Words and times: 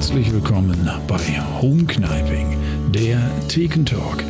Herzlich 0.00 0.32
willkommen 0.32 0.90
bei 1.06 1.18
Home 1.60 1.84
Kniping, 1.84 2.56
der 2.90 3.20
Thekentalk 3.48 4.24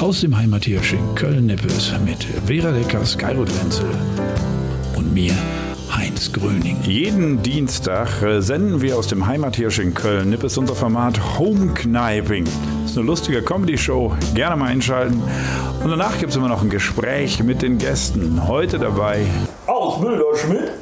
aus 0.00 0.22
dem 0.22 0.34
Heimathirsch 0.34 0.94
in 0.94 1.14
Köln-Nippes 1.14 1.92
mit 2.02 2.24
Vera 2.46 2.70
Leckers, 2.70 3.18
Geiro 3.18 3.42
Wenzel 3.46 3.90
und 4.96 5.12
mir, 5.12 5.34
Heinz 5.94 6.32
Gröning. 6.32 6.78
Jeden 6.84 7.42
Dienstag 7.42 8.22
äh, 8.22 8.40
senden 8.40 8.80
wir 8.80 8.96
aus 8.96 9.06
dem 9.06 9.26
Heimathirsch 9.26 9.80
in 9.80 9.92
Köln-Nippes 9.92 10.56
unser 10.56 10.74
Format 10.74 11.20
Home 11.38 11.74
Kniping. 11.74 12.46
Das 12.80 12.92
ist 12.92 12.96
eine 12.96 13.06
lustige 13.06 13.42
Comedy-Show, 13.42 14.16
gerne 14.34 14.56
mal 14.56 14.70
einschalten. 14.70 15.22
Und 15.84 15.90
danach 15.90 16.18
gibt 16.20 16.30
es 16.30 16.36
immer 16.36 16.48
noch 16.48 16.62
ein 16.62 16.70
Gespräch 16.70 17.42
mit 17.42 17.60
den 17.60 17.76
Gästen. 17.76 18.48
Heute 18.48 18.78
dabei 18.78 19.26
aus 19.66 20.00
Müller 20.00 20.34
Schmidt, 20.36 20.72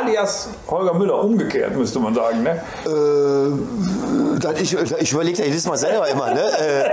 alias 0.00 0.48
Holger 0.68 0.94
Müller, 0.94 1.22
umgekehrt 1.22 1.76
müsste 1.76 1.98
man 1.98 2.14
sagen. 2.14 2.42
Ne? 2.42 2.62
Äh, 2.86 4.62
ich 4.62 4.74
ich 4.74 5.12
überlege 5.12 5.36
da 5.38 5.44
jedes 5.44 5.66
Mal 5.66 5.76
selber 5.76 6.08
immer. 6.08 6.32
Ne? 6.32 6.40
Äh, 6.40 6.82
äh, 6.82 6.84
äh, 6.84 6.86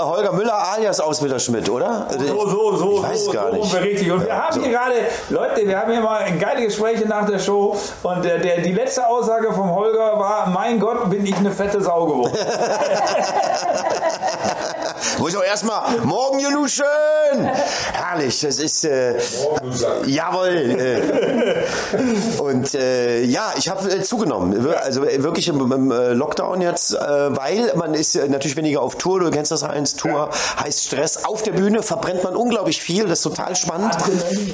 Holger 0.00 0.32
Müller 0.32 0.54
alias 0.54 0.98
Ausbilder 1.00 1.38
Schmidt, 1.38 1.68
oder? 1.68 2.08
So, 2.10 2.48
so, 2.48 2.76
so. 2.76 2.96
Ich 2.96 3.02
weiß 3.02 3.26
so, 3.26 3.32
gar 3.32 3.50
so 3.50 3.56
nicht. 3.56 3.74
Richtig. 3.74 4.10
Und 4.10 4.24
wir 4.24 4.34
haben 4.34 4.54
so. 4.54 4.60
hier 4.60 4.70
gerade, 4.70 4.94
Leute, 5.30 5.66
wir 5.66 5.78
haben 5.78 5.92
hier 5.92 6.00
mal 6.00 6.24
geile 6.38 6.64
Gespräche 6.64 7.06
nach 7.06 7.26
der 7.26 7.38
Show. 7.38 7.76
Und 8.02 8.24
der, 8.24 8.38
der, 8.38 8.62
die 8.62 8.72
letzte 8.72 9.06
Aussage 9.06 9.52
vom 9.52 9.74
Holger 9.74 10.18
war: 10.18 10.48
Mein 10.50 10.80
Gott, 10.80 11.10
bin 11.10 11.26
ich 11.26 11.36
eine 11.36 11.50
fette 11.50 11.82
Sau 11.82 12.06
geworden. 12.06 12.32
Muss 15.18 15.30
ich 15.30 15.36
auch 15.38 15.44
erstmal, 15.44 15.98
morgen, 16.04 16.38
Juluschen! 16.40 16.84
Herrlich, 17.92 18.40
das 18.40 18.58
ist, 18.58 18.84
äh, 18.84 19.14
jawohl. 20.06 20.48
Äh, 20.48 22.40
und 22.40 22.74
äh, 22.74 23.22
ja, 23.24 23.52
ich 23.56 23.68
habe 23.68 23.90
äh, 23.90 24.02
zugenommen, 24.02 24.68
also 24.82 25.04
äh, 25.04 25.22
wirklich 25.22 25.48
im, 25.48 25.72
im 25.72 25.90
äh, 25.90 26.12
Lockdown 26.12 26.60
jetzt, 26.60 26.92
äh, 26.92 26.98
weil 26.98 27.72
man 27.76 27.94
ist 27.94 28.14
natürlich 28.14 28.56
weniger 28.56 28.82
auf 28.82 28.96
Tour, 28.96 29.20
du 29.20 29.30
kennst 29.30 29.52
das 29.52 29.62
Heinz, 29.62 29.96
Tour 29.96 30.28
heißt 30.62 30.84
Stress. 30.84 31.24
Auf 31.24 31.42
der 31.42 31.52
Bühne 31.52 31.82
verbrennt 31.82 32.22
man 32.22 32.36
unglaublich 32.36 32.82
viel, 32.82 33.04
das 33.06 33.20
ist 33.20 33.22
total 33.22 33.56
spannend, 33.56 33.96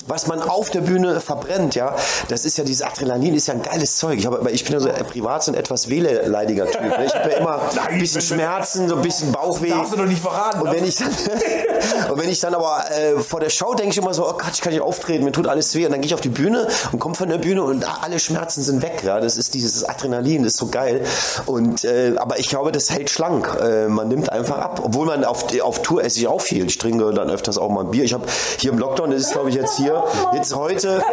was 0.06 0.28
man 0.28 0.40
auf 0.42 0.70
der 0.70 0.83
Bühne 0.83 1.20
verbrennt, 1.20 1.74
ja. 1.74 1.96
Das 2.28 2.44
ist 2.44 2.56
ja, 2.56 2.64
dieses 2.64 2.83
Adrenalin 2.83 3.34
ist 3.34 3.48
ja 3.48 3.55
ein 3.55 3.62
geiles 3.62 3.96
Zeug. 3.96 4.18
Ich, 4.18 4.27
hab, 4.27 4.48
ich 4.48 4.64
bin 4.64 4.74
ja 4.74 4.80
so 4.80 4.88
privat 4.88 5.42
so 5.42 5.50
ein 5.52 5.56
etwas 5.56 5.88
wehleidiger 5.88 6.70
Typ. 6.70 6.83
Ne? 6.83 7.05
Ich 7.06 7.14
habe 7.14 7.30
ja 7.30 7.38
immer 7.38 7.60
ein 7.88 7.98
bisschen 7.98 8.20
Schmerzen, 8.20 8.88
so 8.88 8.96
ein 8.96 9.02
bisschen 9.02 9.33
Bauchweh. 9.33 9.70
Darfst 9.70 9.92
du 9.92 9.96
doch 9.96 10.05
nicht 10.06 10.22
verraten. 10.22 10.52
Und 10.61 10.72
wenn 10.72 10.84
ich 10.84 10.97
dann, 10.97 11.08
und 12.11 12.20
wenn 12.20 12.28
ich 12.28 12.41
dann 12.41 12.55
aber 12.55 12.84
äh, 12.91 13.20
vor 13.20 13.41
der 13.41 13.50
Show 13.50 13.75
denke 13.75 13.92
ich 13.92 13.98
immer 13.98 14.14
so, 14.14 14.28
oh 14.28 14.33
Gott, 14.33 14.50
ich 14.53 14.61
kann 14.61 14.72
nicht 14.72 14.83
auftreten, 14.83 15.25
mir 15.25 15.33
tut 15.33 15.47
alles 15.47 15.75
weh. 15.75 15.84
Und 15.86 15.92
dann 15.92 16.00
gehe 16.00 16.06
ich 16.06 16.14
auf 16.14 16.20
die 16.20 16.28
Bühne 16.28 16.69
und 16.92 16.98
komme 16.98 17.14
von 17.14 17.28
der 17.28 17.39
Bühne 17.39 17.62
und 17.62 17.84
alle 18.03 18.19
Schmerzen 18.19 18.62
sind 18.62 18.83
weg. 18.83 19.03
Ja, 19.05 19.20
das 19.20 19.36
ist 19.36 19.55
dieses 19.55 19.84
Adrenalin, 19.84 20.45
das 20.45 20.55
ist 20.55 20.58
so 20.58 20.67
geil. 20.67 21.05
Und 21.47 21.84
äh, 21.84 22.14
aber 22.17 22.39
ich 22.39 22.48
glaube, 22.48 22.73
das 22.73 22.91
hält 22.91 23.11
schlank. 23.11 23.48
Äh, 23.61 23.89
man 23.89 24.08
nimmt 24.08 24.30
einfach 24.30 24.58
ab, 24.58 24.80
obwohl 24.83 25.06
man 25.06 25.25
auf, 25.25 25.45
auf 25.61 25.83
Tour 25.83 26.05
esse 26.05 26.19
ich 26.19 26.28
auch 26.28 26.41
viel. 26.41 26.67
Ich 26.67 26.78
trinke 26.78 27.12
dann 27.12 27.30
öfters 27.30 27.58
auch 27.58 27.69
mal 27.69 27.84
ein 27.84 27.91
Bier. 27.91 28.05
Ich 28.05 28.14
habe 28.14 28.25
hier 28.58 28.73
im 28.73 28.78
Lockdown, 28.78 29.11
das 29.11 29.23
ist 29.23 29.33
glaube 29.33 29.50
ich 29.50 29.55
jetzt 29.55 29.77
hier, 29.77 30.03
jetzt 30.33 30.55
heute. 30.55 31.03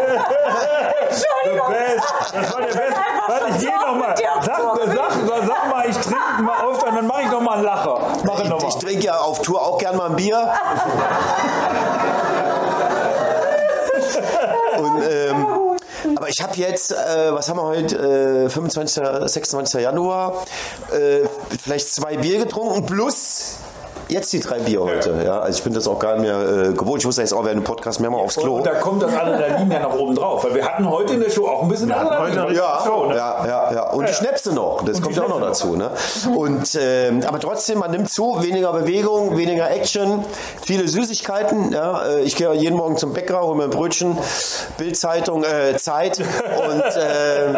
Best. 1.70 2.14
Das 2.34 2.54
war 2.54 2.62
der 2.62 2.73
Best. 2.73 2.98
Warte, 3.28 3.45
ich 3.52 3.60
gehe 3.60 3.80
nochmal. 3.80 4.16
Sag, 4.44 4.62
sag, 4.95 5.48
sag 5.48 5.70
mal, 5.70 5.90
ich 5.90 5.98
trinke 5.98 6.42
mal 6.42 6.66
auf, 6.66 6.84
dann 6.84 7.08
mache 7.08 7.22
ich 7.23 7.32
nochmal 7.32 7.56
einen 7.56 7.64
Lacher. 7.64 8.08
Trinke 8.90 9.06
ja 9.06 9.20
auf 9.20 9.44
Tour 9.44 9.62
auch 9.62 9.78
gern 9.78 9.95
mal 9.95 10.09
ein 10.09 10.16
Bier. 10.16 10.38
Und, 14.80 15.04
ähm, 15.04 15.45
aber 16.16 16.30
ich 16.30 16.42
habe 16.42 16.56
jetzt, 16.56 16.92
äh, 16.92 17.32
was 17.32 17.50
haben 17.50 17.58
wir 17.58 17.67
heute, 17.67 18.45
äh, 18.45 18.50
25. 18.50 19.30
26. 19.30 19.82
Januar, 19.82 20.44
äh, 20.92 21.28
vielleicht 21.64 21.94
zwei 21.94 22.17
Bier 22.17 22.40
getrunken 22.40 22.88
plus 22.88 23.58
jetzt 24.09 24.33
die 24.33 24.39
drei 24.39 24.59
Bier 24.59 24.81
heute. 24.81 25.21
Ja, 25.23 25.39
also 25.39 25.58
ich 25.58 25.64
bin 25.64 25.73
das 25.73 25.87
auch 25.87 25.99
gar 25.99 26.14
nicht 26.15 26.23
mehr 26.23 26.70
äh, 26.70 26.73
gewohnt. 26.73 26.99
Ich 27.02 27.05
muss 27.05 27.17
ja 27.17 27.23
jetzt 27.23 27.33
auch 27.33 27.45
während 27.45 27.61
dem 27.61 27.64
Podcast 27.64 27.99
mehrmal 27.99 28.21
aufs 28.21 28.36
Klo. 28.36 28.55
Und 28.58 28.65
da 28.65 28.75
kommt 28.75 29.02
das 29.03 29.14
Adrenalin 29.14 29.71
ja 29.71 29.80
nach 29.80 29.93
oben 29.95 30.15
drauf. 30.15 30.43
Weil 30.43 30.55
wir 30.55 30.65
hatten 30.65 30.89
heute 30.89 31.14
in 31.14 31.20
der 31.21 31.30
Show 31.30 31.47
auch 31.47 31.61
ein 31.64 31.70
bisschen 31.70 31.92
Adrenalin. 31.92 32.42
heute- 32.42 32.53
Ja, 32.55 32.81
Show, 32.86 33.05
ne? 33.05 33.15
ja, 33.15 33.45
ja, 33.48 33.73
ja. 33.73 33.89
Und 33.92 34.08
die 34.09 34.14
Schnäpse 34.14 34.53
noch. 34.53 34.83
Das 34.83 34.98
Und 34.98 35.03
kommt 35.03 35.15
ja 35.15 35.23
auch 35.23 35.30
noch 35.30 35.42
dazu. 35.42 35.75
Ne? 35.75 35.92
Und, 36.36 36.77
ähm, 36.81 37.21
aber 37.27 37.39
trotzdem, 37.39 37.80
man 37.80 37.92
nimmt 37.92 38.09
zu, 38.09 38.42
weniger 38.42 38.73
Bewegung, 38.73 39.37
weniger 39.37 39.69
Action, 39.71 40.25
viele 40.61 40.87
Süßigkeiten. 40.87 41.71
Ja? 41.71 42.03
Äh, 42.08 42.21
Ich 42.21 42.36
gehe 42.36 42.48
ja 42.48 42.53
jeden 42.53 42.75
Morgen 42.77 42.98
zum 42.98 43.14
Bäcker, 43.14 43.42
hole 43.42 43.55
mir 43.55 43.64
ein 43.65 43.69
Brötchen, 43.69 44.17
Bildzeitung, 44.77 45.43
äh, 45.43 45.77
Zeit 45.77 46.19
und 46.19 46.25
äh, 46.95 47.53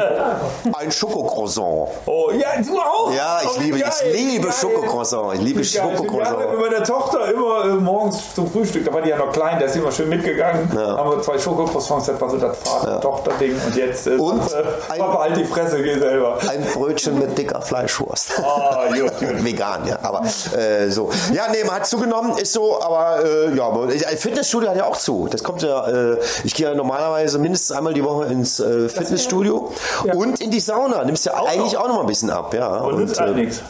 ein 0.74 0.92
Schokocroissant. 0.92 1.88
Oh, 2.06 2.32
ja, 2.32 2.48
du 2.66 2.78
auch? 2.80 3.14
Ja, 3.16 3.40
ich 3.42 3.48
Oh, 3.50 3.60
liebe, 3.60 3.78
ich 3.78 3.84
geil, 3.84 3.92
liebe 4.14 4.48
geil. 4.48 4.56
Schokocroissant. 4.60 5.34
Ich 5.36 5.42
liebe 5.42 5.64
Schokocroissant. 5.64 6.41
Mit 6.52 6.60
meiner 6.72 6.84
Tochter 6.84 7.32
immer 7.32 7.66
äh, 7.66 7.68
morgens 7.76 8.34
zum 8.36 8.50
Frühstück, 8.52 8.86
da 8.86 8.94
war 8.94 9.02
die 9.02 9.10
ja 9.10 9.18
noch 9.18 9.32
klein, 9.32 9.60
da 9.60 9.66
ist 9.66 9.74
sie 9.74 9.80
immer 9.80 9.92
schön 9.92 10.10
mitgegangen, 10.10 10.70
Ja. 10.76 10.98
haben 10.98 11.12
wir 11.12 11.22
zwei 11.22 11.38
Schokocroissants, 11.38 12.08
das 12.08 12.20
war 12.22 12.30
so 12.30 12.38
das 12.38 12.58
Vater-Tochter-Ding 12.60 13.56
und 13.66 13.76
jetzt 13.76 14.08
äh, 14.08 14.12
Und 14.12 14.50
sagt, 14.50 14.66
äh, 14.90 14.94
ein- 14.94 15.00
Papa, 15.00 15.20
halt 15.24 15.38
die 15.38 15.46
Fresse, 15.46 15.82
geh 15.82 15.98
selber. 16.00 16.38
Ein 16.48 16.66
Brötchen 16.74 17.20
mit 17.20 17.38
dicker 17.38 17.62
Fleischwurst. 17.62 18.40
Ah, 18.44 18.86
gut, 18.90 19.20
gut. 19.20 19.44
Vegan, 19.44 19.88
ja, 19.88 20.00
aber 20.02 20.24
äh, 20.58 20.90
so. 20.90 21.10
Ja, 21.34 21.44
nee, 21.52 21.64
man 21.66 21.76
hat 21.76 21.88
zugenommen, 21.88 22.38
ist 22.38 22.54
so, 22.54 22.82
aber 22.82 23.24
äh, 23.24 23.56
ja, 23.56 23.70
ein 24.10 24.18
Fitnessstudio 24.18 24.70
hat 24.70 24.78
ja 24.78 24.86
auch 24.86 24.98
zu. 24.98 25.28
Das 25.30 25.44
kommt 25.44 25.62
ja, 25.62 25.88
äh, 25.88 26.18
ich 26.44 26.54
gehe 26.54 26.68
ja 26.68 26.76
normalerweise 26.76 27.40
mindestens 27.40 27.76
einmal 27.76 27.94
die 27.94 28.04
Woche 28.04 28.26
ins 28.26 28.60
äh, 28.60 28.90
Fitnessstudio 28.90 29.72
und 30.14 30.40
in 30.42 30.52
die 30.52 30.60
Sauna. 30.60 31.04
Nimmst 31.04 31.26
ja 31.26 31.34
eigentlich 31.34 31.78
auch 31.78 31.88
noch 31.88 31.96
mal 31.96 32.02
ein 32.02 32.08
bisschen 32.08 32.30
ab, 32.30 32.54
ja. 32.54 32.68
Und 32.78 32.98
nützt 33.00 33.20
halt 33.20 33.36
äh, 33.38 33.42
nichts. 33.42 33.62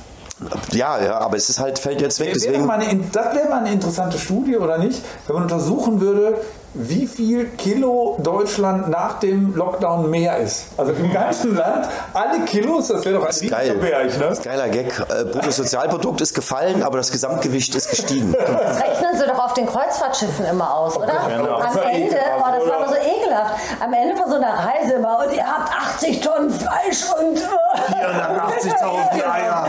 Ja, 0.71 1.01
ja, 1.01 1.17
aber 1.19 1.37
es 1.37 1.49
ist 1.49 1.59
halt, 1.59 1.77
fällt 1.79 2.01
jetzt 2.01 2.19
weg, 2.19 2.31
deswegen. 2.33 2.69
eine, 2.69 3.03
das 3.11 3.35
wäre 3.35 3.49
mal 3.49 3.59
eine 3.59 3.73
interessante 3.73 4.17
Studie, 4.17 4.57
oder 4.57 4.77
nicht? 4.77 5.01
Wenn 5.27 5.35
man 5.35 5.43
untersuchen 5.43 6.01
würde, 6.01 6.37
wie 6.73 7.05
viel 7.05 7.45
Kilo 7.57 8.17
Deutschland 8.19 8.89
nach 8.89 9.19
dem 9.19 9.53
Lockdown 9.55 10.09
mehr 10.09 10.37
ist. 10.37 10.67
Also 10.77 10.93
im 10.93 11.11
ganzen 11.11 11.55
Land, 11.57 11.89
alle 12.13 12.39
Kilos, 12.45 12.87
das 12.87 13.03
wäre 13.03 13.15
doch 13.19 13.25
ein 13.27 13.49
Geil. 13.49 13.71
riesiger 13.71 13.79
Berg, 13.79 14.07
Das 14.19 14.37
ist 14.39 14.45
ne? 14.45 14.51
Geiler 14.51 14.69
Gag. 14.69 14.87
Äh, 14.99 15.25
Bruttosozialprodukt 15.25 16.21
ist 16.21 16.33
gefallen, 16.33 16.81
aber 16.83 16.97
das 16.97 17.11
Gesamtgewicht 17.11 17.75
ist 17.75 17.89
gestiegen. 17.89 18.33
Das 18.47 18.79
rechnen 18.79 19.17
sie 19.17 19.25
doch 19.27 19.43
auf 19.43 19.53
den 19.53 19.65
Kreuzfahrtschiffen 19.65 20.45
immer 20.45 20.73
aus, 20.73 20.95
oder? 20.97 21.07
genau. 21.27 21.57
Am 21.57 21.77
Ende, 21.77 22.07
ekelhaft, 22.07 22.37
oh, 22.37 22.59
das 22.59 22.67
war 22.69 22.77
immer 22.77 22.89
so 22.89 22.95
ekelhaft. 22.95 23.53
Am 23.81 23.93
Ende 23.93 24.15
von 24.15 24.29
so 24.29 24.35
einer 24.37 24.53
Reise 24.53 24.93
immer, 24.93 25.19
und 25.25 25.33
ihr 25.33 25.45
habt 25.45 25.71
80 25.95 26.21
Tonnen 26.21 26.49
Fleisch 26.49 27.03
und. 27.19 27.37
480.000 27.37 29.23
Eier. 29.31 29.67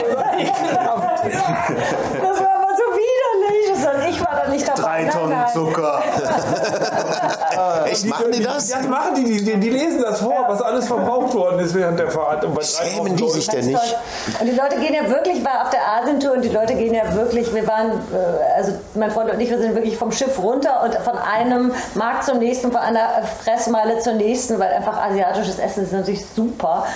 Das 2.22 2.40
war 2.40 2.61
war 4.32 4.44
da 4.44 4.50
nicht 4.50 4.66
dabei. 4.66 4.82
Drei 4.82 5.04
Tonnen 5.04 5.31
nein. 5.31 5.48
Zucker. 5.53 6.03
Echt, 7.87 8.06
machen 8.06 8.32
die 8.32 8.43
das? 8.43 8.69
Das 8.69 8.88
machen 8.88 9.15
die, 9.15 9.44
die, 9.44 9.56
die 9.60 9.70
lesen 9.70 10.03
das 10.03 10.20
vor, 10.20 10.44
was 10.48 10.62
alles 10.62 10.87
verbraucht 10.87 11.34
worden 11.34 11.60
ist 11.60 11.75
während 11.75 11.98
der 11.98 12.10
Fahrt. 12.10 12.44
Und 12.44 12.54
bei 12.54 12.62
Schämen 12.62 13.16
die 13.16 13.28
sich 13.28 13.47
denn 13.48 13.66
nicht? 13.66 13.97
Und 14.41 14.47
die 14.47 14.56
Leute 14.56 14.76
gehen 14.81 14.94
ja 14.94 15.09
wirklich, 15.09 15.38
ich 15.38 15.44
war 15.44 15.62
auf 15.62 15.70
der 15.70 15.81
Asientour 15.87 16.32
und 16.32 16.43
die 16.43 16.48
Leute 16.48 16.75
gehen 16.75 16.94
ja 16.94 17.15
wirklich, 17.15 17.53
wir 17.54 17.66
waren, 17.66 17.91
äh, 17.91 18.56
also 18.56 18.72
mein 18.94 19.10
Freund 19.10 19.32
und 19.32 19.41
ich, 19.41 19.50
wir 19.50 19.59
sind 19.59 19.75
wirklich 19.75 19.97
vom 19.97 20.12
Schiff 20.12 20.38
runter 20.38 20.82
und 20.84 20.94
von 20.94 21.16
einem 21.19 21.72
Markt 21.94 22.25
zum 22.25 22.38
nächsten, 22.38 22.72
von 22.72 22.81
einer 22.81 23.22
Fressmeile 23.43 23.99
zur 24.00 24.14
nächsten, 24.14 24.59
weil 24.59 24.72
einfach 24.72 24.97
asiatisches 25.03 25.59
Essen 25.59 25.84
ist 25.84 25.93
natürlich 25.93 26.25
super. 26.34 26.87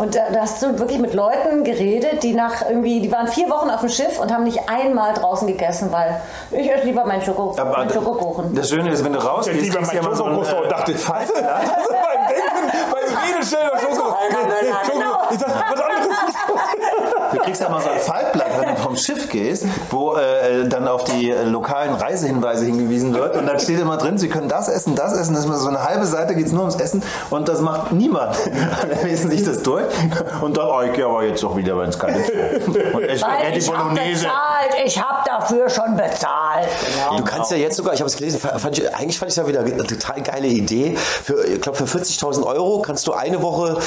Und 0.00 0.14
da, 0.14 0.30
da 0.32 0.40
hast 0.40 0.62
du 0.62 0.78
wirklich 0.78 0.98
mit 0.98 1.12
Leuten 1.12 1.62
geredet, 1.62 2.22
die 2.22 2.32
nach 2.32 2.62
irgendwie, 2.66 3.00
die 3.00 3.12
waren 3.12 3.28
vier 3.28 3.50
Wochen 3.50 3.68
auf 3.68 3.80
dem 3.80 3.90
Schiff 3.90 4.18
und 4.18 4.32
haben 4.32 4.44
nicht 4.44 4.70
einmal 4.70 5.12
draußen 5.12 5.46
gegessen, 5.46 5.92
weil 5.92 6.22
ich 6.52 6.72
esse 6.72 6.86
lieber 6.86 7.04
meinen, 7.04 7.20
Schoko, 7.20 7.54
Aber 7.58 7.70
meinen 7.70 7.90
Schokokuchen. 7.90 8.54
Das 8.54 8.70
Schöne 8.70 8.90
ist, 8.90 9.04
wenn 9.04 9.12
du 9.12 9.18
Ich 9.18 9.24
rausgehst, 9.26 9.60
lieber 9.60 9.76
kriegst 9.76 9.92
du 9.92 9.96
mein 9.96 10.04
ja 10.04 10.10
mal 10.10 10.16
so 10.16 10.24
und 10.24 10.64
äh, 10.64 10.68
dachte, 10.70 10.92
Scheiße, 10.96 11.34
also 11.34 11.90
beim 11.90 12.28
Denken, 12.28 12.78
beim 12.90 13.18
Reden 13.18 13.42
schneller 13.44 13.78
Schoko. 13.78 14.16
Holger 14.16 14.46
Müller, 14.46 14.76
Schoko. 14.86 14.98
genau. 14.98 15.18
Ich 15.32 15.38
sag, 15.38 15.48
was 15.70 15.80
anderes 15.82 16.16
Du 17.32 17.38
kriegst 17.38 17.60
ja 17.60 17.68
mal 17.68 17.80
so 17.82 17.90
ein 17.90 17.98
Faltblatt, 17.98 18.49
wenn 18.58 18.74
du 18.74 18.80
vom 18.80 18.96
Schiff 18.96 19.28
gehst, 19.28 19.66
wo 19.90 20.16
äh, 20.16 20.66
dann 20.68 20.88
auf 20.88 21.04
die 21.04 21.30
äh, 21.30 21.44
lokalen 21.44 21.94
Reisehinweise 21.94 22.66
hingewiesen 22.66 23.14
wird. 23.14 23.36
Und 23.36 23.46
dann 23.46 23.58
steht 23.58 23.80
immer 23.80 23.96
drin, 23.96 24.18
Sie 24.18 24.28
können 24.28 24.48
das 24.48 24.68
essen, 24.68 24.94
das 24.94 25.16
essen. 25.16 25.34
Das 25.34 25.44
ist 25.44 25.60
so 25.60 25.68
eine 25.68 25.82
halbe 25.82 26.06
Seite, 26.06 26.34
geht 26.34 26.46
es 26.46 26.52
nur 26.52 26.62
ums 26.62 26.76
Essen. 26.76 27.02
Und 27.30 27.48
das 27.48 27.60
macht 27.60 27.92
niemand. 27.92 28.36
Dann 28.82 29.02
lesen 29.04 29.30
sich 29.30 29.44
das 29.44 29.62
durch. 29.62 29.84
Und 30.40 30.56
dann, 30.56 30.66
oh, 30.66 30.82
ich 30.82 30.92
gehe 30.92 31.06
aber 31.06 31.24
jetzt 31.24 31.42
doch 31.42 31.56
wieder 31.56 31.82
ins 31.84 31.98
kalte 31.98 32.20
Und 32.92 33.02
ich 33.08 33.20
Spaghetti 33.20 33.66
Bolognese. 33.66 34.26
Bezahlt, 34.68 34.86
ich 34.86 35.00
habe 35.00 35.18
dafür 35.24 35.68
schon 35.68 35.96
bezahlt. 35.96 36.68
Du 37.16 37.24
kannst 37.24 37.50
ja 37.50 37.56
jetzt 37.56 37.76
sogar, 37.76 37.94
ich 37.94 38.00
habe 38.00 38.08
es 38.08 38.16
gelesen, 38.16 38.40
fand 38.40 38.78
ich, 38.78 38.94
eigentlich 38.94 39.18
fand 39.18 39.30
ich 39.30 39.38
es 39.38 39.42
ja 39.42 39.46
wieder 39.46 39.60
eine 39.60 39.84
total 39.84 40.22
geile 40.22 40.46
Idee. 40.46 40.96
Für, 40.96 41.44
ich 41.44 41.60
glaube, 41.60 41.78
für 41.78 41.98
40.000 41.98 42.44
Euro 42.44 42.82
kannst 42.82 43.06
du 43.06 43.12
eine 43.12 43.42
Woche 43.42 43.78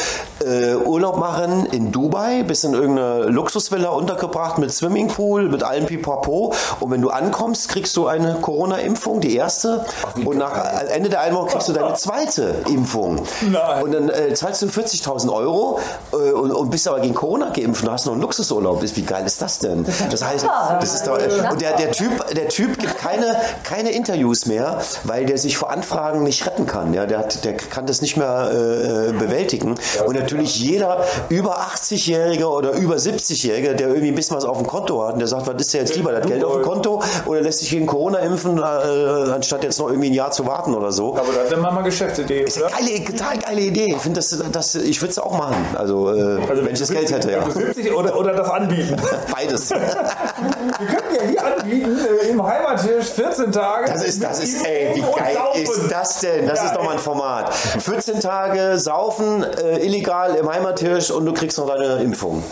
äh, 0.46 0.76
Urlaub 0.76 1.18
machen 1.18 1.66
in 1.68 1.92
Dubai, 1.92 2.44
bist 2.44 2.64
in 2.64 2.74
irgendeine 2.74 3.26
Luxusvilla 3.26 3.90
untergebracht 3.90 4.58
mit 4.58 4.72
Swimmingpool 4.72 5.14
Swimmingpool 5.14 5.50
mit 5.50 5.64
allem 5.64 5.86
Pipapo. 5.86 6.54
Und 6.80 6.92
wenn 6.92 7.02
du 7.02 7.10
ankommst, 7.10 7.70
kriegst 7.70 7.96
du 7.98 8.08
eine 8.08 8.36
Corona-Impfung, 8.36 9.22
die 9.22 9.36
erste. 9.36 9.86
und 10.24 10.38
nach 10.38 10.82
Ende 10.90 11.10
der 11.10 11.22
einen 11.22 11.36
Woche 11.36 11.48
kriegst 11.52 11.70
du 11.70 11.74
deine 11.74 11.94
zweite 11.96 12.56
Impfung. 12.68 13.24
Nein. 13.42 13.84
Und 13.84 13.92
dann 13.92 14.10
äh, 14.10 14.34
zahlst 14.34 14.62
du 14.62 14.68
40.000 14.68 15.32
Euro 15.32 15.80
äh, 16.12 16.32
und, 16.32 16.52
und 16.52 16.70
bist 16.70 16.88
aber 16.88 17.00
gegen 17.00 17.14
Corona 17.14 17.50
geimpft 17.50 17.84
und 17.84 17.92
hast 17.92 18.06
noch 18.06 18.14
einen 18.14 18.22
Luxusurlaub. 18.22 18.82
Wie 18.84 19.02
geil 19.04 19.26
ist 19.26 19.42
das 19.42 19.60
denn? 19.60 19.86
Das 20.10 20.24
heißt, 20.24 20.46
das 20.80 20.96
ist 20.96 21.08
doch, 21.08 21.14
und 21.14 21.62
der, 21.62 21.78
der, 21.78 21.92
typ, 21.92 22.12
der 22.36 22.50
Typ 22.50 22.80
gibt 22.80 22.98
keine, 22.98 23.36
keine 23.64 23.92
Interviews 23.92 24.46
mehr, 24.46 24.82
weil 25.04 25.26
der 25.26 25.38
sich 25.38 25.58
vor 25.58 25.72
Anfragen 25.72 26.24
nicht 26.24 26.46
retten 26.46 26.66
kann. 26.66 26.94
Ja, 26.94 27.06
der, 27.06 27.20
hat, 27.20 27.44
der 27.46 27.54
kann 27.54 27.86
das 27.86 28.02
nicht 28.02 28.18
mehr 28.18 28.52
äh, 28.52 29.10
äh 29.10 29.12
bewältigen. 29.14 29.76
Und 30.06 30.16
natürlich 30.16 30.60
jeder 30.60 31.04
über 31.30 31.60
80-Jährige 31.60 32.48
oder 32.48 32.72
über 32.74 32.96
70-Jährige, 32.96 33.76
der 33.76 33.88
irgendwie 33.90 34.10
ein 34.10 34.16
bisschen 34.16 34.38
was 34.38 34.46
auf 34.46 34.58
dem 34.58 34.68
Konto 34.68 35.06
hat 35.06 35.14
und 35.14 35.20
der 35.20 35.28
sagt, 35.28 35.48
was 35.48 35.56
ist 35.56 35.74
der 35.74 35.82
jetzt 35.82 35.96
lieber, 35.96 36.12
das 36.12 36.26
Geld 36.26 36.44
auf 36.44 36.54
dem 36.54 36.64
Konto 36.64 37.04
oder 37.26 37.42
lässt 37.42 37.60
sich 37.60 37.70
gegen 37.70 37.86
Corona 37.86 38.20
impfen, 38.20 38.58
äh, 38.58 38.62
anstatt 38.62 39.64
jetzt 39.64 39.80
noch 39.80 39.90
irgendwie 39.90 40.10
ein 40.10 40.14
Jahr 40.14 40.32
zu 40.32 40.46
warten 40.46 40.74
oder 40.74 40.92
so. 40.92 41.16
Aber 41.16 41.34
da 41.34 41.42
hat 41.42 41.52
der 41.52 41.58
Mama 41.58 41.82
Geschäftsidee. 41.82 42.42
Ist 42.42 42.62
eine 42.62 42.72
geile, 42.72 43.06
total 43.06 43.38
geile 43.40 43.62
Idee. 43.62 43.94
Ich 43.96 44.02
finde, 44.02 44.20
das, 44.20 44.44
das, 44.52 44.76
ich 44.76 45.02
würde 45.02 45.12
es 45.12 45.20
auch 45.20 45.38
machen. 45.38 45.56
Also, 45.76 46.12
äh, 46.12 46.40
wenn 46.50 46.74
ich 46.74 46.80
das 46.80 46.90
Geld 46.90 47.12
hätte, 47.12 47.32
ja. 47.32 47.50
70 47.50 47.94
oder, 47.94 48.18
oder 48.18 48.34
das 48.34 48.50
anbieten. 48.50 48.96
Beides. 49.32 49.74
Wir 50.80 50.88
könnten 50.88 51.16
ja 51.16 51.22
hier 51.24 51.46
anbieten, 51.46 51.98
äh, 52.24 52.28
im 52.30 52.46
Heimattisch 52.46 53.08
14 53.16 53.52
Tage. 53.52 53.92
Das 53.92 54.04
ist, 54.04 54.24
das 54.24 54.40
ist, 54.44 54.66
ey, 54.66 54.92
wie 54.96 55.02
geil 55.02 55.38
ist 55.56 55.92
das 55.92 56.20
denn? 56.20 56.48
Das 56.48 56.60
Ja, 56.60 56.66
ist 56.66 56.76
doch 56.76 56.84
mal 56.84 56.94
ein. 56.94 57.00
Format. 57.00 57.54
14 57.54 58.20
Tage 58.20 58.78
saufen, 58.78 59.44
äh, 59.44 59.80
illegal 59.86 60.36
im 60.36 60.52
Heimattisch 60.52 61.12
und 61.12 61.26
du 61.26 61.34
kriegst 61.34 61.58
noch 61.58 61.68
deine 61.68 62.02
Impfung. 62.02 62.44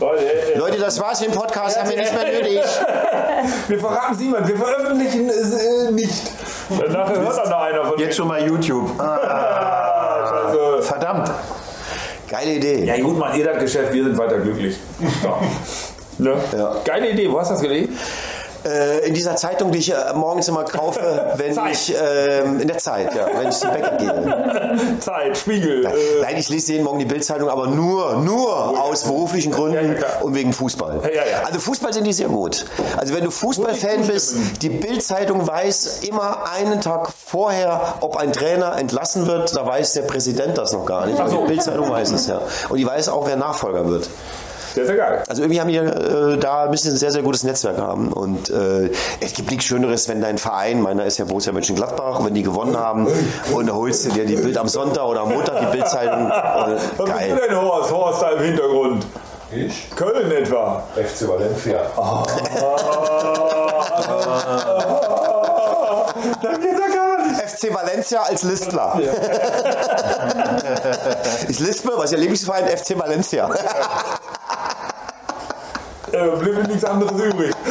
Leute, 0.00 0.22
Leute, 0.56 0.78
das 0.78 1.00
war's 1.00 1.20
mit 1.20 1.30
dem 1.30 1.36
Podcast, 1.38 1.78
haben 1.80 1.90
wir 1.90 1.96
nicht 1.96 2.14
mehr 2.14 2.24
nötig. 2.32 2.60
wir 3.68 3.80
verraten 3.80 4.12
es 4.14 4.18
niemand, 4.20 4.46
wir 4.48 4.56
veröffentlichen 4.56 5.28
es 5.28 5.52
äh, 5.52 5.90
nicht. 5.90 6.22
Nachher 6.70 7.20
hört 7.20 7.36
dann 7.36 7.50
da 7.50 7.62
einer 7.62 7.84
von 7.84 7.98
Jetzt 7.98 8.16
schon 8.16 8.28
mal 8.28 8.46
YouTube. 8.46 8.88
Ah, 9.00 10.44
Also, 10.46 10.82
verdammt. 10.82 11.30
Geile 12.28 12.52
Idee. 12.52 12.84
ja 12.84 13.00
gut, 13.02 13.18
Mann, 13.18 13.34
ihr 13.36 13.44
das 13.44 13.58
Geschäft, 13.58 13.92
wir 13.92 14.04
sind 14.04 14.16
weiter 14.18 14.38
glücklich. 14.38 14.78
So. 15.22 15.34
Ne? 16.18 16.34
Ja. 16.56 16.76
Geile 16.84 17.10
Idee, 17.10 17.30
wo 17.30 17.38
hast 17.38 17.48
du 17.50 17.54
das 17.54 17.62
gelesen? 17.62 17.96
Äh, 18.64 19.06
in 19.06 19.14
dieser 19.14 19.36
Zeitung, 19.36 19.70
die 19.70 19.78
ich 19.78 19.92
äh, 19.92 19.94
morgens 20.16 20.48
immer 20.48 20.64
kaufe, 20.64 21.00
wenn 21.36 21.54
Zeit. 21.54 21.72
ich 21.72 21.94
ähm, 21.94 22.60
in 22.60 22.66
der 22.66 22.78
Zeit, 22.78 23.14
ja, 23.14 23.28
wenn 23.38 23.48
ich 23.48 23.54
zum 23.56 23.70
Bäcker 23.70 23.96
gehe. 23.96 24.76
Zeit, 25.00 25.38
Spiegel. 25.38 25.86
Äh, 25.86 25.90
Nein, 26.22 26.36
ich 26.38 26.48
lese 26.48 26.72
jeden 26.72 26.84
Morgen 26.84 26.98
die 26.98 27.04
Bildzeitung, 27.04 27.48
aber 27.48 27.68
nur, 27.68 28.16
nur 28.16 28.82
aus 28.82 29.04
beruflichen 29.04 29.52
Ja, 29.52 29.58
Gründen 29.58 29.96
ja, 30.00 30.22
und 30.22 30.34
wegen 30.34 30.52
Fußball. 30.52 31.00
Ja, 31.04 31.08
ja, 31.08 31.22
ja. 31.30 31.42
Also 31.46 31.60
Fußball 31.60 31.92
sind 31.92 32.04
die 32.04 32.12
sehr 32.12 32.26
gut. 32.28 32.66
Also 32.96 33.14
wenn 33.14 33.22
du 33.22 33.30
Fußballfan 33.30 34.08
bist, 34.08 34.34
die 34.60 34.70
Bildzeitung 34.70 35.46
weiß 35.46 36.00
immer 36.02 36.50
einen 36.52 36.80
Tag 36.80 37.10
vorher, 37.26 37.94
ob 38.00 38.16
ein 38.16 38.32
Trainer 38.32 38.76
entlassen 38.76 39.28
wird. 39.28 39.54
Da 39.54 39.64
weiß 39.66 39.92
der 39.92 40.02
Präsident 40.02 40.58
das 40.58 40.72
noch 40.72 40.84
gar 40.84 41.06
nicht. 41.06 41.20
Also 41.20 41.42
die 41.42 41.52
Bildzeitung 41.52 41.88
weiß 41.88 42.10
es 42.10 42.26
ja. 42.26 42.40
Und 42.68 42.76
die 42.76 42.86
weiß 42.86 43.08
auch, 43.08 43.28
wer 43.28 43.36
Nachfolger 43.36 43.88
wird. 43.88 44.10
Sehr, 44.74 44.86
sehr 44.86 44.96
geil. 44.96 45.22
Also 45.28 45.42
irgendwie 45.42 45.60
haben 45.60 45.68
die 45.68 45.76
äh, 45.76 46.38
da 46.38 46.64
ein 46.64 46.70
bisschen 46.70 46.92
ein 46.92 46.96
sehr, 46.96 47.12
sehr 47.12 47.22
gutes 47.22 47.42
Netzwerk 47.42 47.78
haben. 47.78 48.12
Und 48.12 48.50
äh, 48.50 48.90
es 49.20 49.32
gibt 49.34 49.50
nichts 49.50 49.66
Schöneres, 49.66 50.08
wenn 50.08 50.20
dein 50.20 50.38
Verein, 50.38 50.80
meiner 50.80 51.04
ist 51.04 51.18
ja 51.18 51.24
Borussia 51.24 51.52
Mönchengladbach, 51.52 52.24
wenn 52.24 52.34
die 52.34 52.42
gewonnen 52.42 52.76
haben 52.76 53.06
und 53.52 53.68
da 53.68 53.74
holst 53.74 54.06
du 54.06 54.10
dir 54.10 54.24
die 54.24 54.36
Bild 54.36 54.56
am 54.58 54.68
Sonntag 54.68 55.06
oder 55.06 55.22
am 55.22 55.30
Montag 55.30 55.60
die 55.60 55.76
Bildzeitung. 55.76 56.26
Äh, 56.26 56.30
Was 56.30 56.82
bist 56.82 56.92
du 56.98 57.04
geil. 57.04 57.40
denn, 57.48 57.56
Horst? 57.56 57.90
Horst 57.90 58.22
da 58.22 58.30
im 58.30 58.42
Hintergrund. 58.42 59.06
Ich? 59.50 59.88
Köln 59.96 60.30
etwa. 60.30 60.82
FC 60.94 61.26
Valencia. 61.26 61.80
Dann 66.42 66.60
geht 66.60 66.72
er 66.72 66.94
gar 66.94 67.26
nicht. 67.26 67.40
FC 67.40 67.72
Valencia 67.74 68.22
als 68.22 68.42
Listler. 68.42 69.00
ich 71.48 71.58
lispe, 71.60 71.92
was 71.96 72.06
ist 72.06 72.12
Ihr 72.12 72.18
Lieblingsverein? 72.18 72.66
FC 72.68 72.98
Valencia. 72.98 73.48
Äh, 76.12 76.36
blieb 76.38 76.54
mir 76.56 76.68
nichts 76.68 76.84
anderes 76.84 77.12
übrig. 77.20 77.52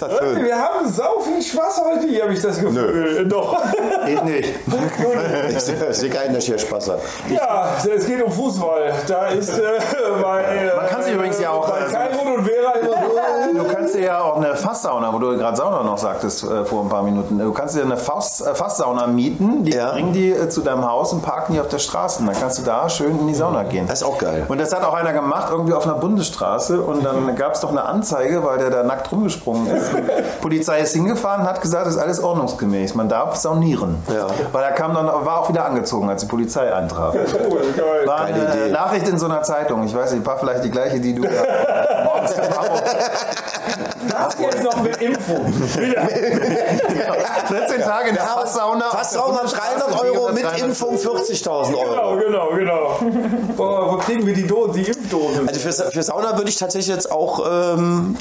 ist 0.00 0.02
das 0.02 0.18
schön. 0.18 0.44
Wir 0.44 0.56
haben 0.56 0.88
sau 0.88 1.20
viel 1.20 1.42
Spaß 1.42 1.82
heute 1.84 2.06
hier, 2.06 2.22
habe 2.22 2.32
ich 2.32 2.40
das 2.40 2.60
Gefühl. 2.60 3.18
Äh, 3.18 3.24
Doch. 3.26 3.56
Ich 4.06 4.22
nicht. 4.22 4.54
Ich 5.50 5.58
sehe 5.60 5.92
seh 5.92 6.08
keinen, 6.08 6.32
der 6.32 6.40
hier 6.40 6.58
Spaß 6.58 6.90
hat. 6.90 7.00
Ja, 7.28 7.76
es 7.84 8.06
geht 8.06 8.22
um 8.22 8.30
Fußball. 8.32 8.92
Da 9.06 9.28
ist 9.28 9.50
äh, 9.50 9.78
bei, 10.22 10.42
äh, 10.42 10.76
Man 10.76 10.86
kann 10.86 11.02
sich 11.02 11.14
übrigens 11.14 11.40
ja 11.40 11.50
auch, 11.50 11.68
bei 11.68 11.80
also- 11.80 12.20
und 12.20 12.44
Vera 12.44 12.72
immer 12.72 12.94
so. 12.94 13.58
Du 13.58 13.64
kannst 13.74 13.87
dir 13.87 13.87
ja 14.00 14.20
auch 14.20 14.36
eine 14.36 14.54
Fasssauna, 14.56 15.12
wo 15.12 15.18
du 15.18 15.36
gerade 15.36 15.56
Sauna 15.56 15.82
noch 15.82 15.98
sagtest 15.98 16.44
äh, 16.44 16.64
vor 16.64 16.82
ein 16.82 16.88
paar 16.88 17.02
Minuten, 17.02 17.38
du 17.38 17.52
kannst 17.52 17.76
dir 17.76 17.82
eine 17.82 17.96
Fass, 17.96 18.40
äh, 18.40 18.54
Fasssauna 18.54 19.06
mieten, 19.06 19.64
die 19.64 19.72
Ja. 19.74 19.92
bringen 19.92 20.12
die 20.12 20.30
äh, 20.32 20.48
zu 20.48 20.60
deinem 20.62 20.88
Haus 20.88 21.12
und 21.12 21.22
parken 21.22 21.52
die 21.54 21.60
auf 21.60 21.68
der 21.68 21.78
Straße. 21.78 22.20
Und 22.20 22.26
dann 22.26 22.36
kannst 22.38 22.58
du 22.58 22.62
da 22.62 22.88
schön 22.88 23.18
in 23.18 23.26
die 23.28 23.34
Sauna 23.34 23.62
gehen. 23.64 23.86
Das 23.86 24.00
ist 24.02 24.06
auch 24.06 24.18
geil. 24.18 24.44
Und 24.48 24.60
das 24.60 24.72
hat 24.74 24.84
auch 24.84 24.94
einer 24.94 25.12
gemacht, 25.12 25.48
irgendwie 25.50 25.72
auf 25.74 25.84
einer 25.84 25.96
Bundesstraße. 25.96 26.80
Und 26.80 27.04
dann 27.04 27.34
gab 27.36 27.54
es 27.54 27.60
doch 27.60 27.70
eine 27.70 27.84
Anzeige, 27.84 28.44
weil 28.44 28.58
der 28.58 28.70
da 28.70 28.82
nackt 28.82 29.10
rumgesprungen 29.12 29.66
ist. 29.68 29.90
Die 29.92 30.40
Polizei 30.40 30.80
ist 30.80 30.94
hingefahren, 30.94 31.44
hat 31.44 31.60
gesagt, 31.60 31.86
das 31.86 31.94
ist 31.96 32.00
alles 32.00 32.22
ordnungsgemäß. 32.22 32.94
Man 32.94 33.08
darf 33.08 33.36
saunieren. 33.36 33.96
Ja. 34.12 34.26
Weil 34.52 34.64
er 34.64 34.72
kam 34.72 34.94
dann, 34.94 35.06
war 35.06 35.40
auch 35.40 35.48
wieder 35.48 35.64
angezogen, 35.64 36.08
als 36.08 36.22
die 36.22 36.28
Polizei 36.28 36.72
eintraf. 36.72 37.14
Cool, 37.48 37.60
geil. 37.76 38.06
War 38.06 38.22
eine 38.22 38.38
Idee. 38.44 38.70
Nachricht 38.72 39.08
in 39.08 39.18
so 39.18 39.26
einer 39.26 39.42
Zeitung. 39.42 39.82
Ich 39.84 39.94
weiß 39.94 40.12
nicht, 40.12 40.26
war 40.26 40.38
vielleicht 40.38 40.64
die 40.64 40.70
gleiche, 40.70 41.00
die 41.00 41.14
du 41.14 41.22
morgens 42.04 42.32
Das 44.08 44.36
jetzt 44.40 44.62
noch 44.62 44.82
mit 44.82 44.96
Impfung. 45.02 45.52
14 47.48 47.80
Tage 47.82 48.08
in 48.10 48.14
der 48.14 48.24
Fasssauna. 48.24 48.90
Fasssauna 48.90 49.42
300 49.44 50.00
Euro 50.04 50.32
mit 50.32 50.44
Impfung 50.58 50.96
40.000 50.96 51.68
Genau, 51.68 51.80
Euro. 51.80 52.16
genau, 52.18 52.48
genau. 52.50 52.98
Boah, 53.56 53.92
wo 53.92 53.96
kriegen 53.98 54.26
wir 54.26 54.34
die 54.34 54.46
Dosen, 54.46 54.72
die 54.74 54.84
Impfdosen? 54.90 55.48
Also 55.48 55.60
für, 55.60 55.72
für 55.90 56.02
Sauna 56.02 56.36
würde 56.36 56.48
ich 56.50 56.56
tatsächlich 56.56 56.94
jetzt 56.94 57.10
auch, 57.10 57.44
ähm, 57.50 58.16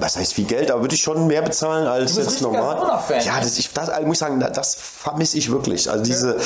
was 0.00 0.16
heißt 0.16 0.34
viel 0.34 0.46
Geld, 0.46 0.70
aber 0.70 0.82
würde 0.82 0.94
ich 0.94 1.02
schon 1.02 1.26
mehr 1.26 1.42
bezahlen 1.42 1.86
als 1.86 2.12
Du 2.14 2.18
bist 2.20 2.30
jetzt 2.32 2.42
normal. 2.42 3.00
Ja, 3.20 3.40
das, 3.40 3.58
ich 3.58 3.72
das, 3.72 3.88
also 3.90 4.06
muss 4.06 4.16
ich 4.16 4.20
sagen, 4.20 4.40
das 4.40 4.74
vermisse 4.74 5.38
ich 5.38 5.50
wirklich. 5.50 5.90
Also 5.90 6.04
diese 6.04 6.36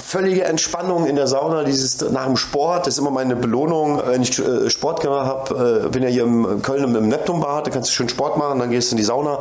völlige 0.00 0.44
Entspannung 0.44 1.06
in 1.06 1.16
der 1.16 1.26
Sauna, 1.26 1.64
dieses 1.64 2.00
nach 2.10 2.26
dem 2.26 2.36
Sport, 2.36 2.86
das 2.86 2.94
ist 2.94 2.98
immer 2.98 3.10
meine 3.10 3.36
Belohnung, 3.36 4.02
wenn 4.04 4.22
ich 4.22 4.38
äh, 4.38 4.70
Sport 4.70 5.00
gemacht 5.00 5.26
habe. 5.26 5.84
Äh, 5.86 5.88
bin 5.88 6.02
ja 6.02 6.08
hier 6.08 6.22
im 6.22 6.62
Köln 6.62 6.84
im, 6.84 6.96
im 6.96 7.08
Neptunbad, 7.08 7.66
da 7.66 7.70
kannst 7.70 7.90
du 7.90 7.94
schön 7.94 8.08
Sport 8.08 8.36
machen, 8.36 8.58
dann 8.58 8.70
gehst 8.70 8.90
du 8.90 8.94
in 8.94 8.98
die 8.98 9.04
Sauna. 9.04 9.40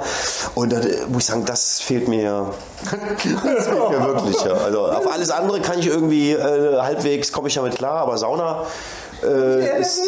Und 0.56 0.74
da 0.74 0.80
äh, 0.80 1.06
muss 1.08 1.24
ich 1.24 1.30
sagen, 1.30 1.46
das 1.46 1.80
fehlt 1.80 2.08
mir, 2.08 2.54
das 2.84 3.68
fehlt 3.68 3.90
mir 3.90 4.06
wirklich. 4.06 4.44
Ja. 4.44 4.54
Also 4.54 4.88
auf 4.88 5.12
alles 5.12 5.30
andere 5.30 5.62
kann 5.62 5.80
ich 5.80 5.88
irgendwie 5.88 6.38
halbwegs, 6.38 7.32
komme 7.32 7.48
ich 7.48 7.56
damit 7.56 7.76
klar, 7.76 8.02
aber 8.02 8.18
Sauna 8.18 8.64
äh, 9.24 9.66
Ja, 9.66 9.74
ist, 9.74 10.02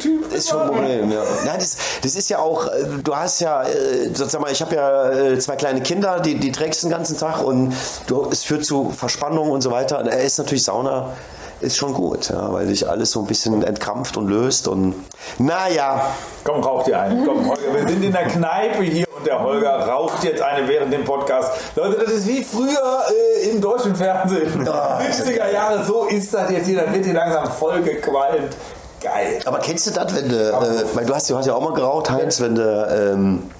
Typ. 0.00 0.32
ist 0.32 0.48
schon 0.48 0.60
ein 0.60 0.68
Problem, 0.68 1.12
ja. 1.12 1.22
ja 1.46 1.54
das, 1.56 1.76
das 2.02 2.14
ist 2.14 2.28
ja 2.28 2.38
auch, 2.38 2.66
äh, 2.66 2.84
du 3.02 3.16
hast 3.16 3.40
ja, 3.40 3.62
äh, 3.64 4.10
sag 4.12 4.40
mal, 4.40 4.52
ich 4.52 4.60
habe 4.60 4.74
ja 4.74 5.10
äh, 5.10 5.38
zwei 5.38 5.56
kleine 5.56 5.80
Kinder, 5.80 6.20
die, 6.20 6.36
die 6.36 6.52
trägst 6.52 6.82
den 6.82 6.90
ganzen 6.90 7.16
Tag 7.16 7.42
und 7.42 7.74
du, 8.06 8.28
es 8.30 8.42
führt 8.42 8.64
zu 8.64 8.90
Verspannung 8.90 9.50
und 9.50 9.62
so 9.62 9.70
weiter. 9.70 9.98
Und 10.00 10.08
er 10.08 10.20
ist 10.20 10.38
natürlich 10.38 10.64
Sauna, 10.64 11.12
ist 11.60 11.76
schon 11.76 11.92
gut, 11.94 12.30
ja, 12.30 12.52
weil 12.52 12.66
sich 12.68 12.88
alles 12.88 13.10
so 13.10 13.20
ein 13.20 13.26
bisschen 13.26 13.62
entkrampft 13.62 14.16
und 14.16 14.28
löst 14.28 14.68
und 14.68 14.94
naja, 15.38 16.14
Komm, 16.44 16.62
rauch 16.62 16.84
dir 16.84 17.00
eine. 17.00 17.24
Komm, 17.26 17.48
Holger, 17.48 17.74
wir 17.74 17.88
sind 17.88 18.02
in 18.04 18.12
der 18.12 18.26
Kneipe 18.26 18.82
hier 18.82 19.06
und 19.16 19.26
der 19.26 19.42
Holger 19.42 19.70
raucht 19.86 20.24
jetzt 20.24 20.40
eine 20.40 20.66
während 20.68 20.92
dem 20.92 21.04
Podcast. 21.04 21.50
Leute, 21.76 21.98
das 22.04 22.12
ist 22.12 22.26
wie 22.26 22.42
früher 22.42 23.02
äh, 23.42 23.50
im 23.50 23.60
deutschen 23.60 23.94
Fernsehen. 23.94 24.66
50er 24.66 25.52
Jahre, 25.52 25.84
so 25.84 26.04
ist 26.04 26.32
das 26.32 26.50
jetzt 26.50 26.66
hier. 26.66 26.82
Da 26.84 26.92
wird 26.92 27.04
hier 27.04 27.14
langsam 27.14 27.50
voll 27.50 27.82
gequalmt. 27.82 28.56
Geil. 29.00 29.38
aber 29.44 29.58
kennst 29.58 29.86
du 29.86 29.92
das, 29.92 30.12
wenn 30.16 30.28
du, 30.28 30.36
äh, 30.36 30.84
weil 30.94 31.06
du 31.06 31.14
hast, 31.14 31.30
du 31.30 31.36
hast 31.36 31.46
ja 31.46 31.54
auch 31.54 31.60
mal 31.60 31.72
geraucht, 31.72 32.10
Heinz, 32.10 32.40
wenn 32.40 32.56
du 32.56 33.12
ähm, 33.12 33.50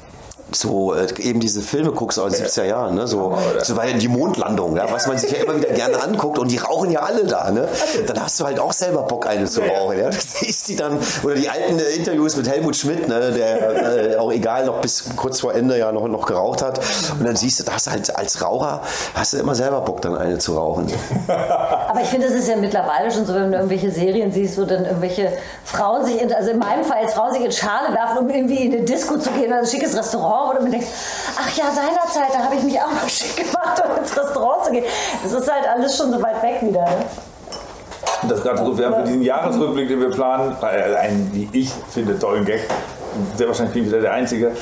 so 0.53 0.95
äh, 0.95 1.07
eben 1.21 1.41
diese 1.41 1.63
Filme 1.63 1.93
guckst 1.93 2.19
aus 2.19 2.33
den 2.33 2.47
70er 2.47 2.65
Jahren, 2.65 2.95
ne? 2.95 3.07
so, 3.07 3.37
so 3.63 3.75
bei 3.75 3.93
die 3.93 4.09
Mondlandung, 4.09 4.77
ja? 4.77 4.91
was 4.91 5.07
man 5.07 5.19
sich 5.19 5.31
ja 5.31 5.43
immer 5.43 5.57
wieder 5.57 5.71
gerne 5.71 6.03
anguckt 6.03 6.39
und 6.39 6.51
die 6.51 6.59
rauchen 6.59 6.91
ja 6.91 7.01
alle 7.01 7.25
da, 7.25 7.51
ne? 7.51 7.69
dann 8.07 8.23
hast 8.23 8.41
du 8.41 8.45
halt 8.45 8.59
auch 8.59 8.73
selber 8.73 9.03
Bock 9.03 9.27
eine 9.27 9.47
zu 9.47 9.61
rauchen, 9.61 9.99
ja? 9.99 10.11
du 10.11 10.17
siehst 10.19 10.69
die 10.69 10.77
dann, 10.77 10.99
oder 11.23 11.35
die 11.35 11.49
alten 11.49 11.79
äh, 11.79 11.83
Interviews 11.97 12.37
mit 12.37 12.49
Helmut 12.49 12.77
Schmidt, 12.77 13.09
ne? 13.09 13.33
der 13.33 14.13
äh, 14.13 14.17
auch 14.17 14.33
egal 14.33 14.67
noch 14.67 14.81
bis 14.81 15.05
kurz 15.17 15.41
vor 15.41 15.55
Ende 15.55 15.79
ja 15.79 15.93
noch, 15.93 16.09
noch 16.09 16.27
geraucht 16.27 16.63
hat 16.63 16.81
und 17.19 17.25
dann 17.25 17.37
siehst 17.37 17.61
du, 17.61 17.65
da 17.65 17.73
hast 17.75 17.87
du 17.87 17.91
halt 17.91 18.17
als 18.17 18.43
Raucher, 18.43 18.83
hast 19.15 19.33
du 19.33 19.39
immer 19.39 19.55
selber 19.55 19.81
Bock 19.83 20.01
dann 20.03 20.17
eine 20.17 20.39
zu 20.39 20.57
rauchen. 20.57 20.87
Aber 21.89 22.03
ich 22.03 22.09
finde, 22.09 22.27
es 22.27 22.35
ist 22.35 22.49
ja 22.49 22.57
mittlerweile 22.57 23.11
schon 23.11 23.25
so, 23.25 23.35
wenn 23.35 23.51
du 23.51 23.57
irgendwelche 23.57 23.91
Serien 23.91 24.31
siehst, 24.31 24.59
wo 24.59 24.65
dann 24.65 24.85
irgendwelche 24.85 25.33
Frauen 25.65 26.05
sich, 26.05 26.21
in, 26.21 26.31
also 26.31 26.51
in 26.51 26.59
meinem 26.59 26.85
Fall 26.85 27.03
jetzt 27.03 27.15
Frauen 27.15 27.33
sich 27.33 27.43
in 27.43 27.51
Schale 27.51 27.95
werfen, 27.95 28.19
um 28.19 28.29
irgendwie 28.29 28.67
in 28.67 28.75
eine 28.75 28.83
Disco 28.83 29.17
zu 29.17 29.31
gehen 29.31 29.47
oder 29.47 29.61
ein 29.61 29.67
schickes 29.67 29.97
Restaurant, 29.97 30.51
wo 30.51 30.59
du 30.59 30.65
mir 30.65 30.71
denkst, 30.71 30.89
ach 31.39 31.57
ja, 31.57 31.65
seinerzeit, 31.73 32.35
da 32.35 32.45
habe 32.45 32.57
ich 32.57 32.63
mich 32.63 32.79
auch 32.79 32.93
noch 32.93 33.09
schick 33.09 33.37
gemacht, 33.37 33.83
um 33.83 34.03
ins 34.03 34.15
Restaurant 34.15 34.67
zu 34.67 34.73
gehen. 34.73 34.85
Das 35.23 35.33
ist 35.33 35.51
halt 35.51 35.67
alles 35.67 35.97
schon 35.97 36.13
so 36.13 36.23
weit 36.23 36.43
weg 36.43 36.59
wieder. 36.61 36.83
Ne? 36.83 37.07
Das 38.29 38.43
gerade 38.43 38.77
wir 38.77 38.87
haben 38.87 38.95
für 38.97 39.05
diesen 39.05 39.23
Jahresrückblick, 39.23 39.89
den 39.89 40.01
wir 40.01 40.11
planen, 40.11 40.55
äh, 40.61 40.95
einen, 40.95 41.31
wie 41.33 41.59
ich 41.59 41.71
finde, 41.89 42.19
tollen 42.19 42.45
Gag. 42.45 42.69
Sehr 43.37 43.49
wahrscheinlich 43.49 43.75
bin 43.75 43.85
ich 43.85 43.89
wieder 43.91 44.01
der 44.01 44.13
Einzige. 44.13 44.53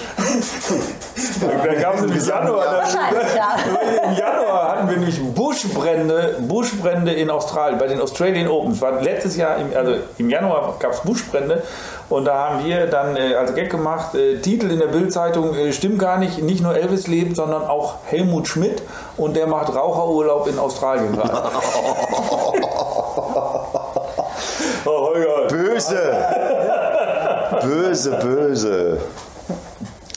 da 1.65 1.75
gab 1.75 1.97
es 1.97 2.03
im 2.03 2.13
Januar. 2.13 2.65
Wahrscheinlich, 2.65 3.35
ja. 3.35 3.57
Im 4.05 4.17
Januar 4.17 4.69
hatten 4.71 4.89
wir 4.89 4.97
nämlich 4.97 5.23
Buschbrände, 5.35 6.37
Buschbrände 6.41 7.13
in 7.13 7.31
Australien, 7.31 7.79
bei 7.79 7.87
den 7.87 8.01
Australian 8.01 8.49
Open. 8.49 8.73
Es 8.73 8.81
war 8.81 9.01
letztes 9.03 9.37
Jahr, 9.37 9.57
im, 9.59 9.77
also 9.77 9.97
im 10.19 10.31
Januar 10.31 10.77
gab 10.79 10.93
es 10.93 11.01
Buschbrände 11.01 11.63
und 12.09 12.25
da 12.25 12.51
haben 12.51 12.65
wir 12.65 12.87
dann 12.87 13.17
äh, 13.17 13.35
als 13.35 13.55
Gag 13.55 13.71
gemacht, 13.71 14.15
äh, 14.15 14.39
Titel 14.39 14.71
in 14.71 14.79
der 14.79 14.87
Bildzeitung, 14.87 15.55
äh, 15.55 15.73
stimmt 15.73 15.99
gar 15.99 16.19
nicht, 16.19 16.41
nicht 16.43 16.63
nur 16.63 16.77
Elvis 16.77 17.09
lebt, 17.09 17.37
sondern 17.37 17.65
auch 17.65 17.97
Helmut 18.07 18.47
Schmidt 18.49 18.83
und 19.17 19.37
der 19.37 19.47
macht 19.47 19.75
Raucherurlaub 19.75 20.47
in 20.47 20.59
Australien 20.59 21.13
gerade. 21.13 21.33
oh, 24.85 25.09
Holger. 25.09 25.47
Böse. 25.49 26.27
Böse, 27.67 28.11
böse. 28.23 28.99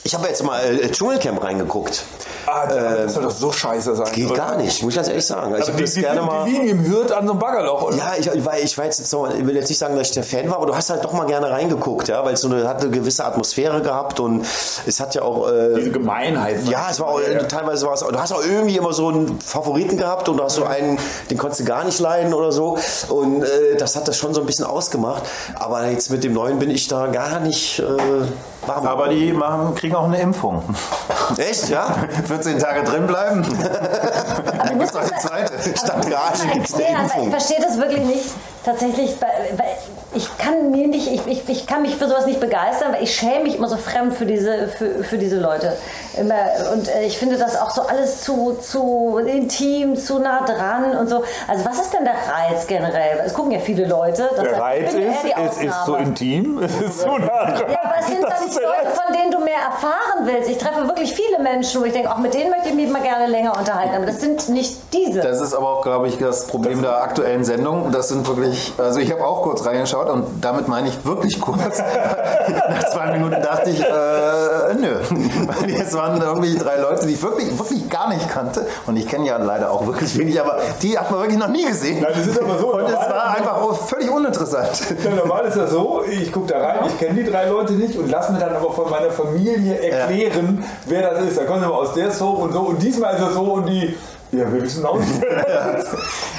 Ich 0.04 0.14
habe 0.14 0.28
jetzt 0.28 0.44
mal 0.44 0.60
äh, 0.62 0.88
Dschungelcamp 0.90 1.42
reingeguckt. 1.42 2.04
Ah, 2.52 2.66
das 2.66 3.14
soll 3.14 3.22
doch 3.22 3.30
so 3.30 3.52
scheiße 3.52 3.94
sein. 3.96 4.12
Geht 4.12 4.34
gar 4.34 4.56
nicht, 4.56 4.82
muss 4.82 4.92
ich 4.92 4.96
ganz 4.96 5.08
ehrlich 5.08 5.26
sagen. 5.26 5.54
Also 5.54 5.72
ich 5.72 5.78
Also 5.80 5.84
die, 5.84 5.94
die, 5.94 6.00
gerne 6.00 6.20
die 6.20 6.26
mal. 6.26 6.44
liegen 6.48 6.68
im 6.68 6.84
Hürth 6.86 7.12
an 7.12 7.26
so 7.26 7.32
einem 7.32 7.40
Baggerloch. 7.40 7.82
Oder? 7.82 7.96
Ja, 7.96 8.12
ich, 8.18 8.44
war, 8.44 8.58
ich 8.58 8.76
war 8.76 8.84
jetzt, 8.84 9.12
noch, 9.12 9.32
ich 9.34 9.46
will 9.46 9.54
jetzt 9.56 9.68
nicht 9.68 9.78
sagen, 9.78 9.96
dass 9.96 10.08
ich 10.08 10.14
der 10.14 10.24
Fan 10.24 10.48
war, 10.50 10.56
aber 10.56 10.66
du 10.66 10.74
hast 10.76 10.90
halt 10.90 11.04
doch 11.04 11.12
mal 11.12 11.26
gerne 11.26 11.50
reingeguckt, 11.50 12.08
ja, 12.08 12.24
weil 12.24 12.34
es 12.34 12.40
so 12.40 12.48
eine, 12.48 12.66
hat 12.68 12.80
eine 12.82 12.90
gewisse 12.90 13.24
Atmosphäre 13.24 13.80
gehabt 13.82 14.20
und 14.20 14.44
es 14.86 15.00
hat 15.00 15.14
ja 15.14 15.22
auch. 15.22 15.48
Äh, 15.50 15.74
Diese 15.76 15.90
Gemeinheit. 15.90 16.64
ja, 16.66 16.88
es 16.90 16.98
war 17.00 17.08
auch, 17.08 17.20
teilweise 17.48 17.86
war 17.86 17.94
es, 17.94 18.00
du 18.00 18.18
hast 18.18 18.32
auch 18.32 18.42
irgendwie 18.44 18.76
immer 18.76 18.92
so 18.92 19.08
einen 19.08 19.40
Favoriten 19.40 19.96
gehabt 19.96 20.28
und 20.28 20.36
du 20.36 20.44
hast 20.44 20.56
so 20.56 20.64
einen, 20.64 20.98
den 21.30 21.38
konntest 21.38 21.60
du 21.60 21.64
gar 21.64 21.84
nicht 21.84 21.98
leiden 22.00 22.34
oder 22.34 22.52
so. 22.52 22.78
Und 23.08 23.42
äh, 23.44 23.76
das 23.78 23.96
hat 23.96 24.08
das 24.08 24.16
schon 24.16 24.34
so 24.34 24.40
ein 24.40 24.46
bisschen 24.46 24.64
ausgemacht. 24.64 25.22
Aber 25.54 25.86
jetzt 25.88 26.10
mit 26.10 26.24
dem 26.24 26.32
neuen 26.32 26.58
bin 26.58 26.70
ich 26.70 26.88
da 26.88 27.06
gar 27.06 27.40
nicht 27.40 27.78
äh, 27.78 27.82
warm. 28.76 28.86
Aber 28.86 29.08
die 29.08 29.32
machen, 29.32 29.74
kriegen 29.74 29.94
auch 29.94 30.04
eine 30.04 30.20
Impfung. 30.20 30.62
Echt, 31.36 31.68
ja? 31.68 31.94
14 32.26 32.58
Tage 32.58 32.84
drin 32.84 33.06
bleiben. 33.06 33.42
Dann 34.66 34.78
gibt's 34.78 34.94
noch 34.94 35.02
eine 35.02 35.18
zweite. 35.20 35.52
Statt 35.76 36.08
Garage 36.10 36.46
gibt 36.52 36.68
es 36.68 36.74
eine 36.74 36.84
weil 36.84 36.90
ich 36.90 37.00
Impfung. 37.02 37.30
verstehe 37.30 37.60
das 37.60 37.76
wirklich 37.78 38.02
nicht. 38.04 38.30
Tatsächlich, 38.64 39.16
weil, 39.20 39.58
weil 39.58 39.76
ich 40.14 40.38
kann 40.38 40.70
mir 40.70 40.88
nicht, 40.88 41.06
ich, 41.12 41.26
ich, 41.26 41.48
ich 41.48 41.66
kann 41.66 41.82
mich 41.82 41.96
für 41.96 42.08
sowas 42.08 42.26
nicht 42.26 42.40
begeistern, 42.40 42.92
weil 42.92 43.02
ich 43.02 43.14
schäme 43.14 43.44
mich 43.44 43.56
immer 43.56 43.68
so 43.68 43.76
fremd 43.76 44.14
für 44.14 44.26
diese, 44.26 44.68
für, 44.68 45.04
für 45.04 45.18
diese 45.18 45.38
Leute. 45.38 45.76
Immer, 46.18 46.34
und 46.72 46.88
äh, 46.88 47.04
ich 47.06 47.16
finde 47.18 47.38
das 47.38 47.56
auch 47.60 47.70
so 47.70 47.82
alles 47.82 48.22
zu, 48.22 48.56
zu 48.60 49.18
intim, 49.24 49.96
zu 49.96 50.18
nah 50.18 50.44
dran 50.44 50.96
und 50.98 51.08
so. 51.08 51.22
Also 51.46 51.64
was 51.64 51.78
ist 51.80 51.92
denn 51.94 52.04
der 52.04 52.14
Reiz 52.14 52.66
generell? 52.66 53.22
Es 53.24 53.34
gucken 53.34 53.52
ja 53.52 53.60
viele 53.60 53.86
Leute. 53.86 54.28
Das 54.34 54.42
Der 54.42 54.60
Reiz 54.60 54.92
ist, 54.94 54.98
die 55.24 55.32
es 55.40 55.56
ist 55.58 55.62
so 55.86 55.92
Ausnahme. 55.94 55.98
intim, 56.08 56.58
es 56.62 56.80
ist 56.80 57.00
so 57.00 57.18
nah 57.18 57.26
dran. 57.52 57.70
Ja, 57.70 57.78
aber 57.84 57.94
es 58.00 58.06
sind 58.08 58.22
Das 58.22 58.30
dann 58.38 58.48
ist 58.48 58.56
die 58.56 58.60
der 58.60 58.68
Leute, 58.68 58.86
Reiz. 58.88 58.98
von 59.00 59.14
denen 59.14 59.30
du 59.30 59.38
mehr 59.38 59.60
erfahren 59.64 60.24
willst. 60.26 60.50
Ich 60.50 60.58
treffe 60.58 60.86
wirklich 60.88 61.12
viele 61.14 61.38
Menschen, 61.40 61.80
wo 61.80 61.84
ich 61.84 61.92
denke, 61.92 62.10
auch 62.10 62.18
mit 62.18 62.34
denen 62.34 62.50
möchte 62.50 62.68
ich 62.70 62.74
mich 62.74 62.90
mal 62.90 63.02
gerne 63.02 63.26
länger 63.28 63.56
unterhalten. 63.56 63.94
Aber 63.94 64.06
das 64.06 64.20
sind 64.20 64.48
nicht 64.48 64.76
diese. 64.92 65.20
Das 65.20 65.40
ist 65.40 65.54
aber 65.54 65.68
auch, 65.68 65.82
glaube 65.82 66.08
ich, 66.08 66.18
das 66.18 66.46
Problem 66.48 66.82
der 66.82 67.00
aktuellen 67.00 67.44
Sendung. 67.44 67.92
Das 67.92 68.08
sind 68.08 68.26
wirklich, 68.26 68.72
also 68.76 68.98
ich 68.98 69.12
habe 69.12 69.24
auch 69.24 69.42
kurz 69.42 69.64
reingeschaut 69.64 69.99
und 70.08 70.24
damit 70.40 70.68
meine 70.68 70.88
ich 70.88 71.04
wirklich 71.04 71.40
kurz. 71.40 71.78
Nach 72.68 72.84
zwei 72.90 73.12
Minuten 73.12 73.42
dachte 73.42 73.70
ich, 73.70 73.80
äh, 73.80 74.74
nö. 74.74 74.96
Weil 75.46 75.70
jetzt 75.70 75.94
waren 75.94 76.20
irgendwie 76.20 76.56
drei 76.56 76.78
Leute, 76.78 77.06
die 77.06 77.14
ich 77.14 77.22
wirklich, 77.22 77.58
wirklich 77.58 77.88
gar 77.88 78.08
nicht 78.08 78.28
kannte. 78.28 78.66
Und 78.86 78.96
ich 78.96 79.06
kenne 79.06 79.26
ja 79.26 79.36
leider 79.36 79.70
auch 79.70 79.86
wirklich 79.86 80.16
wenig, 80.18 80.40
aber 80.40 80.58
die 80.82 80.98
hat 80.98 81.10
man 81.10 81.20
wirklich 81.20 81.38
noch 81.38 81.48
nie 81.48 81.66
gesehen. 81.66 82.00
Nein, 82.00 82.12
das 82.14 82.26
ist 82.26 82.40
aber 82.40 82.58
so. 82.58 82.74
Und 82.74 82.86
es 82.86 82.94
war 82.94 83.36
einfach 83.36 83.76
völlig 83.86 84.10
uninteressant. 84.10 84.70
Ja, 85.04 85.10
normal 85.14 85.46
ist 85.46 85.56
das 85.56 85.70
so, 85.70 86.02
ich 86.08 86.32
gucke 86.32 86.48
da 86.48 86.58
rein, 86.58 86.78
ich 86.86 86.98
kenne 86.98 87.22
die 87.22 87.30
drei 87.30 87.46
Leute 87.46 87.72
nicht 87.74 87.96
und 87.96 88.10
lass 88.10 88.30
mir 88.30 88.38
dann 88.38 88.54
aber 88.54 88.72
von 88.72 88.90
meiner 88.90 89.10
Familie 89.10 89.80
erklären, 89.80 90.64
wer 90.86 91.10
das 91.10 91.24
ist. 91.24 91.38
Da 91.38 91.44
kommen 91.44 91.60
sie 91.60 91.66
mal 91.66 91.74
aus 91.74 91.94
der 91.94 92.10
Soap 92.10 92.38
und 92.38 92.52
so 92.52 92.60
und 92.60 92.82
diesmal 92.82 93.14
ist 93.14 93.22
es 93.22 93.34
so 93.34 93.42
und 93.42 93.66
die, 93.66 93.94
ja, 94.32 94.52
wir 94.52 94.62
wissen 94.62 94.84
auch 94.84 94.98
nicht. 94.98 95.22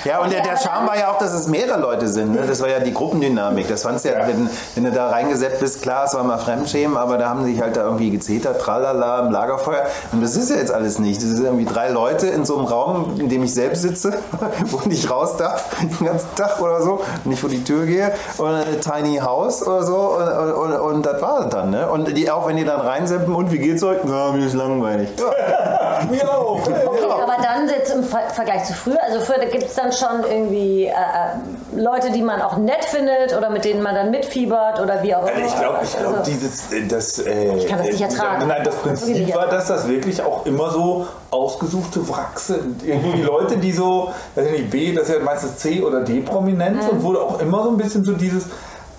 Ja, 0.03 0.19
und 0.19 0.31
der, 0.33 0.41
der 0.41 0.57
Charme 0.57 0.87
war 0.87 0.97
ja 0.97 1.11
auch, 1.11 1.19
dass 1.19 1.31
es 1.31 1.45
mehrere 1.47 1.79
Leute 1.79 2.07
sind. 2.07 2.33
Ne? 2.33 2.41
Das 2.47 2.59
war 2.59 2.67
ja 2.67 2.79
die 2.79 2.91
Gruppendynamik. 2.91 3.67
Das 3.67 3.83
fandst 3.83 4.03
ja, 4.03 4.13
Ja. 4.13 4.27
wenn, 4.27 4.49
wenn 4.73 4.83
du 4.85 4.91
da 4.91 5.09
reingesetzt 5.09 5.59
bist, 5.59 5.83
klar, 5.83 6.05
es 6.05 6.15
war 6.15 6.23
mal 6.23 6.39
Fremdschämen, 6.39 6.97
aber 6.97 7.19
da 7.19 7.29
haben 7.29 7.45
sich 7.45 7.61
halt 7.61 7.77
da 7.77 7.83
irgendwie 7.83 8.09
gezetert, 8.09 8.59
tralala, 8.59 9.19
im 9.19 9.31
Lagerfeuer. 9.31 9.85
Und 10.11 10.23
das 10.23 10.35
ist 10.35 10.49
ja 10.49 10.55
jetzt 10.55 10.73
alles 10.73 10.97
nicht. 10.97 11.21
Das 11.21 11.29
sind 11.29 11.45
irgendwie 11.45 11.65
drei 11.65 11.89
Leute 11.89 12.25
in 12.25 12.45
so 12.45 12.57
einem 12.57 12.65
Raum, 12.65 13.19
in 13.19 13.29
dem 13.29 13.43
ich 13.43 13.53
selbst 13.53 13.83
sitze, 13.83 14.13
wo 14.65 14.79
ich 14.79 14.87
nicht 14.87 15.11
raus 15.11 15.37
darf, 15.37 15.69
den 15.81 16.07
ganzen 16.07 16.33
Tag 16.35 16.59
oder 16.59 16.81
so, 16.81 17.01
und 17.23 17.31
ich 17.31 17.39
vor 17.39 17.49
die 17.51 17.63
Tür 17.63 17.85
gehe, 17.85 18.11
und 18.39 18.47
ein 18.49 18.81
Tiny 18.81 19.17
House 19.19 19.61
oder 19.67 19.83
so, 19.83 19.97
und, 20.17 20.27
und, 20.27 20.53
und, 20.53 20.79
und 20.79 21.05
das 21.05 21.21
war 21.21 21.41
es 21.41 21.49
dann. 21.49 21.69
Ne? 21.69 21.87
Und 21.87 22.17
die, 22.17 22.31
auch 22.31 22.47
wenn 22.47 22.57
die 22.57 22.65
dann 22.65 22.81
reinseppen, 22.81 23.35
und 23.35 23.51
wie 23.51 23.59
geht's 23.59 23.83
euch? 23.83 23.99
Na, 24.03 24.31
mir 24.31 24.47
ist 24.47 24.55
langweilig. 24.55 25.09
Mir 26.09 26.27
auch. 26.27 26.59
Okay, 26.59 26.73
aber 27.11 27.35
dann 27.43 27.67
jetzt 27.81 27.93
im 27.93 28.03
Ver 28.03 28.21
Vergleich 28.29 28.63
zu 28.65 28.73
früher, 28.73 29.01
also 29.03 29.19
früher 29.19 29.45
gibt 29.45 29.63
es 29.63 29.73
dann 29.75 29.91
schon 29.91 30.23
irgendwie 30.29 30.85
äh, 30.85 30.89
äh, 30.91 31.79
Leute, 31.79 32.11
die 32.11 32.21
man 32.21 32.41
auch 32.41 32.57
nett 32.57 32.85
findet 32.85 33.35
oder 33.35 33.49
mit 33.49 33.65
denen 33.65 33.81
man 33.81 33.95
dann 33.95 34.11
mitfiebert 34.11 34.79
oder 34.79 35.01
wie 35.03 35.15
auch 35.15 35.23
immer. 35.27 35.31
Also 35.35 35.41
ich 35.47 35.59
glaube, 35.59 35.79
ich 35.83 35.97
glaub, 35.97 36.17
Also- 36.17 36.31
dieses, 36.31 36.71
äh, 36.71 36.87
das, 36.87 37.19
äh, 37.19 37.55
Ich 37.57 37.67
kann 37.67 37.79
das 37.79 37.87
nicht 37.87 38.01
äh, 38.01 38.03
ertragen. 38.05 38.47
Nein, 38.47 38.63
das 38.63 38.75
Prinzip 38.75 39.17
nicht 39.17 39.35
war, 39.35 39.47
dass 39.47 39.67
das 39.67 39.87
wirklich 39.87 40.21
auch 40.21 40.45
immer 40.45 40.69
so 40.71 41.07
ausgesuchte 41.31 42.07
Wracks 42.07 42.47
sind. 42.47 42.83
Irgendwie 42.83 43.17
die 43.17 43.23
Leute, 43.23 43.57
die 43.57 43.71
so, 43.71 44.11
weiß 44.35 44.45
ich 44.47 44.51
nicht, 44.51 44.69
B, 44.69 44.93
das 44.93 45.09
ist 45.09 45.15
ja 45.15 45.23
meistens 45.23 45.57
C 45.57 45.81
oder 45.81 46.01
D 46.01 46.19
Prominenz 46.21 46.87
und 46.89 47.01
wurde 47.03 47.21
auch 47.21 47.39
immer 47.39 47.63
so 47.63 47.69
ein 47.69 47.77
bisschen 47.77 48.03
so 48.03 48.13
dieses, 48.13 48.45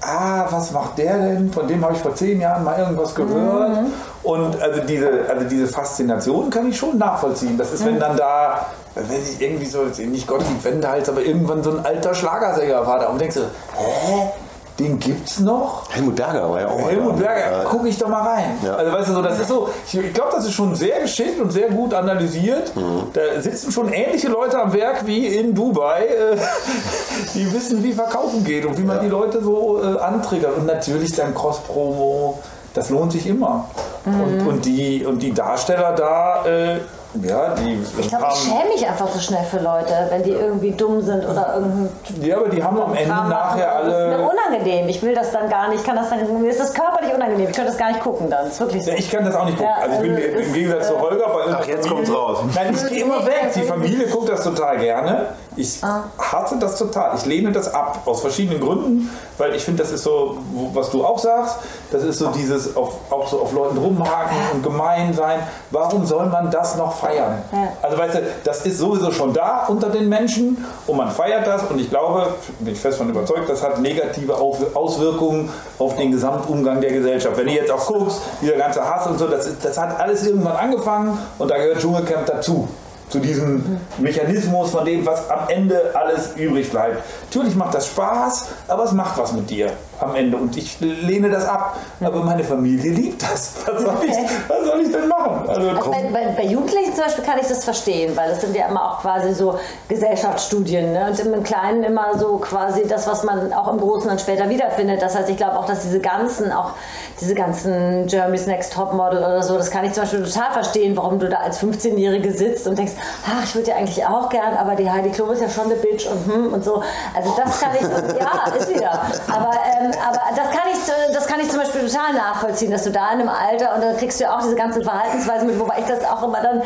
ah, 0.03 0.47
was 0.51 0.71
macht 0.73 0.99
der 0.99 1.19
denn? 1.19 1.53
Von 1.53 1.67
dem 1.69 1.85
habe 1.85 1.95
ich 1.95 2.01
vor 2.01 2.15
zehn 2.15 2.41
Jahren 2.41 2.65
mal 2.65 2.79
irgendwas 2.79 3.15
gehört. 3.15 3.79
Und 4.23 4.61
also 4.61 4.81
diese, 4.83 5.09
also 5.29 5.49
diese 5.49 5.67
Faszination 5.67 6.51
kann 6.51 6.69
ich 6.69 6.77
schon 6.77 6.99
nachvollziehen. 6.99 7.57
Das 7.57 7.73
ist, 7.73 7.85
wenn 7.85 7.99
dann 7.99 8.17
da, 8.17 8.67
wenn 8.95 9.23
ich 9.23 9.41
irgendwie 9.41 9.67
so, 9.67 9.85
nicht 9.85 10.27
Gottlieb 10.27 10.63
Wendehals, 10.65 11.09
aber 11.09 11.23
irgendwann 11.23 11.63
so 11.63 11.71
ein 11.71 11.85
alter 11.85 12.15
Schlagersänger 12.15 12.87
war 12.87 12.99
da 13.01 13.07
und 13.07 13.21
denkst 13.21 13.37
du, 13.37 13.41
hä? 13.77 14.31
Den 14.79 14.99
gibt's 14.99 15.39
noch? 15.39 15.85
Helmut 15.91 16.17
Berger 16.17 16.51
war 16.51 16.61
ja 16.61 16.69
auch. 16.69 16.89
Helmut. 16.89 17.19
Berger, 17.19 17.65
gucke 17.65 17.89
ich 17.89 17.99
doch 17.99 18.09
mal 18.09 18.23
rein. 18.23 18.57
Ja. 18.65 18.75
Also 18.75 18.93
weißt 18.93 19.09
du, 19.11 19.13
so, 19.13 19.23
das 19.23 19.39
ist 19.39 19.49
so, 19.49 19.69
ich, 19.87 20.15
glaube, 20.15 20.31
das 20.33 20.47
ist 20.47 20.55
schon 20.55 20.75
sehr 20.75 21.01
geschickt 21.01 21.41
und 21.41 21.51
sehr 21.51 21.69
gut 21.69 21.93
analysiert. 21.93 22.75
Mhm. 22.75 23.09
Da 23.13 23.41
sitzen 23.41 23.71
schon 23.71 23.93
ähnliche 23.93 24.29
Leute 24.29 24.59
am 24.59 24.73
Werk 24.73 25.07
wie 25.07 25.27
in 25.27 25.55
Dubai, 25.55 26.07
äh, 26.07 26.37
die 27.35 27.53
wissen, 27.53 27.85
wie 27.85 27.93
Verkaufen 27.93 28.45
geht 28.45 28.65
und 28.65 28.79
wie 28.79 28.85
man 28.85 29.01
die 29.01 29.09
Leute 29.09 29.43
so 29.43 29.83
äh, 29.83 29.99
antriggert. 29.99 30.57
Und 30.57 30.67
natürlich 30.67 31.15
dann 31.15 31.35
Cross-Promo, 31.35 32.39
das 32.73 32.89
lohnt 32.89 33.13
sich 33.13 33.27
immer. 33.27 33.69
Mhm. 34.07 34.21
Und, 34.21 34.47
und, 34.47 34.65
die, 34.65 35.05
und 35.05 35.23
die 35.23 35.35
Darsteller 35.35 35.93
da, 35.93 36.47
äh, 36.47 36.79
ja, 37.23 37.55
die 37.55 37.83
Ich 37.99 38.09
glaube, 38.09 38.27
ich 38.33 38.39
schäme 38.39 38.69
mich 38.73 38.87
einfach 38.89 39.09
so 39.09 39.19
schnell 39.21 39.45
für 39.45 39.59
Leute, 39.59 39.93
wenn 40.11 40.23
die 40.23 40.31
irgendwie 40.31 40.71
dumm 40.73 41.01
sind 41.03 41.25
oder 41.29 41.55
irgendein 41.57 41.91
ja, 42.23 42.37
aber 42.39 42.49
die 42.49 42.63
haben 42.63 42.81
am 42.81 42.95
Ende 42.95 43.05
Kram 43.11 43.29
machen. 43.29 43.59
nachher 43.59 43.79
Das 43.85 43.87
ist 43.89 43.93
mir 43.93 44.15
alle. 44.17 44.31
unangenehm. 44.31 44.89
Ich 44.89 45.03
will 45.03 45.15
das 45.15 45.31
dann 45.31 45.49
gar 45.51 45.69
nicht. 45.69 45.81
Ich 45.81 45.87
kann 45.87 45.97
das 45.97 46.09
dann, 46.11 46.41
mir 46.43 46.51
ist 46.51 46.61
das 46.61 46.73
körperlich 46.73 47.15
unangenehm. 47.15 47.49
Ich 47.51 47.55
könnte 47.57 47.71
das 47.71 47.79
gar 47.79 47.89
nicht 47.89 48.01
gucken 48.01 48.31
dann. 48.31 48.47
Ist 48.47 48.61
wirklich 48.61 48.85
so. 48.85 48.91
Ja, 48.91 48.97
ich 48.97 49.11
kann 49.11 49.25
das 49.25 49.35
auch 49.35 49.45
nicht 49.45 49.59
gucken. 49.59 49.73
Ja, 49.77 49.83
also 49.83 49.97
ich 49.97 50.01
bin 50.03 50.15
also 50.15 50.29
im 50.29 50.41
ist, 50.41 50.53
Gegensatz 50.55 50.87
zu 50.89 50.95
äh, 50.95 50.99
Holger 51.01 51.27
bei 51.29 51.41
Ach, 51.53 51.67
jetzt 51.67 51.87
Familie- 51.89 51.89
kommt's 51.89 52.13
raus. 52.15 52.39
Nein, 52.55 52.75
ich 52.75 52.89
gehe 52.89 53.05
immer 53.05 53.27
weg. 53.27 53.53
Die 53.55 53.63
Familie 53.63 54.07
guckt 54.09 54.29
das 54.29 54.43
total 54.45 54.79
gerne. 54.79 55.27
Ich 55.55 55.85
Ah. 55.85 56.05
hasse 56.19 56.57
das 56.59 56.79
total. 56.79 57.15
Ich 57.17 57.27
lehne 57.27 57.53
das 57.53 57.75
ab 57.75 57.99
aus 58.07 58.23
verschiedenen 58.23 58.59
Gründen, 58.61 59.11
weil 59.37 59.55
ich 59.55 59.63
finde, 59.63 59.83
das 59.83 59.93
ist 59.93 60.03
so, 60.03 60.39
was 60.73 60.89
du 60.91 61.05
auch 61.05 61.19
sagst, 61.19 61.57
das 61.91 62.03
ist 62.05 62.19
so 62.21 62.29
dieses 62.29 62.75
auf, 62.75 62.95
auch 63.11 63.27
so 63.29 63.41
auf 63.43 63.53
Leuten 63.53 63.77
rumhaken 63.77 64.37
und 64.55 64.63
gemein 64.63 65.13
sein. 65.13 65.41
Warum 65.71 66.07
soll 66.07 66.27
man 66.27 66.51
das 66.51 66.77
noch 66.77 66.93
feiern? 67.03 67.43
Ja. 67.53 67.73
Also 67.83 67.99
weißt 67.99 68.15
du, 68.15 68.23
das 68.45 68.65
ist 68.65 68.79
sowieso 68.79 69.11
schon 69.13 69.33
da 69.33 69.67
unter 69.67 69.91
den 69.91 70.09
Menschen 70.09 70.65
und 70.87 70.97
man 70.97 71.11
feiert 71.11 71.47
das 71.47 71.65
und 71.65 71.81
ich 71.81 71.91
glaube, 71.91 72.35
bin 72.61 72.73
ich 72.73 72.81
fest 72.81 72.99
von 72.99 73.09
überzeugt, 73.09 73.49
das 73.49 73.63
hat 73.63 73.81
negative 73.81 74.35
Auswirkungen 74.35 75.51
auf 75.79 75.97
den 75.97 76.13
Gesamtumgang 76.13 76.81
der 76.81 76.93
Gesellschaft. 76.93 77.37
Wenn 77.37 77.47
du 77.47 77.53
jetzt 77.53 77.71
auch 77.71 77.87
guckst, 77.87 78.21
dieser 78.41 78.57
ganze 78.57 78.83
Hass 78.85 79.07
und 79.07 79.19
so, 79.19 79.27
das, 79.27 79.47
ist, 79.47 79.65
das 79.65 79.79
hat 79.79 79.99
alles 80.01 80.27
irgendwann 80.27 80.57
angefangen 80.57 81.19
und 81.39 81.51
da 81.51 81.57
gehört 81.57 81.81
Dschungelcamp 81.81 82.27
dazu. 82.27 82.69
Zu 83.09 83.19
diesem 83.19 83.79
Mechanismus 83.99 84.71
von 84.71 84.87
dem, 84.87 85.05
was 85.05 85.29
am 85.29 85.41
Ende 85.49 85.91
alles 85.93 86.31
übrig 86.35 86.71
bleibt. 86.71 87.03
Natürlich 87.25 87.55
macht 87.55 87.75
das 87.75 87.89
Spaß, 87.89 88.47
aber 88.69 88.85
es 88.85 88.93
macht 88.93 89.19
was 89.19 89.33
mit 89.35 89.51
dir. 89.51 89.71
Am 90.03 90.15
Ende 90.15 90.37
und 90.37 90.57
ich 90.57 90.81
lehne 90.81 91.31
das 91.31 91.47
ab. 91.47 91.79
Aber 92.01 92.23
meine 92.23 92.45
Familie 92.45 92.93
liebt 92.93 93.23
das. 93.23 93.55
Was 93.67 93.83
soll 93.83 93.95
ich, 94.05 94.17
was 94.49 94.65
soll 94.65 94.81
ich 94.81 94.93
denn 94.93 95.09
machen? 95.09 95.49
Also, 95.49 95.91
bei, 95.91 96.03
bei, 96.13 96.27
bei 96.37 96.45
Jugendlichen 96.45 96.95
zum 96.95 97.05
Beispiel 97.05 97.25
kann 97.25 97.39
ich 97.41 97.47
das 97.47 97.65
verstehen, 97.65 98.17
weil 98.17 98.31
das 98.31 98.41
sind 98.41 98.57
ja 98.57 98.69
immer 98.69 98.93
auch 98.93 99.01
quasi 99.01 99.35
so 99.35 99.59
Gesellschaftsstudien 99.89 100.93
ne? 100.93 101.07
und 101.11 101.19
im 101.21 101.43
Kleinen 101.43 101.85
immer 101.85 102.19
so 102.19 102.39
quasi 102.39 102.87
das, 102.87 103.07
was 103.07 103.25
man 103.25 103.53
auch 103.53 103.73
im 103.73 103.79
Großen 103.79 104.09
dann 104.09 104.19
später 104.19 104.49
wiederfindet. 104.49 105.03
Das 105.03 105.17
heißt, 105.17 105.29
ich 105.29 105.37
glaube 105.37 105.59
auch, 105.59 105.67
dass 105.67 105.83
diese 105.83 106.01
ganzen, 106.01 106.53
auch 106.53 106.73
diese 107.21 107.35
ganzen 107.35 108.07
Germany's 108.07 108.47
Next 108.47 108.73
Topmodel 108.73 109.19
oder 109.19 109.43
so, 109.43 109.57
das 109.57 109.71
kann 109.71 109.85
ich 109.85 109.93
zum 109.93 110.03
Beispiel 110.03 110.25
total 110.25 110.53
verstehen, 110.53 110.97
warum 110.97 111.19
du 111.19 111.29
da 111.29 111.39
als 111.39 111.63
15-Jährige 111.63 112.33
sitzt 112.33 112.67
und 112.67 112.79
denkst, 112.79 112.93
ach, 113.27 113.45
ich 113.45 113.55
würde 113.55 113.71
ja 113.71 113.77
eigentlich 113.77 114.05
auch 114.05 114.29
gern, 114.29 114.57
aber 114.57 114.75
die 114.75 114.91
Heidi 114.91 115.11
Klum 115.11 115.31
ist 115.31 115.41
ja 115.41 115.49
schon 115.49 115.65
eine 115.65 115.77
Bitch 115.77 116.07
und 116.07 116.33
hm 116.33 116.53
und 116.53 116.65
so. 116.65 116.83
Also 117.15 117.35
das 117.37 117.61
kann 117.61 117.71
ich, 117.75 117.83
ja, 118.19 118.53
ist 118.57 118.75
wieder. 118.75 119.03
Aber, 119.29 119.51
ähm, 119.81 119.92
aber 119.99 120.21
das 120.35 120.51
kann 120.51 120.69
ich, 120.71 121.15
das 121.15 121.27
kann 121.27 121.41
ich 121.41 121.51
zum 121.51 121.61
Beispiel 121.61 121.89
total 121.89 122.13
nachvollziehen, 122.15 122.71
dass 122.71 122.85
du 122.85 122.91
da 122.91 123.13
in 123.13 123.21
einem 123.21 123.29
Alter 123.29 123.75
und 123.75 123.83
dann 123.83 123.97
kriegst 123.97 124.21
du 124.21 124.25
ja 124.25 124.37
auch 124.37 124.43
diese 124.43 124.55
ganzen 124.55 124.83
Verhaltensweisen 124.83 125.49
mit, 125.49 125.59
wobei 125.59 125.79
ich 125.81 125.87
das 125.87 126.05
auch 126.05 126.23
immer 126.23 126.41
dann, 126.41 126.63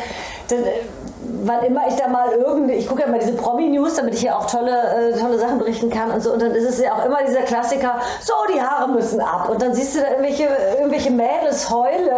dann 0.49 0.65
äh, 0.65 0.73
wann 1.45 1.65
immer 1.65 1.83
ich 1.89 1.97
da 1.97 2.09
mal 2.09 2.33
irgendeine, 2.33 2.75
ich 2.75 2.89
gucke 2.89 3.03
ja 3.03 3.09
mal 3.09 3.19
diese 3.19 3.33
Promi-News, 3.33 3.95
damit 3.95 4.15
ich 4.15 4.21
hier 4.21 4.37
auch 4.37 4.47
tolle, 4.47 5.13
äh, 5.13 5.19
tolle 5.19 5.39
Sachen 5.39 5.59
berichten 5.59 5.91
kann 5.91 6.11
und 6.11 6.23
so. 6.23 6.33
Und 6.33 6.43
dann 6.43 6.53
ist 6.53 6.69
es 6.69 6.81
ja 6.81 6.95
auch 6.95 7.05
immer 7.05 7.19
dieser 7.27 7.43
Klassiker, 7.43 8.01
so, 8.21 8.33
die 8.53 8.61
Haare 8.61 8.89
müssen 8.89 9.21
ab. 9.21 9.49
Und 9.49 9.61
dann 9.61 9.75
siehst 9.75 9.97
du 9.97 10.01
da 10.01 10.09
irgendwelche, 10.09 10.49
irgendwelche 10.79 11.11
Mädels 11.11 11.71
heulen. 11.71 12.11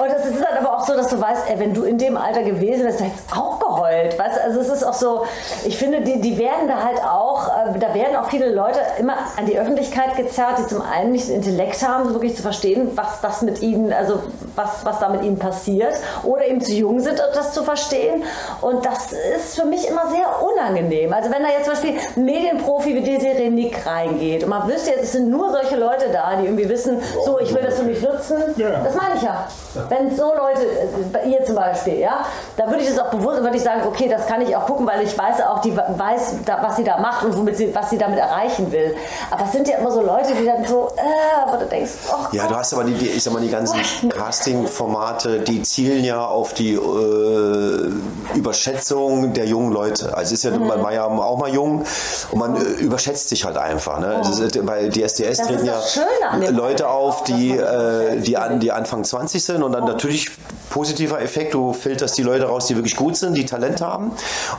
Und 0.00 0.10
das 0.10 0.26
ist 0.26 0.42
dann 0.42 0.58
aber 0.58 0.76
auch 0.76 0.86
so, 0.86 0.94
dass 0.94 1.08
du 1.08 1.20
weißt, 1.20 1.50
ey, 1.50 1.58
wenn 1.58 1.74
du 1.74 1.82
in 1.84 1.98
dem 1.98 2.16
Alter 2.16 2.42
gewesen 2.42 2.84
wärst, 2.84 3.00
hättest 3.00 3.30
du 3.30 3.40
auch 3.40 3.58
geheult. 3.58 4.18
Weißt? 4.18 4.40
Also 4.40 4.60
es 4.60 4.68
ist 4.68 4.84
auch 4.84 4.94
so, 4.94 5.24
ich 5.64 5.76
finde, 5.76 6.00
die, 6.00 6.20
die 6.20 6.38
werden 6.38 6.68
da 6.68 6.82
halt 6.82 7.02
auch, 7.02 7.48
äh, 7.48 7.78
da 7.78 7.94
werden 7.94 8.16
auch 8.16 8.26
viele 8.26 8.52
Leute 8.54 8.80
immer 8.98 9.14
an 9.36 9.46
die 9.46 9.58
Öffentlichkeit 9.58 10.16
gezerrt, 10.16 10.58
die 10.58 10.66
zum 10.66 10.82
einen 10.82 11.12
nicht 11.12 11.28
den 11.28 11.36
Intellekt 11.36 11.86
haben, 11.86 12.12
wirklich 12.12 12.36
zu 12.36 12.42
verstehen, 12.42 12.92
was 12.94 13.20
das 13.20 13.42
mit 13.42 13.62
ihnen, 13.62 13.92
also 13.92 14.20
was, 14.54 14.84
was 14.84 14.98
da 14.98 15.08
mit 15.08 15.22
ihnen 15.22 15.38
passiert. 15.38 15.94
Oder 16.22 16.46
eben 16.46 16.60
zu 16.60 16.72
jung 16.72 17.00
sind, 17.00 17.22
das 17.34 17.52
zu 17.52 17.62
verstehen. 17.62 18.24
Und 18.60 18.84
das 18.84 19.12
ist 19.12 19.58
für 19.58 19.66
mich 19.66 19.86
immer 19.88 20.10
sehr 20.10 20.26
unangenehm. 20.42 21.12
Also 21.12 21.30
wenn 21.30 21.42
da 21.42 21.48
jetzt 21.50 21.64
zum 21.64 21.74
Beispiel 21.74 21.94
ein 22.16 22.24
Medienprofi 22.24 22.94
wie 22.94 23.00
Desiree 23.00 23.50
Nick 23.50 23.86
reingeht 23.86 24.44
und 24.44 24.50
man 24.50 24.68
wüsste 24.68 24.90
jetzt, 24.90 25.04
es 25.04 25.12
sind 25.12 25.28
nur 25.28 25.50
solche 25.50 25.76
Leute 25.76 26.10
da, 26.12 26.36
die 26.36 26.44
irgendwie 26.44 26.68
wissen, 26.68 27.00
so, 27.24 27.38
ich 27.38 27.54
will 27.54 27.62
das 27.62 27.76
für 27.76 27.84
mich 27.84 28.00
nutzen. 28.02 28.36
Das 28.56 28.94
meine 28.94 29.16
ich 29.16 29.22
ja. 29.22 29.46
Wenn 29.88 30.14
so 30.16 30.32
Leute, 30.34 30.62
äh, 30.62 30.86
bei 31.12 31.24
ihr 31.24 31.44
zum 31.44 31.56
Beispiel, 31.56 31.98
ja, 31.98 32.24
da 32.56 32.66
würde 32.68 32.82
ich 32.82 32.88
das 32.88 32.98
auch 32.98 33.10
bewusst, 33.10 33.42
würde 33.42 33.56
ich 33.56 33.62
sagen, 33.62 33.82
okay, 33.86 34.08
das 34.08 34.26
kann 34.26 34.40
ich 34.40 34.54
auch 34.56 34.66
gucken, 34.66 34.86
weil 34.86 35.02
ich 35.02 35.16
weiß 35.16 35.40
auch, 35.42 35.60
die 35.60 35.76
weiß, 35.76 36.36
was 36.46 36.76
sie 36.76 36.84
da 36.84 36.98
macht 36.98 37.24
und 37.24 37.36
womit 37.36 37.56
sie, 37.56 37.74
was 37.74 37.90
sie 37.90 37.98
damit 37.98 38.18
erreichen 38.18 38.70
will. 38.70 38.94
Aber 39.30 39.44
es 39.44 39.52
sind 39.52 39.68
ja 39.68 39.78
immer 39.78 39.90
so 39.90 40.00
Leute, 40.02 40.34
die 40.34 40.44
dann 40.44 40.64
so, 40.64 40.90
äh, 40.96 41.52
wo 41.52 41.56
du 41.56 41.66
denkst, 41.66 41.92
oh 42.10 42.26
Ja, 42.32 42.46
du 42.46 42.56
hast 42.56 42.72
aber 42.74 42.84
die, 42.84 42.94
die, 42.94 43.08
ich 43.08 43.22
sag 43.22 43.32
mal, 43.32 43.42
die 43.42 43.50
ganzen 43.50 43.80
Casting-Formate, 44.08 45.40
die 45.40 45.62
zielen 45.62 46.04
ja 46.04 46.24
auf 46.24 46.54
die 46.54 46.74
äh, 46.74 47.90
Überschätzung 48.34 49.32
der 49.32 49.46
jungen 49.46 49.72
Leute. 49.72 50.16
Also 50.16 50.34
ist 50.34 50.44
ja, 50.44 50.50
man 50.56 50.82
war 50.82 50.92
ja 50.92 51.04
auch 51.04 51.38
mal 51.38 51.52
jung 51.52 51.84
und 52.30 52.38
man 52.38 52.56
äh, 52.56 52.60
überschätzt 52.80 53.28
sich 53.28 53.44
halt 53.44 53.56
einfach. 53.56 53.98
Ne? 54.00 54.20
Es 54.22 54.38
ist, 54.38 54.66
bei 54.66 54.88
DSDS 54.88 55.38
Das 55.38 55.46
treten 55.46 55.66
ja 55.66 56.50
Leute 56.50 56.88
auf, 56.88 57.24
die, 57.24 57.50
äh, 57.50 58.20
die, 58.20 58.36
an, 58.36 58.60
die 58.60 58.72
Anfang 58.72 59.04
20 59.04 59.42
sind 59.42 59.62
und 59.62 59.72
dann 59.72 59.84
natürlich 59.84 60.30
positiver 60.70 61.20
Effekt, 61.22 61.54
du 61.54 61.72
filterst 61.72 62.18
die 62.18 62.22
Leute 62.22 62.46
raus, 62.46 62.66
die 62.66 62.74
wirklich 62.74 62.96
gut 62.96 63.16
sind, 63.16 63.34
die 63.34 63.46
Talent 63.46 63.80
haben. 63.80 64.10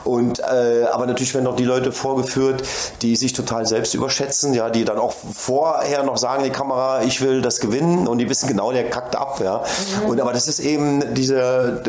Und 0.04 0.38
äh, 0.40 0.84
aber 0.90 1.06
natürlich 1.06 1.34
werden 1.34 1.46
auch 1.46 1.56
die 1.56 1.64
Leute 1.64 1.92
vorgeführt, 1.92 2.62
die 3.02 3.16
sich 3.16 3.34
total 3.34 3.66
selbst 3.66 3.92
überschätzen, 3.92 4.54
ja, 4.54 4.70
die 4.70 4.86
dann 4.86 4.98
auch 4.98 5.12
vorher 5.34 6.04
noch 6.04 6.16
sagen, 6.16 6.44
die 6.44 6.50
Kamera, 6.50 7.02
ich 7.02 7.20
will 7.20 7.42
das 7.42 7.60
gewinnen 7.60 8.08
und 8.08 8.16
die 8.16 8.30
wissen 8.30 8.48
genau, 8.48 8.72
der 8.72 8.88
kackt 8.88 9.14
ab, 9.14 9.40
ja. 9.44 9.62
Und 10.06 10.18
aber 10.20 10.32
das 10.32 10.48
ist 10.48 10.60
eben 10.60 11.14
diese 11.14 11.82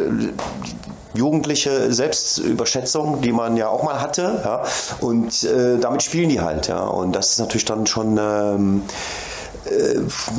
jugendliche 1.17 1.91
Selbstüberschätzung, 1.91 3.21
die 3.21 3.31
man 3.31 3.57
ja 3.57 3.67
auch 3.67 3.83
mal 3.83 3.99
hatte, 3.99 4.41
ja. 4.43 4.63
Und 5.01 5.43
äh, 5.43 5.77
damit 5.79 6.03
spielen 6.03 6.29
die 6.29 6.41
halt, 6.41 6.67
ja. 6.67 6.83
Und 6.83 7.15
das 7.15 7.31
ist 7.31 7.39
natürlich 7.39 7.65
dann 7.65 7.87
schon 7.87 8.17
ähm, 8.19 8.83
äh, 8.87 9.36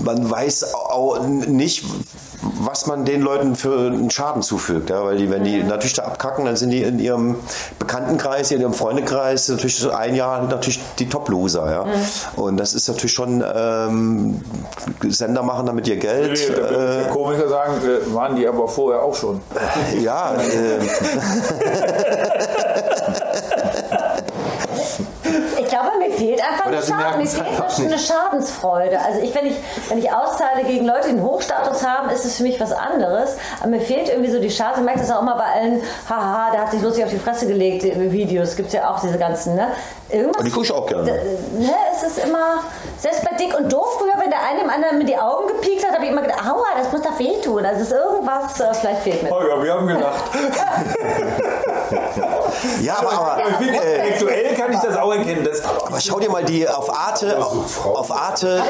man 0.04 0.30
weiß 0.30 0.75
auch 0.75 1.26
nicht, 1.26 1.85
was 2.61 2.87
man 2.87 3.04
den 3.04 3.20
Leuten 3.20 3.56
für 3.56 3.88
einen 3.88 4.11
Schaden 4.11 4.42
zufügt. 4.42 4.90
Ja? 4.90 5.04
Weil 5.04 5.18
die, 5.18 5.30
wenn 5.30 5.44
die 5.44 5.62
natürlich 5.62 5.94
da 5.94 6.04
abkacken, 6.04 6.44
dann 6.44 6.56
sind 6.56 6.70
die 6.70 6.82
in 6.82 6.99
ihrem 6.99 7.37
Bekanntenkreis, 7.78 8.50
in 8.50 8.61
ihrem 8.61 8.75
Freundekreis 8.75 9.49
natürlich 9.49 9.78
so 9.78 9.90
ein 9.90 10.14
Jahr 10.14 10.42
natürlich 10.42 10.80
die 10.99 11.08
Top-Loser. 11.08 11.70
Ja? 11.70 11.87
Und 12.37 12.58
das 12.58 12.75
ist 12.75 12.88
natürlich 12.88 13.12
schon, 13.12 13.44
ähm, 13.54 14.40
Sender 15.08 15.42
machen 15.42 15.66
damit 15.66 15.87
ihr 15.88 15.97
Geld. 15.97 16.38
äh, 16.50 17.08
Komiker 17.11 17.49
sagen, 17.49 17.75
äh, 17.85 18.14
waren 18.14 18.37
die 18.37 18.47
aber 18.47 18.68
vorher 18.68 19.02
auch 19.02 19.14
schon. 19.14 19.40
Äh, 19.94 20.00
ja, 20.00 20.35
äh, 20.35 20.78
Ich 25.58 25.66
glaube, 25.66 25.99
mir 25.99 26.08
fehlt 26.19 26.43
einfach 26.43 26.67
Oder 26.67 26.83
Schaden, 26.83 27.19
mir 27.19 27.25
es 27.25 27.35
fehlt 27.35 27.47
einfach 27.47 27.79
eine 27.79 27.99
Schadensfreude. 27.99 28.99
Also 29.00 29.21
ich, 29.21 29.35
wenn 29.35 29.47
ich, 29.47 29.57
wenn 29.89 29.99
ich 29.99 30.13
auszahle 30.13 30.65
gegen 30.67 30.87
Leute, 30.87 31.04
die 31.04 31.11
einen 31.11 31.23
Hochstatus 31.23 31.87
haben, 31.87 32.11
ist 32.11 32.25
es 32.25 32.37
für 32.37 32.43
mich 32.43 32.61
was 32.61 32.73
anderes. 32.73 33.37
Aber 33.61 33.71
mir 33.71 33.81
fehlt 33.81 34.09
irgendwie 34.09 34.31
so 34.31 34.41
die 34.41 34.50
Schade. 34.50 34.78
Ich 34.78 34.85
merke 34.85 35.00
das 35.00 35.11
auch 35.11 35.23
immer 35.23 35.37
bei 35.37 35.45
allen, 35.45 35.83
haha, 36.09 36.50
der 36.50 36.63
hat 36.63 36.71
sich 36.71 36.83
lustig 36.83 37.04
auf 37.04 37.11
die 37.11 37.19
Fresse 37.19 37.47
gelegt, 37.47 37.83
die 37.83 38.13
Videos. 38.13 38.57
Gibt 38.57 38.69
es 38.69 38.75
ja 38.75 38.91
auch 38.91 39.00
diese 39.00 39.19
ganzen, 39.19 39.54
ne? 39.54 39.69
Irgendwas, 40.11 40.43
die 40.43 40.50
gucke 40.50 40.65
ich 40.65 40.73
auch 40.73 40.87
gerne. 40.87 41.13
ne, 41.13 41.75
es 41.93 42.02
ist 42.02 42.25
immer, 42.25 42.61
selbst 42.99 43.23
bei 43.28 43.37
Dick 43.37 43.57
und 43.57 43.71
Doof 43.71 43.99
früher, 43.99 44.19
wenn 44.19 44.31
der 44.31 44.41
eine 44.49 44.61
dem 44.61 44.71
anderen 44.71 44.99
mit 44.99 45.09
die 45.09 45.19
Augen 45.19 45.49
gepiekt 45.49 45.87
hat, 45.87 45.95
habe 45.95 46.04
ich 46.04 46.11
immer 46.11 46.23
gedacht, 46.23 46.47
aua, 46.47 46.65
das 46.78 46.91
muss 46.91 47.02
doch 47.02 47.19
wehtun. 47.19 47.65
Also 47.65 47.83
es 47.83 47.89
ist 47.89 47.93
irgendwas, 47.93 48.61
äh, 48.61 48.75
vielleicht 48.75 49.02
fehlt 49.02 49.23
mir. 49.23 49.31
Holger, 49.31 49.63
wir 49.63 49.73
haben 49.73 49.87
gelacht. 49.87 50.25
ja, 52.82 52.99
aber, 52.99 53.12
aber 53.12 53.42
Ich 53.50 53.56
finde, 53.56 53.84
äh, 53.84 54.12
aktuell 54.12 54.54
kann 54.54 54.73
ich 54.73 54.78
das 54.80 54.97
auch 54.97 55.12
erkennen. 55.12 55.44
Das, 55.44 55.62
Aber 55.64 56.00
schau 56.00 56.21
dir 56.21 56.30
mal 56.30 56.44
die 56.44 56.68
auf 56.68 56.94
Arte, 56.97 57.38
auf 57.38 58.10
Arte 58.12 58.62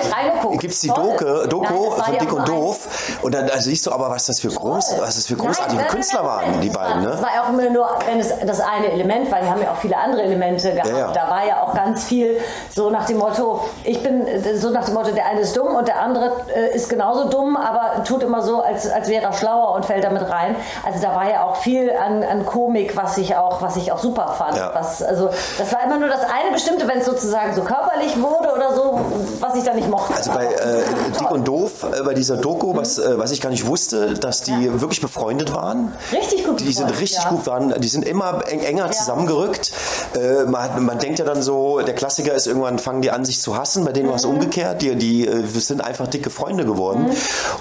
ich 0.52 0.58
gibt 0.58 0.74
es 0.74 0.80
die. 0.80 0.88
Doku, 0.88 1.46
Doku 1.46 1.94
Nein, 1.96 2.04
von 2.04 2.18
Dick 2.18 2.32
und 2.32 2.48
Doof 2.48 3.18
und 3.22 3.34
dann 3.34 3.46
da 3.46 3.58
siehst 3.58 3.86
du 3.86 3.92
aber, 3.92 4.10
was 4.10 4.26
das 4.26 4.40
für 4.40 4.48
groß, 4.48 4.94
was 4.98 5.16
das 5.16 5.26
für 5.26 5.36
großartige 5.36 5.82
Nein, 5.82 5.90
Künstler 5.90 6.24
waren, 6.24 6.60
die 6.60 6.70
beiden, 6.70 7.04
war, 7.04 7.10
Das 7.10 7.20
ne? 7.20 7.26
war 7.26 7.34
ja 7.34 7.44
auch 7.44 7.48
immer 7.48 7.70
nur, 7.70 7.88
wenn 8.06 8.20
es 8.20 8.32
das 8.44 8.60
eine 8.60 8.90
Element 8.90 9.30
war, 9.30 9.40
die 9.40 9.48
haben 9.48 9.60
ja 9.60 9.72
auch 9.72 9.76
viele 9.76 9.96
andere 9.96 10.22
Elemente 10.22 10.72
gehabt. 10.72 10.88
Ja, 10.88 10.98
ja. 10.98 11.12
Da 11.12 11.30
war 11.30 11.46
ja 11.46 11.62
auch 11.62 11.74
ganz 11.74 12.04
viel 12.04 12.40
so 12.74 12.90
nach 12.90 13.06
dem 13.06 13.18
Motto, 13.18 13.60
ich 13.84 14.02
bin 14.02 14.26
so 14.56 14.70
nach 14.70 14.84
dem 14.84 14.94
Motto, 14.94 15.12
der 15.12 15.26
eine 15.26 15.40
ist 15.40 15.56
dumm 15.56 15.74
und 15.76 15.88
der 15.88 16.00
andere 16.00 16.32
äh, 16.54 16.74
ist 16.74 16.88
genauso 16.88 17.28
dumm, 17.28 17.56
aber 17.56 18.04
tut 18.04 18.22
immer 18.22 18.42
so, 18.42 18.62
als, 18.62 18.88
als 18.90 19.08
wäre 19.08 19.24
er 19.24 19.32
schlauer 19.32 19.74
und 19.74 19.84
fällt 19.84 20.04
damit 20.04 20.28
rein. 20.28 20.56
Also 20.84 21.00
da 21.00 21.14
war 21.14 21.28
ja 21.28 21.44
auch 21.44 21.56
viel 21.56 21.90
an, 21.92 22.22
an 22.22 22.46
Komik, 22.46 22.96
was 22.96 23.18
ich 23.18 23.36
auch, 23.36 23.62
was 23.62 23.76
ich 23.78 23.92
auch 23.92 23.98
super 23.98 24.34
fand. 24.38 24.56
Ja. 24.56 24.72
Was, 24.74 25.02
also 25.02 25.30
das 25.58 25.72
war 25.72 25.84
immer 25.84 25.98
nur 25.98 26.08
das 26.08 26.20
eine 26.22 26.52
bestimmte, 26.52 26.86
wenn 26.88 26.98
es 26.98 27.06
sozusagen 27.06 27.54
so 27.54 27.62
körperlich 27.62 28.20
wurde 28.20 28.52
oder 28.54 28.74
so, 28.74 29.00
was 29.40 29.54
ich 29.56 29.64
da 29.64 29.74
nicht 29.74 29.88
mochte. 29.88 30.14
Also 30.14 30.32
bei 30.32 30.46
äh, 30.46 30.82
Dick 31.20 31.30
und 31.30 31.46
Doof, 31.48 31.86
äh, 31.98 32.02
bei 32.02 32.14
dieser 32.14 32.36
Doku, 32.36 32.76
was, 32.76 32.98
äh, 32.98 33.18
was 33.18 33.30
ich 33.30 33.40
gar 33.40 33.50
nicht 33.50 33.66
wusste, 33.66 34.14
dass 34.14 34.42
die 34.42 34.80
wirklich 34.80 35.00
befreundet 35.00 35.52
waren. 35.54 35.92
Richtig 36.12 36.44
gut 36.44 36.60
Die 36.60 36.72
sind 36.72 36.90
richtig 36.90 37.22
ja. 37.22 37.28
gut, 37.30 37.46
waren, 37.46 37.74
die 37.80 37.88
sind 37.88 38.04
immer 38.06 38.42
eng, 38.48 38.60
enger 38.60 38.90
zusammengerückt. 38.90 39.72
Äh, 40.14 40.44
man, 40.44 40.84
man 40.84 40.98
denkt 40.98 41.18
ja 41.18 41.24
dann 41.24 41.42
so, 41.42 41.80
der 41.80 41.94
Klassiker 41.94 42.34
ist 42.34 42.46
irgendwann, 42.46 42.78
fangen 42.78 43.02
die 43.02 43.10
an, 43.10 43.24
sich 43.24 43.40
zu 43.40 43.56
hassen, 43.56 43.84
bei 43.84 43.92
denen 43.92 44.08
war 44.08 44.16
es 44.16 44.24
Mhm. 44.24 44.32
umgekehrt. 44.34 44.82
Die, 44.82 44.94
die 44.96 45.26
äh, 45.26 45.44
sind 45.46 45.80
einfach 45.82 46.06
dicke 46.06 46.30
Freunde 46.30 46.64
geworden. 46.64 47.10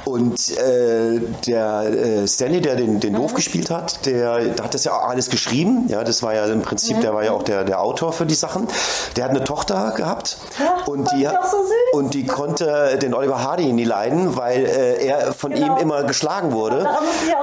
Und 0.06 0.58
äh, 0.58 1.20
der 1.46 2.28
Stanley, 2.28 2.62
der 2.62 2.76
den, 2.76 3.00
den 3.00 3.14
Mhm. 3.14 3.18
Doof 3.18 3.34
gespielt 3.34 3.70
hat, 3.70 4.06
der, 4.06 4.40
der 4.40 4.64
hat 4.66 4.74
das 4.74 4.84
ja 4.84 4.98
alles 4.98 5.30
geschrieben. 5.30 5.86
Ja, 5.90 6.04
das 6.08 6.24
war 6.24 6.34
ja 6.34 6.46
im 6.46 6.62
Prinzip, 6.62 7.02
der 7.02 7.14
war 7.14 7.24
ja 7.24 7.32
auch 7.32 7.44
der, 7.44 7.64
der 7.64 7.82
Autor 7.82 8.14
für 8.14 8.26
die 8.26 8.36
Sachen. 8.36 8.68
Der 9.16 9.26
hat 9.26 9.32
eine 9.32 9.44
Tochter 9.44 9.94
gehabt 9.96 10.38
Ja, 10.60 10.84
und 10.86 11.12
die, 11.12 11.26
so 11.26 11.98
und 11.98 12.14
die 12.14 12.26
konnte 12.26 12.98
den 13.02 13.14
Oliver 13.14 13.44
Hardy 13.44 13.72
nie 13.74 13.84
leiden, 13.84 14.36
weil 14.36 14.66
äh, 14.66 15.06
er 15.08 15.34
von 15.34 15.52
Genau. 15.52 15.76
ihm 15.76 15.82
immer 15.82 16.04
geschlagen 16.04 16.52
wurde. 16.52 16.88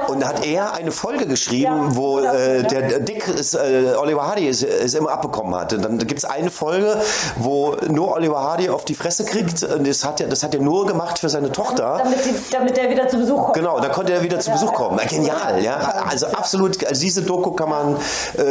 Und 0.07 0.21
da 0.21 0.27
hat 0.29 0.45
er 0.45 0.73
eine 0.73 0.91
Folge 0.91 1.25
geschrieben, 1.27 1.63
Ja, 1.89 1.95
wo 1.95 2.19
äh, 2.19 2.63
der 2.63 2.99
Dick 2.99 3.27
ist, 3.27 3.53
äh, 3.55 3.93
Oliver 3.97 4.27
Hardy 4.27 4.47
es, 4.47 4.63
es 4.63 4.93
immer 4.93 5.11
abbekommen 5.11 5.53
hat. 5.55 5.73
Und 5.73 5.83
dann 5.83 5.97
gibt 5.97 6.17
es 6.19 6.25
eine 6.25 6.49
Folge, 6.51 6.97
wo 7.37 7.75
nur 7.87 8.13
Oliver 8.13 8.41
Hardy 8.41 8.69
auf 8.69 8.85
die 8.85 8.95
Fresse 8.95 9.25
kriegt. 9.25 9.63
Und 9.63 9.87
das 9.87 10.03
hat 10.05 10.21
er, 10.21 10.27
das 10.27 10.43
hat 10.43 10.53
er 10.55 10.61
nur 10.61 10.85
gemacht 10.85 11.19
für 11.19 11.29
seine 11.29 11.51
Tochter. 11.51 11.99
damit, 12.03 12.23
die, 12.25 12.35
damit 12.51 12.77
der 12.77 12.89
wieder 12.89 13.07
zu 13.07 13.17
Besuch 13.17 13.43
kommt. 13.43 13.53
Genau, 13.55 13.79
da 13.79 13.89
konnte 13.89 14.13
er 14.13 14.21
wieder 14.23 14.39
zu 14.39 14.51
Besuch 14.51 14.73
kommen. 14.73 14.99
Äh, 14.99 15.07
Genial, 15.07 15.61
ja. 15.63 15.75
Also 16.09 16.27
absolut, 16.27 16.85
also 16.85 17.01
diese 17.01 17.21
Doku 17.23 17.51
kann 17.51 17.69
man 17.69 17.97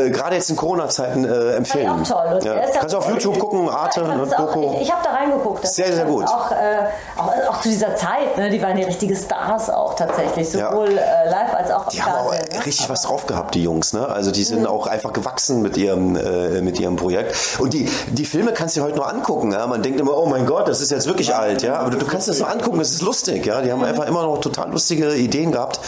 äh, 0.07 0.11
gerade 0.11 0.37
jetzt 0.37 0.51
in 0.51 0.57
Corona-Zeiten 0.57 1.25
äh, 1.25 1.53
empfehlen. 1.57 1.87
Fand 1.89 2.13
auch 2.13 2.23
toll. 2.25 2.35
Und 2.37 2.45
Ja. 2.45 2.53
er 2.55 2.65
ist 2.65 2.75
ja- 2.75 2.81
Kannst 2.81 2.95
du 2.95 2.99
auf 2.99 3.09
YouTube 3.09 3.39
gucken, 3.39 3.69
Arte, 3.69 4.01
Ich, 4.03 4.07
ne, 4.09 4.37
Doku. 4.37 4.75
ich, 4.77 4.83
ich 4.83 4.93
habe 4.93 5.03
da 5.05 5.11
reingeguckt. 5.11 5.65
Das 5.65 5.75
Sehr, 5.75 5.93
sehr 5.93 6.05
ist 6.05 6.11
gut. 6.11 6.25
Auch, 6.27 6.51
äh, 6.51 6.87
auch, 7.17 7.33
auch 7.55 7.61
zu 7.61 7.69
dieser 7.69 7.95
Zeit, 7.97 8.37
ne? 8.37 8.51
die 8.51 8.61
waren 8.63 8.77
ja 8.77 8.87
richtige 8.87 9.17
Stars 9.17 9.71
auch 9.71 9.95
tatsächlich, 9.95 10.53
Ja. 10.53 10.71
sowohl 10.71 10.89
äh, 10.99 11.31
live 11.31 11.55
als 11.55 11.71
auch 11.71 11.89
Die 11.89 12.03
haben 12.03 12.13
auch 12.27 12.33
ne? 12.33 12.39
richtig 12.67 12.89
was 12.89 13.03
drauf 13.03 13.27
gehabt, 13.27 13.55
die 13.55 13.63
Jungs. 13.63 13.93
Ne? 13.93 14.07
Also 14.09 14.31
die 14.31 14.45
sind 14.45 14.67
auch 14.67 14.87
einfach 14.87 15.13
gewachsen 15.13 15.63
mit 15.63 15.77
ihrem, 15.77 16.17
äh, 16.17 16.61
mit 16.61 16.79
ihrem 16.81 16.97
Projekt. 16.97 17.37
Und 17.59 17.73
die, 17.73 17.89
die 18.09 18.25
Filme 18.25 18.53
kannst 18.53 18.77
du 18.77 18.81
dir 18.81 18.87
heute 18.87 18.97
nur 18.97 19.09
angucken. 19.09 19.53
Ja? 19.53 19.67
Man 19.67 19.83
denkt 19.83 20.01
immer, 20.01 20.17
oh 20.17 20.27
mein 20.27 20.47
Gott, 20.47 20.69
das 20.69 20.81
ist 20.81 20.91
jetzt 20.91 21.07
wirklich 21.07 21.35
alt. 21.35 21.63
Ja? 21.63 21.77
Aber 21.77 21.91
du, 21.91 21.99
du 21.99 22.07
kannst 22.07 22.29
das 22.29 22.39
so 22.39 22.45
angucken, 22.45 22.79
das 22.79 22.91
ist 22.91 23.03
lustig. 23.03 23.47
Ja? 23.47 23.61
Die 23.63 23.71
haben 23.73 23.85
einfach 23.85 24.07
immer 24.07 24.23
noch 24.23 24.41
total 24.41 24.71
lustige 24.71 25.15
Ideen 25.15 25.53
gehabt, 25.53 25.81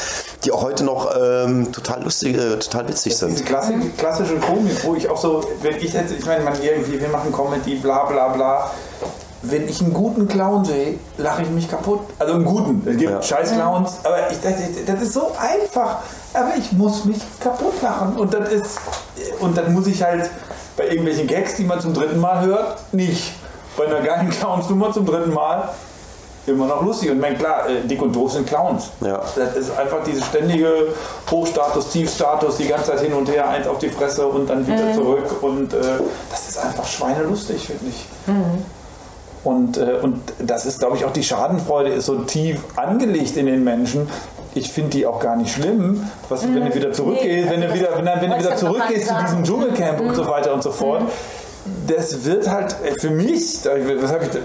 die 0.45 0.53
auch 0.53 0.63
heute 0.63 0.85
noch 0.85 1.11
ähm, 1.17 1.73
total 1.73 2.03
lustig, 2.03 2.37
äh, 2.37 2.57
total 2.59 2.89
witzig 2.89 3.13
Diese 3.15 3.27
sind. 3.27 3.47
Klassische, 3.97 4.37
Komik, 4.39 4.85
wo 4.85 4.95
ich 4.95 5.09
auch 5.09 5.17
so, 5.17 5.43
wenn 5.63 5.77
ich 5.77 5.93
jetzt, 5.93 6.13
ich 6.13 6.25
meine, 6.27 6.45
man 6.45 6.55
irgendwie, 6.63 7.01
wir 7.01 7.09
machen 7.09 7.33
Comedy, 7.33 7.77
bla 7.77 8.05
bla 8.05 8.29
bla. 8.29 8.71
Wenn 9.43 9.69
ich 9.69 9.81
einen 9.81 9.93
guten 9.93 10.27
Clown 10.27 10.65
sehe, 10.65 10.99
lache 11.19 11.43
ich 11.43 11.51
mich 11.51 11.71
kaputt. 11.71 12.01
Also 12.19 12.35
einen 12.35 12.45
guten. 12.45 12.83
Es 12.89 12.97
gibt 12.97 13.11
Ja. 13.13 13.23
scheiß 13.23 13.53
Clowns, 13.53 13.99
aber 14.03 14.31
ich, 14.31 14.41
das, 14.41 14.55
das 14.87 15.03
ist 15.03 15.13
so 15.13 15.33
einfach. 15.39 15.99
Aber 16.35 16.53
ich 16.59 16.73
muss 16.73 17.05
mich 17.05 17.19
kaputt 17.39 17.81
lachen. 17.83 18.17
Und 18.17 18.35
das 18.35 18.51
ist, 18.51 18.79
und 19.39 19.57
dann 19.57 19.73
muss 19.73 19.87
ich 19.87 20.03
halt 20.03 20.29
bei 20.77 20.89
irgendwelchen 20.89 21.27
Gags, 21.29 21.55
die 21.55 21.65
man 21.65 21.81
zum 21.81 21.95
dritten 21.95 22.19
Mal 22.19 22.45
hört, 22.45 22.93
nicht. 22.93 23.35
Bei 23.77 23.87
einer 23.87 24.01
geilen 24.01 24.31
Clownsnummer 24.31 24.91
zum 24.93 25.07
dritten 25.07 25.33
Mal 25.33 25.69
immer 26.47 26.67
noch 26.67 26.83
lustig. 26.83 27.11
Und 27.11 27.17
ich 27.17 27.23
meine, 27.23 27.37
klar, 27.37 27.69
äh, 27.69 27.87
dick 27.87 28.01
und 28.03 28.15
doof 28.15 28.33
sind 28.33 28.47
Clowns. 28.47 28.91
Ja. 29.01 29.21
Das 29.35 29.57
ist 29.57 29.77
einfach 29.77 29.99
diese 30.05 30.23
ständige 30.23 30.89
Hochstatus, 31.31 31.91
Tiefstatus, 31.91 32.57
die 32.57 32.67
ganze 32.67 32.93
Zeit 32.93 33.01
hin 33.01 33.13
und 33.13 33.29
her, 33.31 33.49
eins 33.49 33.67
auf 33.67 33.79
die 33.79 33.89
Fresse 33.89 34.27
und 34.27 34.49
dann 34.49 34.67
wieder 34.67 34.93
zurück. 34.95 35.43
Und 35.43 35.73
äh, 35.73 35.79
das 36.31 36.49
ist 36.49 36.59
einfach 36.59 36.87
schweinelustig, 36.87 37.67
finde 37.67 37.87
ich. 37.89 38.07
Und, 39.45 39.77
äh, 39.77 39.99
und 40.03 40.21
das 40.39 40.67
ist, 40.67 40.81
glaube 40.81 40.97
ich, 40.97 41.05
auch 41.05 41.13
die 41.13 41.23
Schadenfreude 41.23 41.91
ist 41.91 42.07
so 42.07 42.17
tief 42.23 42.61
angelegt 42.75 43.37
in 43.37 43.47
den 43.47 43.63
Menschen. 43.63 44.09
Ich 44.55 44.73
finde 44.73 44.91
die 44.91 45.07
auch 45.07 45.21
gar 45.21 45.37
nicht 45.37 45.55
schlimm, 45.55 46.09
was, 46.29 46.43
wenn 46.43 46.65
du 46.65 46.75
wieder 46.75 46.91
zurückgehst, 46.91 47.45
Nee, 47.45 47.51
wenn 47.51 47.61
du 47.61 47.67
also 47.67 47.79
wieder, 47.79 47.97
wenn, 47.97 48.23
wenn 48.23 48.31
du 48.31 48.39
wieder 48.39 48.57
zurückgehst 48.57 49.09
zu 49.09 49.15
diesem 49.23 49.45
Dschungelcamp 49.45 50.01
und 50.01 50.15
so 50.15 50.27
weiter 50.27 50.55
und 50.55 50.63
so 50.63 50.71
fort. 50.73 51.03
Das 51.87 52.25
wird 52.25 52.51
halt 52.51 52.77
äh, 52.85 52.99
für 52.99 53.11
mich, 53.11 53.63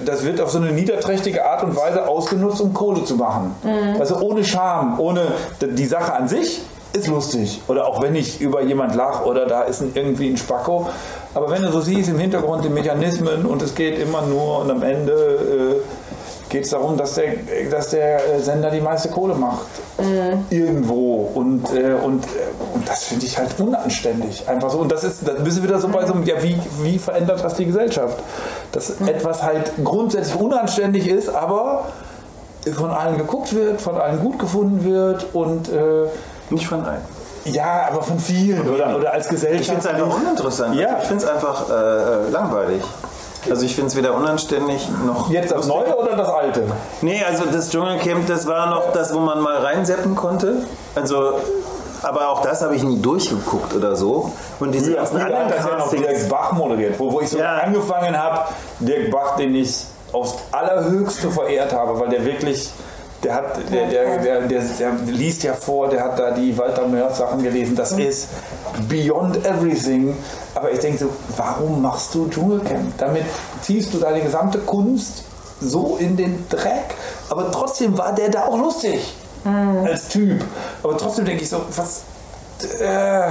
das 0.05 0.23
wird 0.23 0.41
auf 0.41 0.51
so 0.51 0.57
eine 0.57 0.71
niederträchtige 0.71 1.45
Art 1.45 1.63
und 1.63 1.75
Weise 1.75 2.07
ausgenutzt, 2.07 2.61
um 2.61 2.73
Kohle 2.73 3.03
zu 3.03 3.15
machen. 3.15 3.55
Also 3.99 4.19
ohne 4.19 4.43
Scham, 4.43 4.99
ohne 4.99 5.21
die 5.61 5.85
Sache 5.85 6.13
an 6.13 6.27
sich 6.27 6.61
ist 6.93 7.07
lustig. 7.07 7.61
Oder 7.67 7.87
auch 7.87 8.01
wenn 8.01 8.15
ich 8.15 8.41
über 8.41 8.61
jemand 8.61 8.95
lache 8.95 9.25
oder 9.25 9.45
da 9.45 9.61
ist 9.63 9.81
ein, 9.81 9.91
irgendwie 9.93 10.29
ein 10.29 10.37
Spacko. 10.37 10.89
Aber 11.33 11.49
wenn 11.49 11.61
du 11.61 11.71
so 11.71 11.79
siehst 11.79 12.09
im 12.09 12.19
Hintergrund 12.19 12.65
die 12.65 12.69
Mechanismen 12.69 13.45
und 13.45 13.61
es 13.61 13.75
geht 13.75 13.97
immer 13.99 14.23
nur 14.23 14.59
und 14.59 14.71
am 14.71 14.83
Ende 14.83 15.13
äh, 15.13 16.00
geht 16.51 16.65
es 16.65 16.71
darum, 16.71 16.97
dass 16.97 17.15
der, 17.15 17.33
dass 17.71 17.89
der 17.89 18.35
äh, 18.35 18.39
Sender 18.41 18.69
die 18.69 18.81
meiste 18.81 19.09
Kohle 19.09 19.33
macht. 19.33 19.67
Irgendwo. 20.49 21.31
Und, 21.33 21.63
äh, 21.73 21.93
und, 21.93 22.25
äh, 22.25 22.29
und 22.73 22.87
das 22.87 23.05
finde 23.05 23.25
ich 23.25 23.37
halt 23.37 23.57
unanständig. 23.59 24.47
Einfach 24.47 24.69
so. 24.69 24.79
Und 24.79 24.91
das 24.91 25.03
ist, 25.03 25.27
da 25.27 25.31
bist 25.33 25.57
du 25.57 25.63
wieder 25.63 25.79
so 25.79 25.87
bei 25.87 26.05
so 26.05 26.13
einem, 26.13 26.23
ja, 26.23 26.41
wie, 26.43 26.57
wie 26.81 26.99
verändert 26.99 27.43
das 27.43 27.55
die 27.55 27.65
Gesellschaft? 27.65 28.17
Dass 28.73 28.99
etwas 29.01 29.41
halt 29.41 29.71
grundsätzlich 29.83 30.39
unanständig 30.39 31.07
ist, 31.07 31.29
aber 31.29 31.85
von 32.75 32.91
allen 32.91 33.17
geguckt 33.17 33.55
wird, 33.55 33.81
von 33.81 33.95
allen 33.95 34.19
gut 34.19 34.37
gefunden 34.37 34.83
wird 34.83 35.27
und 35.33 35.69
äh, 35.69 36.05
Nicht 36.49 36.67
von 36.67 36.83
allen. 36.83 37.01
ja, 37.45 37.87
aber 37.89 38.03
von 38.03 38.19
vielen 38.19 38.67
oder, 38.69 38.95
oder 38.97 39.13
als 39.13 39.29
Gesellschaft. 39.29 39.61
Ich 39.61 39.67
finde 39.67 39.81
es 39.81 39.87
einfach 39.87 40.15
uninteressant. 40.15 40.75
Ja. 40.75 40.97
Ich 41.01 41.07
finde 41.07 41.23
es 41.23 41.29
einfach 41.29 41.69
äh, 41.69 41.73
äh, 41.73 42.29
langweilig. 42.29 42.81
Also 43.49 43.65
ich 43.65 43.73
finde 43.75 43.87
es 43.87 43.95
weder 43.95 44.13
unanständig 44.13 44.87
noch. 45.05 45.29
Jetzt 45.31 45.51
das 45.51 45.65
Neue 45.67 45.95
oder 45.95 46.15
das 46.15 46.29
Alte? 46.29 46.63
Nee, 47.01 47.23
also 47.23 47.45
das 47.51 47.69
Dschungelcamp, 47.69 48.27
das 48.27 48.45
war 48.45 48.69
noch 48.69 48.91
das, 48.93 49.13
wo 49.13 49.19
man 49.19 49.41
mal 49.41 49.57
reinseppen 49.57 50.15
konnte. 50.15 50.65
Also, 50.95 51.33
aber 52.03 52.29
auch 52.29 52.41
das 52.41 52.61
habe 52.61 52.75
ich 52.75 52.83
nie 52.83 53.01
durchgeguckt 53.01 53.73
oder 53.75 53.95
so. 53.95 54.31
Und 54.59 54.73
diese 54.73 54.91
Früher, 54.91 54.95
ganzen 54.97 55.17
anderen 55.21 55.45
hat 55.45 55.57
das 55.57 55.65
ja 55.65 55.77
noch 55.77 55.89
Dirk. 55.89 56.29
Bach 56.29 56.51
moderiert, 56.53 56.99
wo, 56.99 57.11
wo 57.11 57.21
ich 57.21 57.29
so 57.29 57.39
Ja. 57.39 57.57
angefangen 57.57 58.15
habe, 58.17 58.41
Dirk 58.79 59.09
Bach, 59.11 59.35
den 59.37 59.55
ich 59.55 59.85
aufs 60.11 60.35
Allerhöchste 60.51 61.31
verehrt 61.31 61.73
habe, 61.73 61.99
weil 61.99 62.09
der 62.09 62.23
wirklich, 62.25 62.69
der 63.23 63.35
hat, 63.35 63.57
der, 63.71 63.87
der, 63.87 64.17
der, 64.19 64.41
der, 64.41 64.61
der 64.79 64.91
liest 65.07 65.43
ja 65.43 65.53
vor, 65.53 65.87
der 65.89 66.03
hat 66.03 66.19
da 66.19 66.31
die 66.31 66.57
Walter 66.57 66.87
Mörs 66.87 67.17
Sachen 67.17 67.41
gelesen, 67.43 67.75
das 67.75 67.91
ist 67.93 68.27
beyond 68.89 69.45
everything. 69.45 70.15
Aber 70.61 70.71
ich 70.71 70.77
denke 70.79 70.99
so, 70.99 71.09
warum 71.37 71.81
machst 71.81 72.13
du 72.13 72.27
Dschungelcamp? 72.29 72.95
Damit 72.99 73.23
ziehst 73.63 73.91
du 73.95 73.97
deine 73.97 74.21
gesamte 74.21 74.59
Kunst 74.59 75.23
so 75.59 75.97
in 75.99 76.15
den 76.15 76.47
Dreck. 76.49 76.93
Aber 77.29 77.49
trotzdem 77.49 77.97
war 77.97 78.13
der 78.13 78.29
da 78.29 78.43
auch 78.45 78.57
lustig 78.59 79.11
als 79.83 80.07
Typ. 80.09 80.43
Aber 80.83 80.95
trotzdem 80.97 81.25
denke 81.25 81.41
ich 81.41 81.49
so, 81.49 81.61
was. 81.75 82.03
Äh, 82.79 83.29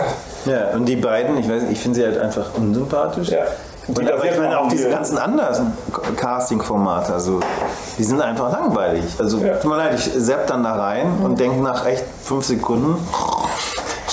Ja, 0.50 0.70
und 0.74 0.86
die 0.86 0.96
beiden, 0.96 1.38
ich 1.38 1.48
weiß, 1.48 1.62
ich 1.70 1.78
finde 1.78 2.00
sie 2.00 2.04
halt 2.04 2.18
einfach 2.18 2.46
unsympathisch. 2.56 3.28
Ja. 3.28 3.42
Und 3.86 3.96
Die 4.00 4.12
aber 4.12 4.24
ich 4.24 4.36
meine 4.36 4.58
auch 4.58 4.68
diese 4.68 4.88
ganzen 4.90 5.16
anderen 5.18 5.72
Casting-Formate, 6.16 7.12
also 7.12 7.38
die 7.96 8.02
sind 8.02 8.20
einfach 8.20 8.50
langweilig. 8.52 9.04
Also 9.20 9.38
Ja. 9.38 9.54
tut 9.54 9.70
mir 9.70 9.76
leid, 9.76 9.94
ich 9.94 10.10
sepp 10.16 10.48
dann 10.48 10.64
da 10.64 10.72
rein 10.74 11.12
und 11.22 11.38
denke 11.38 11.62
nach 11.62 11.86
echt 11.86 12.04
fünf 12.24 12.44
Sekunden, 12.44 12.96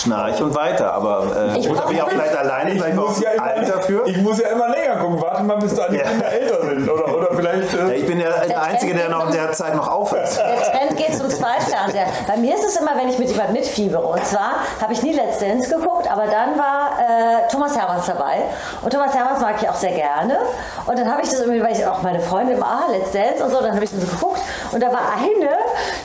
schnarch 0.08 0.42
und 0.42 0.56
weiter. 0.56 0.94
Aber 0.94 1.24
äh, 1.36 1.60
Ich 1.60 1.68
da 1.68 1.82
bin 1.86 1.96
ich 1.96 2.02
auch 2.02 2.10
vielleicht 2.10 2.38
alleine, 2.38 2.72
Ich 2.72 2.82
vielleicht 2.82 2.98
auch 2.98 3.08
muss, 3.10 3.22
ja 3.22 3.32
immer, 3.32 3.44
alt 3.44 3.70
dafür. 3.70 4.08
ich 4.08 4.18
muss 4.18 4.40
ja 4.42 4.50
immer 4.50 4.70
länger 4.70 4.96
gucken. 4.98 5.22
Warte 5.22 5.44
mal, 5.44 5.58
bis 5.58 5.76
da 5.76 5.88
die 5.90 5.98
Ja. 5.98 6.04
Kinder 6.04 6.32
älter 6.32 6.62
sind. 6.66 6.90
Oder, 6.90 7.16
oder 7.18 7.28
vielleicht. 7.36 7.74
Ja, 7.74 7.88
Äh, 7.88 7.96
ich 7.96 8.06
bin 8.08 8.20
der, 8.20 8.46
der 8.48 8.62
Einzige, 8.64 8.94
der 8.94 9.10
noch 9.10 9.28
in 9.28 9.34
der 9.34 9.52
Zeit 9.52 9.76
noch 9.76 9.88
auf 9.88 10.14
ist. 10.14 10.38
Der 10.38 10.62
Trend 10.72 10.98
geht 10.98 11.16
zum 11.18 11.30
Zweitfernseher. 11.30 12.08
Bei 12.28 12.38
mir 12.38 12.56
ist 12.56 12.66
es 12.66 12.76
immer, 12.78 12.92
wenn 12.98 13.10
ich 13.10 13.18
mit 13.20 13.30
jemandem 13.30 13.54
mitfiebere. 13.56 14.02
Und 14.06 14.26
zwar 14.26 14.54
habe 14.82 14.94
ich 14.94 15.02
nie 15.04 15.14
Let's 15.14 15.40
Dance 15.40 15.70
geguckt, 15.70 16.10
aber 16.12 16.26
dann 16.26 16.58
war 16.58 16.92
äh, 17.00 17.48
Thomas 17.52 17.78
Hermanns 17.78 18.06
dabei. 18.06 18.44
Und 18.82 18.92
Thomas 18.94 19.14
Hermanns 19.14 19.40
mag 19.42 19.56
ich 19.62 19.70
auch 19.70 19.76
sehr 19.76 19.92
gerne. 19.94 20.38
Und 20.86 20.98
dann 20.98 21.12
habe 21.12 21.22
ich 21.22 21.30
das 21.30 21.40
irgendwie, 21.42 21.62
weil 21.64 21.74
ich 21.74 21.86
auch 21.86 22.02
meine 22.02 22.20
Freundin 22.20 22.58
immer, 22.58 22.66
ah, 22.66 22.92
Let's 22.92 23.12
Dance 23.12 23.44
und 23.44 23.52
so, 23.52 23.62
dann 23.62 23.74
habe 23.76 23.84
ich 23.84 23.92
das 23.92 24.02
so 24.02 24.08
geguckt. 24.08 24.40
Und 24.72 24.82
da 24.82 24.88
war 24.92 25.02
eine, 25.18 25.50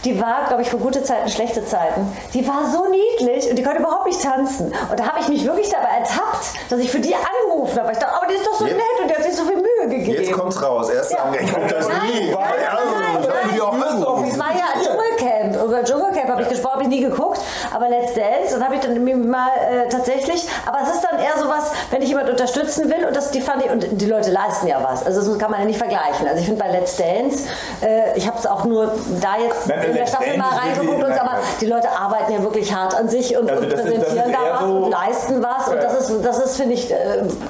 die 0.05 0.21
war, 0.21 0.47
glaube 0.49 0.63
ich, 0.63 0.71
für 0.71 0.79
gute 0.79 1.03
Zeiten, 1.03 1.29
schlechte 1.29 1.65
Zeiten. 1.65 2.07
Die 2.35 2.47
war 2.47 2.71
so 2.73 2.87
niedlich 2.89 3.49
und 3.51 3.57
die 3.57 3.63
konnte 3.63 3.81
überhaupt 3.81 4.07
nicht 4.07 4.23
tanzen. 4.23 4.73
Und 4.91 4.99
da 5.01 5.05
habe 5.09 5.21
ich 5.21 5.29
mich 5.29 5.45
wirklich 5.45 5.69
dabei 5.71 5.89
ertappt, 6.01 6.47
dass 6.71 6.79
ich 6.81 6.91
für 6.91 7.01
die 7.01 7.15
angerufen 7.15 7.81
habe. 7.81 7.93
Ich 7.93 7.99
dachte, 7.99 8.15
aber 8.17 8.27
die 8.27 8.35
ist 8.35 8.47
doch 8.47 8.55
so 8.55 8.67
Jetzt- 8.67 8.77
nett 8.77 9.01
und 9.03 9.09
die 9.11 9.15
hat 9.15 9.23
sich 9.23 9.35
so 9.37 9.45
viel 9.45 9.57
Mühe 9.57 9.89
gegeben. 9.89 10.23
Jetzt 10.23 10.33
kommt's 10.33 10.63
raus. 10.63 10.91
Erst 10.91 11.11
sagen, 11.11 11.35
ich 11.41 11.51
das 11.51 11.89
nie. 11.89 11.95
nein, 11.95 12.31
Ja, 12.31 12.79
nein, 13.01 13.19
ich 13.21 13.29
nein. 13.29 13.37
die 13.55 13.61
auch 13.61 13.73
angerufen. 13.73 14.29
Es 14.31 14.39
war 14.39 14.53
ja 14.53 14.65
ein 14.75 14.81
Dschungelcamp. 14.83 15.65
Über 15.65 15.85
Dschungelcamp 15.85 16.29
habe 16.29 16.43
ich 16.43 16.49
gesprochen, 16.49 16.73
habe 16.75 16.83
ich 16.85 16.89
nie 16.89 17.01
geguckt. 17.01 17.41
Aber 17.75 17.89
Let's 17.89 18.15
Dance, 18.15 18.53
dann 18.55 18.65
habe 18.65 18.75
ich 18.77 18.81
dann 18.81 19.29
mal 19.31 19.49
äh, 19.71 19.89
tatsächlich. 19.89 20.47
Aber 20.67 20.79
es 20.83 20.95
ist 20.95 21.03
dann 21.03 21.19
eher 21.19 21.37
sowas, 21.43 21.71
wenn 21.91 22.03
ich 22.03 22.09
jemand 22.09 22.29
unterstützen 22.31 22.91
will 22.91 23.05
und 23.07 23.17
das, 23.17 23.31
die 23.31 23.41
fand 23.41 23.65
ich, 23.65 23.71
und 23.71 23.87
die 24.01 24.07
Leute 24.07 24.31
leisten 24.31 24.67
ja 24.67 24.83
was. 24.83 25.05
Also 25.05 25.23
das 25.31 25.39
kann 25.39 25.51
man 25.51 25.61
ja 25.61 25.67
nicht 25.67 25.79
vergleichen. 25.79 26.27
Also 26.27 26.41
ich 26.41 26.47
finde 26.47 26.63
bei 26.63 26.71
Let's 26.71 26.97
Dance, 26.97 27.49
äh, 27.83 28.17
ich 28.17 28.27
habe 28.27 28.39
es 28.39 28.47
auch 28.53 28.65
nur 28.65 28.87
da 29.21 29.35
jetzt 29.43 29.67
Nein, 29.69 29.83
in 29.91 29.95
der 29.97 30.07
Staffel 30.07 30.37
mal 30.37 30.51
reingeguckt 30.51 31.03
und 31.03 31.09
nein, 31.09 31.19
aber 31.19 31.39
die 31.61 31.67
Leute 31.67 31.89
arbeiten 31.91 32.33
ja 32.33 32.43
wirklich 32.43 32.73
hart 32.75 32.95
an 32.95 33.09
sich 33.09 33.37
und, 33.37 33.51
Also 33.51 33.63
und 33.63 33.73
das 33.73 33.81
ist- 33.81 33.87
präsentieren 33.87 34.33
da 34.33 34.39
was 34.53 34.61
so- 34.61 34.67
und 34.85 34.91
leisten 34.91 35.43
was. 35.43 35.69
Und 35.69 35.75
Ja. 35.77 35.83
das 35.83 36.09
ist, 36.11 36.25
das 36.25 36.39
ist 36.39 36.57
finde 36.57 36.75
ich, 36.75 36.91
äh, 36.93 36.97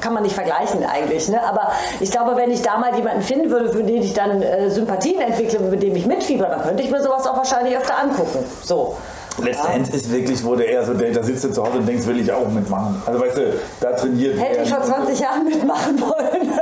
kann 0.01 0.15
man 0.15 0.23
nicht 0.23 0.35
vergleichen 0.35 0.85
eigentlich. 0.85 1.29
Ne? 1.29 1.41
Aber 1.47 1.73
ich 2.01 2.11
glaube, 2.11 2.37
wenn 2.37 2.51
ich 2.51 2.63
da 2.63 2.79
mal 2.79 2.95
jemanden 2.97 3.23
finden 3.23 3.51
würde, 3.51 3.71
für 3.71 3.83
den 3.83 4.03
ich 4.03 4.15
dann 4.15 4.41
äh, 4.43 4.71
Sympathien 4.71 5.21
entwickle, 5.21 5.61
mit 5.61 5.83
dem 5.83 5.95
ich 5.97 6.07
mitfieber, 6.07 6.47
dann 6.47 6.63
könnte 6.63 6.83
ich 6.83 6.91
mir 6.91 7.03
sowas 7.03 7.27
auch 7.27 7.37
wahrscheinlich 7.37 7.77
öfter 7.77 7.99
angucken. 7.99 8.45
So. 8.63 8.97
Let's 9.43 9.63
Dance 9.63 9.91
ist 9.97 10.13
wirklich, 10.13 10.45
wo 10.45 10.55
der 10.55 10.69
eher 10.69 10.85
so, 10.85 10.93
der, 10.93 11.11
da 11.11 11.23
sitzt 11.23 11.43
du 11.45 11.51
zu 11.51 11.63
Hause 11.65 11.79
und 11.79 11.89
denkst, 11.89 12.07
will 12.07 12.21
ich 12.21 12.31
auch 12.31 12.47
mitmachen. 12.49 13.03
Also 13.07 13.19
weißt 13.19 13.37
du, 13.39 13.55
da 13.81 13.93
trainiert 13.93 14.39
Hätte 14.39 14.61
ich 14.63 14.69
vor 14.69 14.83
20 14.83 15.19
Jahren 15.21 15.45
mitmachen 15.45 15.99
wollen. 16.03 16.53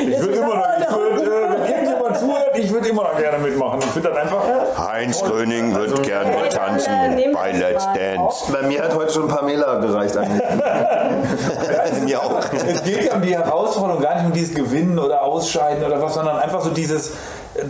Ich 0.00 0.20
würde 0.20 0.36
immer 0.36 0.54
noch, 0.54 0.66
ich 0.78 0.90
würd, 0.90 1.22
äh, 1.22 1.26
wenn 1.26 1.70
irgendjemand 1.70 2.18
zuhört, 2.18 2.50
ich 2.54 2.72
würde 2.72 2.88
immer 2.88 3.02
noch 3.04 3.16
gerne 3.18 3.38
mitmachen. 3.38 3.80
Ich 3.80 3.86
finde 3.86 4.08
das 4.10 4.18
einfach. 4.18 4.42
Heinz 4.78 5.22
Gröning 5.22 5.74
wird 5.74 6.02
gern 6.02 6.26
äh, 6.26 6.42
mittanzen 6.42 6.92
bei 7.32 7.52
Let's 7.52 7.86
Dance. 7.94 8.52
Bei 8.52 8.62
mir 8.66 8.82
hat 8.82 8.94
heute 8.94 9.12
schon 9.12 9.28
Pamela 9.28 9.76
gereicht 9.76 10.16
eigentlich. 10.18 10.42
Mir 12.04 12.22
auch. 12.22 12.40
Es 12.52 12.82
geht 12.82 13.04
ja 13.04 13.14
um 13.14 13.22
die 13.22 13.36
Herausforderung, 13.36 14.02
gar 14.02 14.14
nicht 14.16 14.26
um 14.26 14.32
dieses 14.32 14.54
Gewinnen 14.54 14.98
oder 14.98 15.22
Ausscheiden 15.22 15.84
oder 15.84 16.00
was, 16.00 16.14
sondern 16.14 16.38
einfach 16.38 16.62
so 16.62 16.70
dieses 16.70 17.12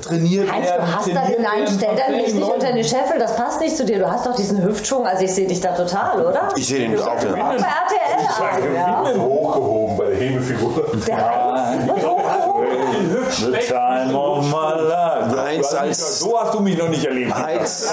trainiert 0.00 0.50
Heinz, 0.52 0.66
werden. 0.66 0.86
du 0.86 0.96
hast 0.96 1.08
da 1.08 1.20
den 1.26 1.42
Nein, 1.42 1.60
werden 1.60 1.74
stell 1.78 1.96
dann 1.96 2.16
mich 2.16 2.34
nicht 2.34 2.42
unter 2.44 2.56
Leuten. 2.66 2.76
den 2.76 2.84
Scheffel, 2.84 3.18
das 3.18 3.36
passt 3.36 3.60
nicht 3.60 3.76
zu 3.76 3.84
dir. 3.84 3.98
Du 3.98 4.10
hast 4.10 4.26
doch 4.26 4.34
diesen 4.36 4.62
Hüftschwung, 4.62 5.06
also 5.06 5.24
ich 5.24 5.32
sehe 5.34 5.46
dich 5.46 5.60
da 5.60 5.72
total, 5.72 6.20
oder? 6.24 6.48
Ich 6.56 6.66
sehe 6.66 6.88
den 6.88 6.98
auch. 6.98 7.06
Auch 7.08 7.22
Ja. 7.22 7.30
bei 7.32 7.36
RTL 7.36 8.58
an, 8.66 8.74
ja. 8.74 9.02
Gewinnen. 9.02 9.22
hochgehoben 9.22 9.96
bei 9.96 10.04
der 10.06 10.16
Hebefigur. 10.16 10.84
Der 11.06 11.16
hochgehoben. 11.16 12.09
The 12.30 13.58
time 13.68 14.14
of 14.16 14.44
my 14.50 14.80
life. 14.88 15.36
Heinz 15.40 15.74
als- 15.74 16.18
So 16.18 16.38
hast 16.40 16.54
du 16.54 16.60
mich 16.60 16.76
noch 16.78 16.88
nicht 16.88 17.04
erlebt. 17.04 17.34
Heinz, 17.34 17.92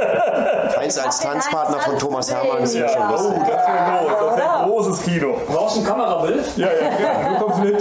Heinz 0.76 0.98
als 0.98 1.20
Tanzpartner 1.20 1.78
von 1.80 1.98
Thomas 1.98 2.30
Hermann 2.32 2.62
ist 2.62 2.74
ja 2.74 2.88
schon 2.88 3.00
ja. 3.00 3.08
Oh, 3.10 3.22
lustig. 3.22 3.42
das 3.46 3.66
wäre 3.66 3.98
groß. 3.98 4.12
Das 4.20 4.32
Oder? 4.34 4.60
ein 4.60 4.68
großes 4.70 5.02
Kino. 5.02 5.34
Brauchst 5.46 5.76
du 5.76 5.80
ein 5.80 5.86
Kamerabild? 5.86 6.56
Ja, 6.56 6.66
ja. 6.68 7.38
Du 7.38 7.44
kommst 7.44 7.60
mit. 7.64 7.76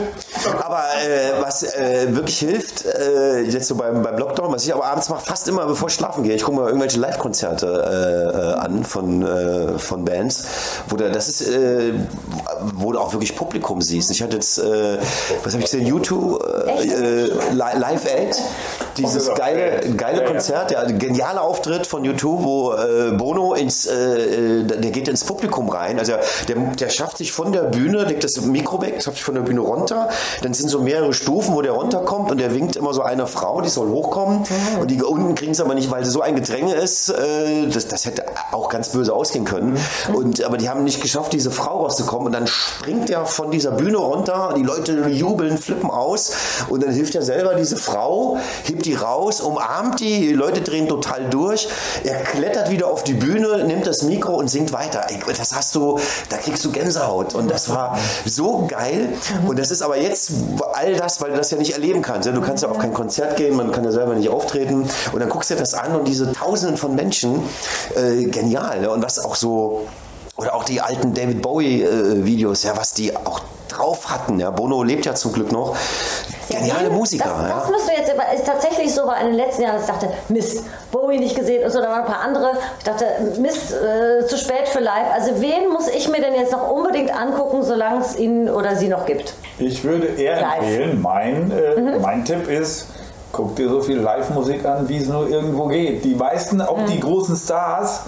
Aber 0.63 0.79
äh, 1.05 1.41
was 1.41 1.63
äh, 1.63 2.07
wirklich 2.15 2.39
hilft, 2.39 2.85
äh, 2.85 3.41
jetzt 3.41 3.67
so 3.67 3.75
beim, 3.75 4.01
beim 4.01 4.17
Lockdown, 4.17 4.51
was 4.51 4.65
ich 4.65 4.73
aber 4.73 4.85
abends 4.85 5.09
mache, 5.09 5.23
fast 5.25 5.47
immer 5.47 5.65
bevor 5.67 5.87
ich 5.89 5.93
schlafen 5.93 6.23
gehe, 6.23 6.35
ich 6.35 6.43
gucke 6.43 6.57
mal 6.57 6.67
irgendwelche 6.67 6.99
Live-Konzerte 6.99 7.67
äh, 7.67 8.37
äh, 8.37 8.53
an 8.65 8.83
von, 8.83 9.21
äh, 9.21 9.77
von 9.77 10.03
Bands, 10.05 10.43
wo 10.89 10.95
da, 10.95 11.09
das 11.09 11.27
ist, 11.29 11.47
äh, 11.47 11.93
wo 12.75 12.91
du 12.91 12.99
auch 12.99 13.13
wirklich 13.13 13.35
Publikum 13.35 13.81
siehst. 13.81 14.09
Ich 14.11 14.21
hatte 14.23 14.35
jetzt, 14.37 14.57
äh, 14.57 14.97
was 15.43 15.53
habe 15.53 15.63
ich 15.63 15.69
gesehen, 15.71 15.80
YouTube, 15.85 16.39
äh, 16.67 16.87
äh, 16.87 17.25
Li- 17.51 17.79
Live 17.79 18.05
Aid, 18.05 18.35
dieses 18.97 19.33
geile, 19.33 19.79
geile 19.95 20.23
Konzert, 20.25 20.71
ja, 20.71 20.83
genialer 20.83 21.41
Auftritt 21.41 21.87
von 21.87 22.03
YouTube, 22.03 22.43
wo 22.43 22.73
äh, 22.73 23.11
Bono 23.11 23.53
ins, 23.53 23.85
äh, 23.85 24.59
äh, 24.59 24.63
der 24.63 24.91
geht 24.91 25.07
ins 25.07 25.23
Publikum 25.23 25.69
rein, 25.69 25.99
also 25.99 26.13
der, 26.47 26.55
der 26.55 26.89
schafft 26.89 27.17
sich 27.17 27.31
von 27.31 27.51
der 27.51 27.63
Bühne, 27.63 28.03
legt 28.03 28.23
das 28.23 28.39
Mikro 28.41 28.81
weg, 28.81 29.01
schafft 29.01 29.17
sich 29.17 29.25
von 29.25 29.35
der 29.35 29.41
Bühne 29.41 29.61
runter, 29.61 30.09
dann 30.41 30.53
sind 30.53 30.69
so 30.69 30.79
mehrere 30.79 31.13
Stufen, 31.13 31.53
wo 31.53 31.61
der 31.61 31.73
runterkommt 31.73 32.31
und 32.31 32.39
der 32.39 32.53
winkt 32.53 32.75
immer 32.75 32.93
so 32.93 33.01
einer 33.01 33.27
Frau, 33.27 33.61
die 33.61 33.69
soll 33.69 33.89
hochkommen. 33.89 34.43
Und 34.79 34.91
die 34.91 35.01
unten 35.01 35.35
kriegen 35.35 35.51
es 35.51 35.61
aber 35.61 35.73
nicht, 35.73 35.89
weil 35.91 36.05
so 36.05 36.21
ein 36.21 36.35
Gedränge 36.35 36.75
ist, 36.75 37.09
äh, 37.09 37.67
das, 37.67 37.87
das 37.87 38.05
hätte 38.05 38.25
auch 38.51 38.69
ganz 38.69 38.89
böse 38.89 39.13
ausgehen 39.13 39.45
können. 39.45 39.77
Und 40.13 40.43
aber 40.43 40.57
die 40.57 40.69
haben 40.69 40.83
nicht 40.83 41.01
geschafft, 41.01 41.33
diese 41.33 41.51
Frau 41.51 41.81
rauszukommen. 41.83 42.27
Und 42.27 42.33
dann 42.33 42.47
springt 42.47 43.09
er 43.09 43.25
von 43.25 43.51
dieser 43.51 43.71
Bühne 43.71 43.97
runter, 43.97 44.53
die 44.57 44.63
Leute 44.63 44.93
jubeln, 45.09 45.57
flippen 45.57 45.89
aus. 45.89 46.31
Und 46.69 46.83
dann 46.83 46.91
hilft 46.91 47.15
er 47.15 47.21
selber 47.21 47.55
diese 47.55 47.77
Frau, 47.77 48.37
hebt 48.63 48.80
die 48.85 48.93
raus, 48.93 49.41
umarmt 49.41 49.99
die, 49.99 50.27
die 50.27 50.33
Leute 50.33 50.61
drehen 50.61 50.87
total 50.87 51.29
durch, 51.29 51.67
er 52.03 52.21
klettert 52.21 52.69
wieder 52.69 52.87
auf 52.87 53.03
die 53.03 53.13
Bühne, 53.13 53.63
nimmt 53.65 53.87
das 53.87 54.03
Mikro 54.03 54.33
und 54.33 54.49
singt 54.49 54.73
weiter. 54.73 55.05
Das 55.37 55.53
hast 55.53 55.75
du, 55.75 55.99
da 56.29 56.37
kriegst 56.37 56.63
du 56.65 56.71
Gänsehaut 56.71 57.33
und 57.35 57.49
das 57.49 57.69
war 57.69 57.97
so 58.25 58.67
geil 58.67 59.13
und 59.47 59.59
das 59.59 59.71
ist 59.71 59.81
aber 59.81 59.97
jetzt 59.97 60.31
all 60.73 60.95
das, 60.95 61.21
weil 61.21 61.31
du 61.31 61.37
das 61.37 61.51
ja 61.51 61.57
nicht 61.57 61.73
erleben 61.73 62.01
kannst. 62.01 62.27
Du 62.27 62.41
kannst 62.41 62.63
ja 62.63 62.69
auf 62.69 62.79
kein 62.79 62.93
Konzert 62.93 63.37
gehen, 63.37 63.55
man 63.55 63.71
kann 63.71 63.83
ja 63.83 63.91
selber 63.91 64.15
nicht 64.15 64.29
auftreten 64.29 64.89
und 65.11 65.19
dann 65.19 65.29
guckst 65.29 65.49
du 65.49 65.55
dir 65.55 65.59
das 65.59 65.73
an 65.73 65.95
und 65.95 66.07
diese 66.07 66.31
Tausenden 66.31 66.77
von 66.77 66.95
Menschen, 66.95 67.43
äh, 67.95 68.25
genial. 68.25 68.87
Und 68.87 69.03
was 69.03 69.19
auch 69.19 69.35
so 69.35 69.87
oder 70.41 70.55
auch 70.55 70.63
die 70.63 70.81
alten 70.81 71.13
David 71.13 71.41
Bowie 71.41 71.83
äh, 71.83 72.25
Videos, 72.25 72.63
ja, 72.63 72.75
was 72.75 72.93
die 72.93 73.15
auch 73.15 73.41
drauf 73.69 74.09
hatten. 74.09 74.39
Ja, 74.39 74.49
Bono 74.49 74.83
lebt 74.83 75.05
ja 75.05 75.15
zum 75.15 75.31
Glück 75.31 75.51
noch. 75.51 75.75
Geniale 76.49 76.89
Musiker. 76.89 77.29
Das, 77.29 77.49
ja. 77.49 77.59
das 77.59 77.69
müsst 77.69 77.87
du 77.87 77.93
jetzt, 77.93 78.11
aber 78.11 78.33
ist 78.33 78.45
tatsächlich 78.45 78.93
so, 78.93 79.07
war 79.07 79.21
in 79.21 79.27
den 79.27 79.35
letzten 79.35 79.61
Jahren, 79.61 79.75
dass 79.75 79.83
ich 79.83 79.89
dachte, 79.89 80.09
Mist, 80.27 80.65
Bowie 80.91 81.17
nicht 81.19 81.35
gesehen 81.35 81.63
und 81.63 81.71
so, 81.71 81.79
da 81.79 81.89
waren 81.89 82.01
ein 82.01 82.05
paar 82.05 82.21
andere. 82.21 82.51
Ich 82.79 82.83
dachte, 82.83 83.05
Mist, 83.39 83.73
äh, 83.73 84.25
zu 84.25 84.37
spät 84.37 84.67
für 84.67 84.79
live. 84.79 85.13
Also 85.13 85.39
wen 85.39 85.69
muss 85.71 85.87
ich 85.87 86.09
mir 86.09 86.19
denn 86.19 86.35
jetzt 86.35 86.51
noch 86.51 86.69
unbedingt 86.69 87.15
angucken, 87.15 87.63
solange 87.63 88.01
es 88.01 88.17
ihn 88.17 88.49
oder 88.49 88.75
sie 88.75 88.89
noch 88.89 89.05
gibt? 89.05 89.33
Ich 89.59 89.83
würde 89.83 90.07
eher 90.07 90.41
Live. 90.41 90.57
empfehlen, 90.57 91.01
mein, 91.01 91.51
äh, 91.51 91.99
mein 91.99 92.25
Tipp 92.25 92.49
ist, 92.49 92.87
guck 93.31 93.55
dir 93.55 93.69
so 93.69 93.81
viel 93.81 93.99
Live-Musik 93.99 94.65
an, 94.65 94.89
wie 94.89 94.97
es 94.97 95.07
nur 95.07 95.29
irgendwo 95.29 95.67
geht. 95.67 96.03
Die 96.03 96.15
meisten, 96.15 96.61
auch 96.61 96.83
die 96.85 96.99
großen 96.99 97.37
Stars, 97.37 98.01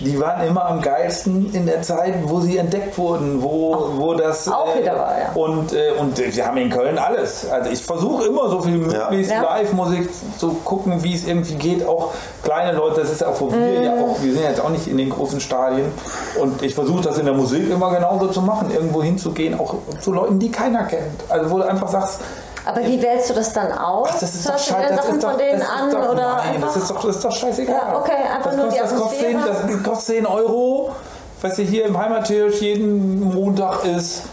die 0.00 0.18
waren 0.20 0.46
immer 0.46 0.66
am 0.66 0.80
geilsten 0.80 1.52
in 1.52 1.66
der 1.66 1.82
Zeit, 1.82 2.14
wo 2.24 2.40
sie 2.40 2.56
entdeckt 2.56 2.96
wurden, 2.98 3.42
wo, 3.42 3.90
wo 3.96 4.14
das... 4.14 4.48
auch 4.48 4.76
wieder 4.78 4.94
war, 4.96 5.18
ja. 5.18 5.30
Und, 5.34 5.72
äh, 5.72 5.92
und 5.98 6.18
äh, 6.18 6.34
wir 6.34 6.46
haben 6.46 6.56
in 6.58 6.70
Köln 6.70 6.98
alles. 6.98 7.48
Also 7.50 7.70
ich 7.70 7.82
versuche 7.82 8.26
immer 8.26 8.48
so 8.48 8.60
viel 8.60 8.78
möglichst 8.78 9.32
Ja. 9.32 9.42
Live-Musik 9.42 10.08
zu 10.38 10.50
gucken, 10.64 11.02
wie 11.02 11.14
es 11.14 11.26
irgendwie 11.26 11.54
geht. 11.54 11.86
Auch 11.86 12.12
kleine 12.42 12.72
Leute, 12.72 13.00
das 13.00 13.10
ist 13.10 13.24
auch, 13.24 13.40
wo 13.40 13.52
wir 13.52 13.82
ja 13.82 13.92
auch, 13.94 14.22
wir 14.22 14.32
sind 14.32 14.42
jetzt 14.42 14.60
auch 14.60 14.70
nicht 14.70 14.86
in 14.86 14.98
den 14.98 15.10
großen 15.10 15.40
Stadien. 15.40 15.86
Und 16.40 16.62
ich 16.62 16.74
versuche 16.74 17.02
das 17.02 17.18
in 17.18 17.24
der 17.24 17.34
Musik 17.34 17.68
immer 17.70 17.90
genauso 17.90 18.28
zu 18.28 18.40
machen, 18.42 18.70
irgendwo 18.70 19.02
hinzugehen, 19.02 19.58
auch 19.58 19.74
zu 20.00 20.12
Leuten, 20.12 20.38
die 20.38 20.50
keiner 20.50 20.84
kennt. 20.84 21.24
Also 21.28 21.50
wo 21.50 21.58
du 21.58 21.64
einfach 21.64 21.88
sagst, 21.88 22.20
Aber 22.68 22.84
wie 22.84 23.00
wählst 23.00 23.30
du 23.30 23.34
das 23.34 23.54
dann 23.54 23.72
aus? 23.72 24.08
Ach, 24.12 24.20
das 24.20 24.34
ist 24.34 24.46
doch 24.46 24.52
Hörst 24.52 24.68
du 24.68 24.74
dir 24.74 24.80
scheiße. 24.80 24.94
Das 24.94 25.04
Sachen 25.04 25.14
ist 25.16 25.24
doch, 25.24 25.30
von 25.30 25.38
denen 25.38 25.58
das 25.58 25.68
ist 25.68 25.74
an 25.74 25.90
doch, 25.90 26.08
oder 26.10 26.36
nein, 26.36 26.54
einfach? 26.54 26.66
das 26.74 26.76
ist 26.76 26.90
doch, 26.90 27.04
das 27.06 27.16
ist 27.16 27.24
doch 27.24 27.34
scheißegal. 27.34 27.74
Ja, 27.74 27.98
okay, 27.98 28.12
einfach 28.12 28.50
das 28.50 28.56
nur 28.56 28.66
kostet, 28.66 28.82
die 28.84 28.90
das 28.90 29.00
kostet 29.00 29.20
10, 29.20 29.36
Atmosphäre. 29.36 29.72
das 29.72 29.82
kostet 29.82 30.16
10 30.16 30.26
Euro. 30.26 30.90
Was 31.40 31.56
hier 31.56 31.64
hier 31.64 31.86
im 31.86 31.98
Heimathirsch 31.98 32.60
jeden 32.60 33.20
Montag 33.32 33.84
ist, 33.86 34.24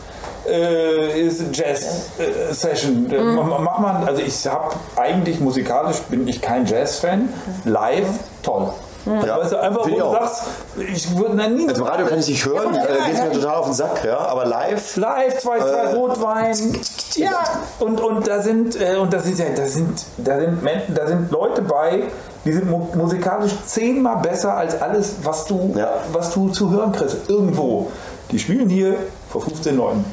äh, 0.49 1.21
ist 1.21 1.43
Jazz-Session. 1.53 3.03
Mhm. 3.03 3.35
Mach 3.63 3.79
man, 3.79 4.05
also 4.05 4.21
ich 4.21 4.45
habe 4.47 4.75
eigentlich 4.97 5.39
musikalisch 5.39 6.01
bin 6.09 6.27
ich 6.27 6.41
kein 6.41 6.65
Jazz-Fan. 6.65 7.29
Live, 7.63 8.09
toll. 8.43 8.73
Also, 9.05 9.27
Ja, 9.27 9.37
weißt 9.39 9.51
du, 9.51 9.57
einfach, 9.61 9.85
wo 9.85 9.89
du 9.95 10.03
auch. 10.03 10.13
sagst, 10.13 10.43
ich 10.93 11.17
würde 11.17 11.35
dann 11.37 11.55
nie 11.55 11.67
Also 11.69 11.81
im 11.83 11.87
Radio 11.87 12.07
kann 12.07 12.19
ich 12.19 12.27
nicht 12.27 12.45
hören, 12.45 12.73
Ja, 12.73 12.83
äh, 12.83 13.09
geht 13.09 13.17
ja, 13.19 13.25
mir 13.25 13.31
total 13.33 13.55
auf 13.55 13.65
den 13.65 13.73
Sack, 13.75 14.03
ja, 14.03 14.17
aber 14.17 14.45
live. 14.45 14.95
Live, 14.97 15.39
zwei, 15.41 15.59
zwei 15.59 15.67
Äh, 15.69 15.93
Rotwein. 15.95 16.79
Ja, 17.15 17.43
und, 17.79 18.01
und 18.01 18.27
da 18.27 18.41
sind, 18.41 18.79
äh, 18.81 18.95
und 18.97 19.13
das 19.13 19.25
ist 19.25 19.39
ja, 19.39 19.45
da 19.55 19.65
sind, 19.65 20.03
da 20.17 20.39
sind 20.39 20.63
Menschen, 20.63 20.95
da 20.95 21.05
sind 21.07 21.31
Leute 21.31 21.61
bei, 21.61 22.03
die 22.45 22.51
sind 22.53 22.69
mu 22.69 22.87
musikalisch 22.95 23.53
zehnmal 23.65 24.17
besser 24.17 24.55
als 24.57 24.81
alles, 24.81 25.13
was 25.23 25.45
du, 25.45 25.73
Ja. 25.77 25.89
was 26.11 26.31
du 26.31 26.49
zu 26.49 26.69
hören 26.71 26.91
kriegst. 26.91 27.29
Irgendwo. 27.29 27.91
Die 28.31 28.39
spielen 28.39 28.69
hier 28.69 28.95
vor 29.29 29.41
15 29.41 29.77
Leuten. 29.77 30.03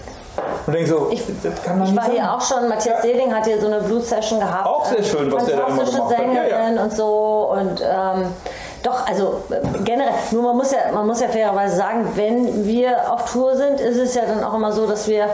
Und 0.67 0.73
denkst 0.75 0.91
so, 0.91 1.09
Ich- 1.11 1.23
das 1.43 1.63
kann 1.63 1.81
doch 1.81 1.87
Ich 1.89 1.97
war 1.97 2.05
sein. 2.05 2.13
hier 2.13 2.33
auch 2.33 2.41
schon, 2.41 2.69
Matthias 2.69 3.03
Seeling 3.03 3.35
hat 3.35 3.45
hier 3.47 3.61
so 3.61 3.67
eine 3.67 3.81
Blues-Session 3.81 4.39
gehabt. 4.39 4.67
Auch 4.67 4.85
sehr 4.87 4.99
Ähm, 4.99 5.05
schön, 5.05 5.33
was 5.33 5.45
der 5.47 5.57
da 5.57 5.67
immer 5.67 5.85
gemacht 5.85 5.93
hat. 6.03 6.11
Ja, 6.11 6.25
ja. 6.45 6.57
Sängerin 6.57 6.79
und 6.79 6.93
so 6.97 7.53
und 7.53 7.81
ähm, 7.83 8.27
doch, 8.83 9.07
also 9.07 9.43
äh, 9.51 9.61
generell, 9.85 10.13
nur 10.33 10.43
man 10.43 10.57
muss, 10.57 10.73
ja, 10.73 10.93
man 10.93 11.07
muss 11.07 11.21
ja 11.21 11.29
fairerweise 11.29 11.77
sagen, 11.77 12.09
wenn 12.15 12.67
wir 12.67 13.13
auf 13.13 13.31
Tour 13.31 13.57
sind, 13.57 13.81
ist 13.81 13.97
es 13.97 14.15
ja 14.15 14.27
dann 14.27 14.43
auch 14.43 14.55
immer 14.55 14.73
so, 14.73 14.87
dass 14.87 15.07
wir 15.09 15.29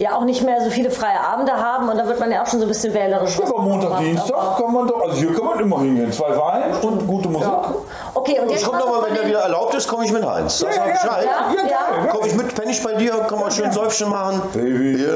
ja 0.00 0.14
auch 0.16 0.24
nicht 0.24 0.42
mehr 0.42 0.60
so 0.62 0.70
viele 0.70 0.90
freie 0.90 1.20
Abende 1.20 1.52
haben 1.52 1.88
und 1.88 1.96
da 1.98 2.06
wird 2.08 2.18
man 2.18 2.32
ja 2.32 2.42
auch 2.42 2.46
schon 2.46 2.58
so 2.58 2.64
ein 2.64 2.68
bisschen 2.68 2.92
wählerisch. 2.94 3.38
Ja, 3.38 3.44
aber 3.46 3.60
Montag, 3.62 3.90
macht. 3.90 4.02
Dienstag 4.02 4.34
Aber- 4.36 4.56
kann 4.64 4.72
man 4.74 4.86
doch, 4.88 5.02
also 5.02 5.14
hier 5.14 5.34
kann 5.34 5.44
man 5.44 5.60
immer 5.60 5.78
hingehen. 5.80 6.10
Zwei 6.10 6.36
Wein 6.36 6.62
und 6.82 7.06
gute 7.06 7.28
Musik. 7.28 7.46
Ja. 7.48 7.74
Okay, 8.14 8.40
und 8.40 8.46
Ich 8.46 8.52
jetzt 8.54 8.64
komme 8.64 8.78
mal 8.78 8.84
so 8.84 8.90
nochmal, 8.94 9.08
wenn 9.10 9.16
der 9.18 9.26
wieder 9.26 9.40
erlaubt 9.40 9.74
ist, 9.74 9.86
komme 9.88 10.04
ich 10.06 10.12
mit 10.12 10.24
Heinz. 10.26 10.58
Sag 10.58 10.74
Ja, 10.74 10.80
mal 10.80 10.88
ja, 10.88 10.92
Bescheid. 10.94 11.24
Ja, 11.24 11.62
Ja, 11.64 11.70
ja. 12.04 12.06
Komme 12.10 12.26
ich 12.26 12.34
mit, 12.34 12.54
penne 12.54 12.70
ich 12.70 12.82
bei 12.82 12.94
dir, 12.94 13.12
kann 13.28 13.38
man 13.38 13.50
schön 13.50 13.70
Säufchen 13.72 14.08
machen. 14.08 14.42
Baby. 14.54 15.04
Ja, 15.04 15.10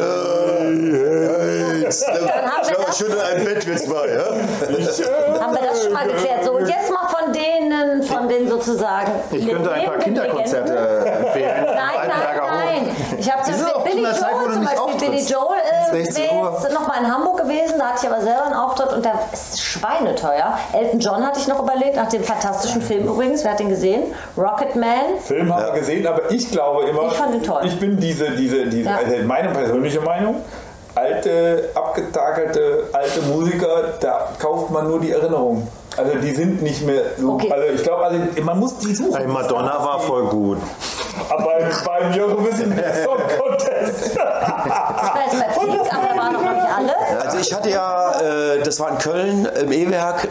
Heinz. 1.84 2.06
haben 2.06 2.14
wir 2.26 2.74
Schau, 2.74 2.82
das. 2.86 2.98
Schön 2.98 3.10
in 3.12 3.20
ein 3.20 3.44
Bett 3.44 3.66
wird's 3.66 3.86
mal, 3.86 4.08
ja? 4.08 4.22
Ich, 4.78 5.00
äh, 5.00 5.38
Haben 5.40 5.54
wir 5.54 5.62
das 5.68 5.82
schon 5.82 5.92
mal 5.92 6.06
geklärt. 6.06 6.44
So, 6.44 6.52
und 6.52 6.68
jetzt 6.68 6.90
mal 6.90 7.08
von 7.08 7.32
denen, 7.32 8.02
von 8.02 8.28
den 8.28 8.48
sozusagen. 8.48 9.12
Ich 9.30 9.48
könnte 9.48 9.70
ein 9.72 9.84
paar 9.86 9.98
Kinderkonzerte 9.98 10.76
empfehlen. 11.06 11.64
Nein, 11.66 12.08
nein. 12.08 12.40
Nein. 12.82 12.96
Ich 13.18 13.30
habe 13.32 13.42
Beispiel 13.42 13.66
zu 13.66 13.80
Billy 13.84 14.04
Zeit, 14.14 14.30
Joel, 14.32 14.52
zum 14.52 14.60
nicht 14.60 14.74
Beispiel 14.76 15.08
Billy. 15.10 15.22
Joel 15.22 15.60
äh, 16.00 16.04
16 16.04 16.24
wäre 16.24 16.34
Uhr. 16.34 16.58
jetzt 16.62 16.72
noch 16.72 16.86
mal 16.88 16.98
in 17.00 17.12
Hamburg 17.12 17.38
gewesen. 17.38 17.74
Da 17.78 17.86
hatte 17.88 17.98
ich 18.06 18.10
aber 18.12 18.20
selber 18.22 18.44
einen 18.44 18.54
Auftritt 18.54 18.92
und 18.92 19.04
der 19.04 19.14
ist 19.32 19.60
schweineteuer. 19.62 20.58
Elton 20.72 21.00
John 21.00 21.26
hatte 21.26 21.40
ich 21.40 21.48
noch 21.48 21.60
überlegt, 21.62 21.96
nach 21.96 22.08
dem 22.08 22.24
fantastischen 22.24 22.82
Film 22.82 23.06
übrigens. 23.06 23.44
Wer 23.44 23.52
hat 23.52 23.58
den 23.60 23.68
gesehen? 23.68 24.04
Rocket 24.36 24.76
Man. 24.76 25.18
Film 25.22 25.54
haben 25.54 25.64
wir 25.66 25.72
gesehen, 25.80 26.06
aber 26.06 26.30
ich 26.30 26.50
glaube 26.50 26.84
immer, 26.84 27.06
Ich 27.06 27.12
fand 27.14 27.34
ihn 27.34 27.42
toll. 27.42 27.62
ich 27.64 27.78
bin 27.78 27.98
diese, 27.98 28.30
diese, 28.32 28.66
diese 28.66 28.88
Ja. 28.90 28.96
also 28.96 29.14
meine 29.26 29.48
persönliche 29.50 30.00
Meinung, 30.00 30.36
alte, 30.94 31.70
abgetakelte, 31.74 32.84
alte 32.92 33.22
Musiker, 33.22 33.94
da 34.00 34.28
kauft 34.38 34.70
man 34.70 34.88
nur 34.88 35.00
die 35.00 35.10
Erinnerung. 35.12 35.66
Also 35.96 36.18
die 36.18 36.30
sind 36.34 36.62
nicht 36.62 36.84
mehr 36.84 37.02
so, 37.18 37.32
Okay. 37.34 37.52
also 37.52 37.66
ich 37.72 37.82
glaube, 37.82 38.04
also 38.04 38.18
man 38.42 38.58
muss 38.58 38.78
die 38.78 38.94
suchen. 38.94 39.14
Ey, 39.14 39.26
Madonna 39.28 39.78
war 39.84 40.00
voll 40.00 40.24
gut. 40.26 40.58
Aber 41.28 41.58
beim, 41.84 42.20
Eurovision 42.20 42.72
Song 43.04 43.18
Contest. 43.38 44.06
Ich 44.06 44.16
weiß 44.16 45.34
aber 45.90 46.08
da 46.08 46.16
waren 46.16 46.32
noch 46.32 46.42
nicht 46.42 46.66
alle. 46.76 46.94
Also 47.20 47.38
ich 47.38 47.52
hatte 47.52 47.70
ja, 47.70 48.20
äh, 48.20 48.62
das 48.62 48.80
war 48.80 48.90
in 48.90 48.98
Köln 48.98 49.48
im 49.60 49.72
E-Werk, 49.72 50.28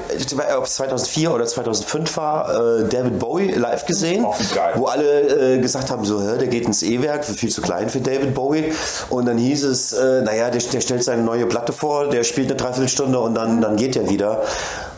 ob 0.57 0.65
es 0.65 0.75
2004 0.75 1.33
oder 1.33 1.45
2005 1.45 2.17
war, 2.17 2.49
äh, 2.49 2.89
David 2.89 3.19
Bowie 3.19 3.51
live 3.51 3.85
gesehen, 3.85 4.25
Oh, 4.25 4.33
wo 4.75 4.85
alle 4.85 5.55
äh, 5.55 5.59
gesagt 5.59 5.91
haben, 5.91 6.05
so, 6.05 6.19
der 6.19 6.47
geht 6.47 6.65
ins 6.65 6.83
E-Werk, 6.83 7.25
viel 7.25 7.51
zu 7.51 7.61
klein 7.61 7.89
für 7.89 7.99
David 7.99 8.33
Bowie. 8.33 8.73
Und 9.09 9.25
dann 9.25 9.37
hieß 9.37 9.63
es, 9.63 9.93
äh, 9.93 10.21
naja, 10.21 10.49
der, 10.49 10.61
der 10.61 10.81
stellt 10.81 11.03
seine 11.03 11.23
neue 11.23 11.45
Platte 11.45 11.73
vor, 11.73 12.09
der 12.09 12.23
spielt 12.23 12.49
eine 12.49 12.57
Dreiviertelstunde 12.57 13.19
und 13.19 13.35
dann, 13.35 13.61
dann 13.61 13.75
geht 13.75 13.95
er 13.95 14.09
wieder. 14.09 14.41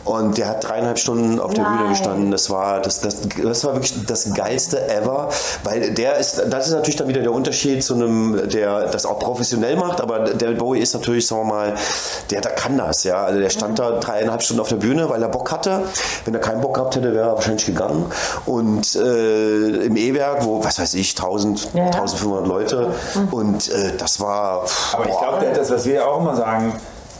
Und 0.06 0.38
der 0.38 0.48
hat 0.48 0.66
dreieinhalb 0.66 0.98
Stunden 0.98 1.40
auf 1.40 1.52
der 1.52 1.62
Bühne 1.62 1.76
Nein. 1.80 1.88
gestanden. 1.90 2.30
Das 2.30 2.48
war, 2.48 2.80
das, 2.80 3.00
das, 3.00 3.16
das 3.42 3.64
war 3.64 3.74
wirklich 3.74 4.06
das 4.06 4.32
geilste 4.34 4.88
ever, 4.88 5.28
weil 5.64 5.90
der 5.92 6.16
ist, 6.16 6.42
das 6.48 6.68
ist 6.68 6.72
natürlich 6.72 6.96
dann 6.96 7.08
wieder 7.08 7.22
der 7.22 7.32
Unterschied 7.32 7.82
zu 7.82 7.94
einem, 7.94 8.48
der 8.48 8.86
das 8.86 9.04
auch 9.04 9.18
professionell 9.18 9.76
macht, 9.76 10.00
aber 10.00 10.20
David 10.20 10.58
Bowie 10.58 10.78
ist 10.78 10.94
natürlich, 10.94 11.26
sagen 11.26 11.42
wir 11.42 11.54
mal, 11.54 11.74
der, 12.30 12.40
der 12.40 12.52
kann 12.52 12.78
das, 12.78 13.02
ja. 13.04 13.24
Also 13.24 13.40
der 13.40 13.50
stand 13.50 13.78
da 13.78 13.98
dreieinhalb 13.98 14.42
Stunden 14.42 14.60
auf 14.60 14.68
der 14.68 14.76
Bühne, 14.76 15.08
weil 15.10 15.22
er 15.22 15.28
Bock 15.28 15.50
hatte. 15.50 15.82
Wenn 16.24 16.34
er 16.34 16.40
keinen 16.40 16.60
Bock 16.60 16.74
gehabt 16.74 16.94
hätte, 16.96 17.12
wäre 17.12 17.28
er 17.28 17.34
wahrscheinlich 17.34 17.66
gegangen. 17.66 18.06
Und 18.46 18.94
äh, 18.94 19.86
im 19.86 19.96
E-Werk, 19.96 20.44
wo, 20.44 20.64
was 20.64 20.78
weiß 20.78 20.94
ich, 20.94 21.16
1000, 21.18 21.74
Ja, 21.74 21.80
ja. 21.80 21.86
1500 21.86 22.46
Leute. 22.46 22.94
Und 23.32 23.68
äh, 23.70 23.92
das 23.98 24.20
war. 24.20 24.64
Aber 24.92 25.04
ich 25.04 25.18
glaube, 25.18 25.46
das, 25.54 25.70
was 25.70 25.84
wir 25.84 26.06
auch 26.08 26.20
immer 26.20 26.36
sagen, 26.36 26.74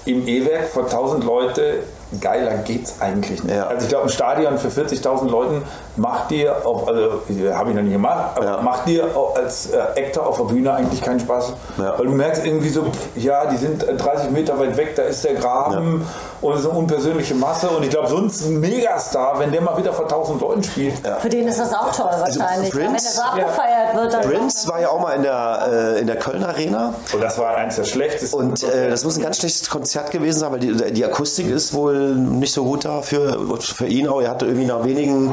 im 0.04 0.26
E-Werk 0.26 0.68
vor 0.68 0.84
1000 0.84 1.24
Leute 1.24 1.82
geiler 2.20 2.58
geht's 2.58 3.00
eigentlich 3.00 3.42
nicht. 3.42 3.54
Ja. 3.56 3.66
Also 3.66 3.82
ich 3.84 3.88
glaube, 3.88 4.04
ein 4.04 4.10
Stadion 4.10 4.58
für 4.58 4.68
40.000 4.68 5.28
Leuten 5.28 5.62
macht 5.96 6.30
dir, 6.30 6.64
auch, 6.64 6.86
also 6.86 7.20
habe 7.54 7.70
ich 7.70 7.76
noch 7.76 7.82
nie 7.82 7.92
gemacht, 7.92 8.36
aber 8.36 8.44
Ja. 8.44 8.60
macht 8.62 8.86
dir 8.86 9.04
auch 9.16 9.34
als 9.36 9.70
äh, 9.70 9.78
Actor 9.96 10.26
auf 10.26 10.36
der 10.36 10.44
Bühne 10.44 10.72
eigentlich 10.72 11.02
keinen 11.02 11.20
Spaß. 11.20 11.52
Ja. 11.78 11.98
Weil 11.98 12.06
du 12.06 12.12
merkst 12.12 12.46
irgendwie 12.46 12.68
so, 12.68 12.84
ja, 13.16 13.46
die 13.46 13.56
sind 13.56 13.84
30 13.98 14.30
Meter 14.30 14.58
weit 14.58 14.76
weg, 14.76 14.94
da 14.96 15.02
ist 15.02 15.24
der 15.24 15.34
Graben 15.34 16.06
und 16.40 16.54
ist 16.56 16.66
eine 16.66 16.78
unpersönliche 16.78 17.34
Masse. 17.34 17.68
Und 17.68 17.82
ich 17.82 17.90
glaube, 17.90 18.08
sonst 18.08 18.44
ein 18.46 18.60
Megastar, 18.60 19.38
wenn 19.38 19.52
der 19.52 19.60
mal 19.62 19.76
wieder 19.78 19.92
vor 19.92 20.04
1000 20.04 20.40
Leuten 20.40 20.62
spielt, 20.62 20.94
Für 21.20 21.28
den 21.28 21.48
ist 21.48 21.58
das 21.60 21.72
auch 21.74 21.92
toll 21.94 22.10
wahrscheinlich. 22.18 22.70
Prince- 22.70 22.86
Wenn 22.86 22.92
das 22.94 23.16
so 23.16 23.22
abgefeiert 23.22 23.94
wird, 23.96 24.12
dann 24.12 24.20
Prince 24.22 24.68
war 24.68 24.80
ja 24.80 24.88
auch 24.90 25.00
mal 25.00 25.12
in 25.12 25.22
der, 25.22 25.68
äh, 25.96 26.00
in 26.00 26.06
der 26.06 26.16
Köln 26.16 26.44
Arena. 26.44 26.94
und 27.12 27.22
das 27.22 27.38
war 27.38 27.56
eins 27.56 27.76
der 27.76 27.84
schlechtesten. 27.84 28.36
Und 28.36 28.62
äh, 28.62 28.90
das 28.90 29.04
muss 29.04 29.16
ein 29.16 29.22
ganz 29.22 29.38
schlechtes 29.38 29.68
Konzert 29.70 30.10
gewesen 30.10 30.38
sein, 30.40 30.52
weil 30.52 30.60
die, 30.60 30.92
die 30.92 31.04
Akustik 31.04 31.48
ist 31.50 31.72
wohl 31.74 32.14
nicht 32.14 32.52
so 32.52 32.64
gut 32.64 32.84
da 32.84 33.02
für, 33.02 33.38
für 33.60 33.86
ihn 33.86 34.08
auch. 34.08 34.20
Er 34.20 34.30
hatte 34.30 34.46
irgendwie 34.46 34.66
nach 34.66 34.84
wenigen 34.84 35.32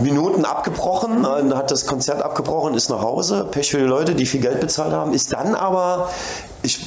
Minuten 0.00 0.44
abgebrochen, 0.44 1.24
und 1.26 1.54
hat 1.56 1.70
das 1.70 1.84
Konzert 1.86 2.22
abgebrochen, 2.22 2.74
ist 2.74 2.88
nach 2.90 3.02
Hause. 3.02 3.46
Pech 3.50 3.70
für 3.70 3.78
die 3.78 3.84
Leute, 3.84 4.14
die 4.14 4.24
viel 4.24 4.40
Geld 4.40 4.60
bezahlt 4.60 4.92
haben. 4.92 5.12
Ist 5.12 5.32
dann 5.32 5.54
aber, 5.54 6.08
ich 6.62 6.78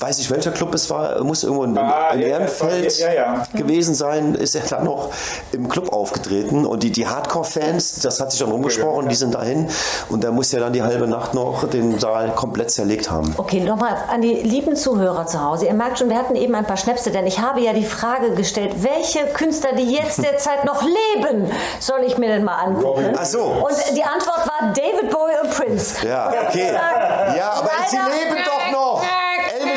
weiß 0.00 0.18
nicht 0.18 0.30
welcher 0.30 0.50
Club 0.50 0.74
es 0.74 0.90
war, 0.90 1.22
muss 1.22 1.44
irgendwo 1.44 1.64
in, 1.64 1.78
Ah, 1.78 2.10
in 2.12 2.20
ja, 2.20 2.26
Ehrenfeld 2.28 2.98
ja, 2.98 3.12
ja. 3.12 3.42
gewesen 3.54 3.94
sein, 3.94 4.34
ist 4.34 4.54
er 4.54 4.62
dann 4.62 4.84
noch 4.84 5.10
im 5.52 5.68
Club 5.68 5.92
aufgetreten. 5.92 6.66
Und 6.66 6.82
die, 6.82 6.90
die 6.90 7.06
Hardcore-Fans, 7.06 8.00
das 8.00 8.18
hat 8.20 8.32
sich 8.32 8.40
dann 8.40 8.50
rumgesprochen, 8.50 9.08
die 9.08 9.14
sind 9.14 9.34
dahin. 9.34 9.68
Und 10.08 10.24
da 10.24 10.32
muss 10.32 10.52
er 10.52 10.60
dann 10.60 10.72
die 10.72 10.82
halbe 10.82 11.06
Nacht 11.06 11.34
noch 11.34 11.68
den 11.68 11.98
Saal 12.00 12.34
komplett 12.34 12.70
zerlegt 12.70 13.10
haben. 13.10 13.32
Okay, 13.36 13.60
nochmal 13.60 13.94
an 14.12 14.22
die 14.22 14.34
lieben 14.34 14.74
Zuhörer 14.74 15.26
zu 15.26 15.40
Hause. 15.42 15.66
Ihr 15.66 15.74
merkt 15.74 15.98
schon, 15.98 16.08
wir 16.10 16.18
hatten 16.18 16.34
eben 16.34 16.54
ein 16.54 16.66
paar 16.66 16.76
Schnäpse, 16.76 17.10
denn 17.10 17.26
ich 17.26 17.38
habe 17.38 17.60
ja 17.60 17.72
die 17.72 17.84
Frage 17.84 18.34
gestellt, 18.34 18.74
welche 18.82 19.26
Künstler, 19.34 19.72
die 19.74 19.92
jetzt 19.92 20.22
derzeit 20.22 20.64
noch 20.64 20.82
leben, 20.82 21.50
soll 21.78 22.00
ich 22.06 22.18
mir 22.18 22.28
denn 22.28 22.44
mal 22.44 22.56
angucken? 22.56 23.14
Ach 23.16 23.24
so. 23.24 23.42
Und 23.44 23.76
die 23.96 24.02
Antwort 24.02 24.46
war 24.46 24.72
David 24.74 25.10
Bowie 25.10 25.32
und 25.42 25.50
Prince. 25.50 26.06
Ja, 26.06 26.32
okay. 26.48 26.72
Ja, 26.72 27.52
aber 27.52 27.70
sie 27.88 27.96
leben 27.96 28.36
doch 28.44 28.72
noch. 28.72 29.04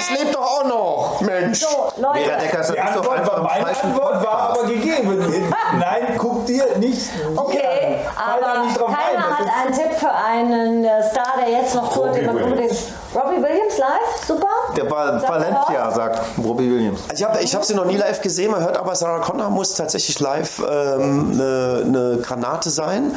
Elvis 0.09 0.19
lebt 0.19 0.35
doch 0.35 0.41
auch 0.41 0.63
noch. 0.65 1.21
Mensch. 1.21 1.59
So, 1.61 1.91
Leute. 1.97 2.19
Vera 2.19 2.37
Deckers 2.37 2.71
Die 2.71 2.79
hat 2.81 2.95
doch 2.95 3.01
Antwort, 3.01 3.19
einfach 3.19 3.37
im 3.37 3.43
meine 3.43 3.65
falschen 3.65 3.85
Antwort 3.87 4.23
war 4.23 4.37
aber 4.49 4.63
gegeben. 4.63 5.53
Nein, 5.79 6.15
guck 6.17 6.45
dir 6.45 6.77
nicht. 6.77 7.09
Okay, 7.35 7.99
da 8.15 8.33
aber 8.33 8.65
nicht 8.65 8.79
drauf 8.79 8.89
ein. 8.89 8.95
keiner 8.95 9.29
Das 9.29 9.39
hat 9.39 9.65
einen 9.65 9.73
Tipp 9.73 9.93
für 9.97 10.11
einen 10.11 10.85
äh, 10.85 11.03
Star, 11.09 11.33
der 11.39 11.49
jetzt 11.49 11.75
noch 11.75 11.93
tourt, 11.93 12.15
den 12.15 12.25
man 12.25 12.35
Williams. 12.35 12.53
unbedingt. 12.53 12.93
Robbie 13.15 13.43
Williams 13.43 13.77
live? 13.77 14.25
Super? 14.27 14.47
Der 14.75 14.89
Sagt 14.89 15.27
Valencia, 15.29 15.91
sagt 15.91 16.21
Robbie 16.43 16.69
Williams. 16.69 16.99
Ich 17.13 17.23
habe 17.23 17.39
ich 17.41 17.55
hab 17.55 17.63
sie 17.63 17.73
noch 17.75 17.85
nie 17.85 17.97
live 17.97 18.21
gesehen. 18.21 18.51
Man 18.51 18.61
hört 18.63 18.77
aber, 18.77 18.95
Sarah 18.95 19.19
Connor 19.19 19.49
muss 19.49 19.75
tatsächlich 19.75 20.19
live 20.19 20.59
ähm, 20.59 21.31
eine, 21.33 21.83
eine 21.85 22.17
Granate 22.21 22.69
sein. 22.69 23.11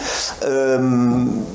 Ähm, 0.47 1.47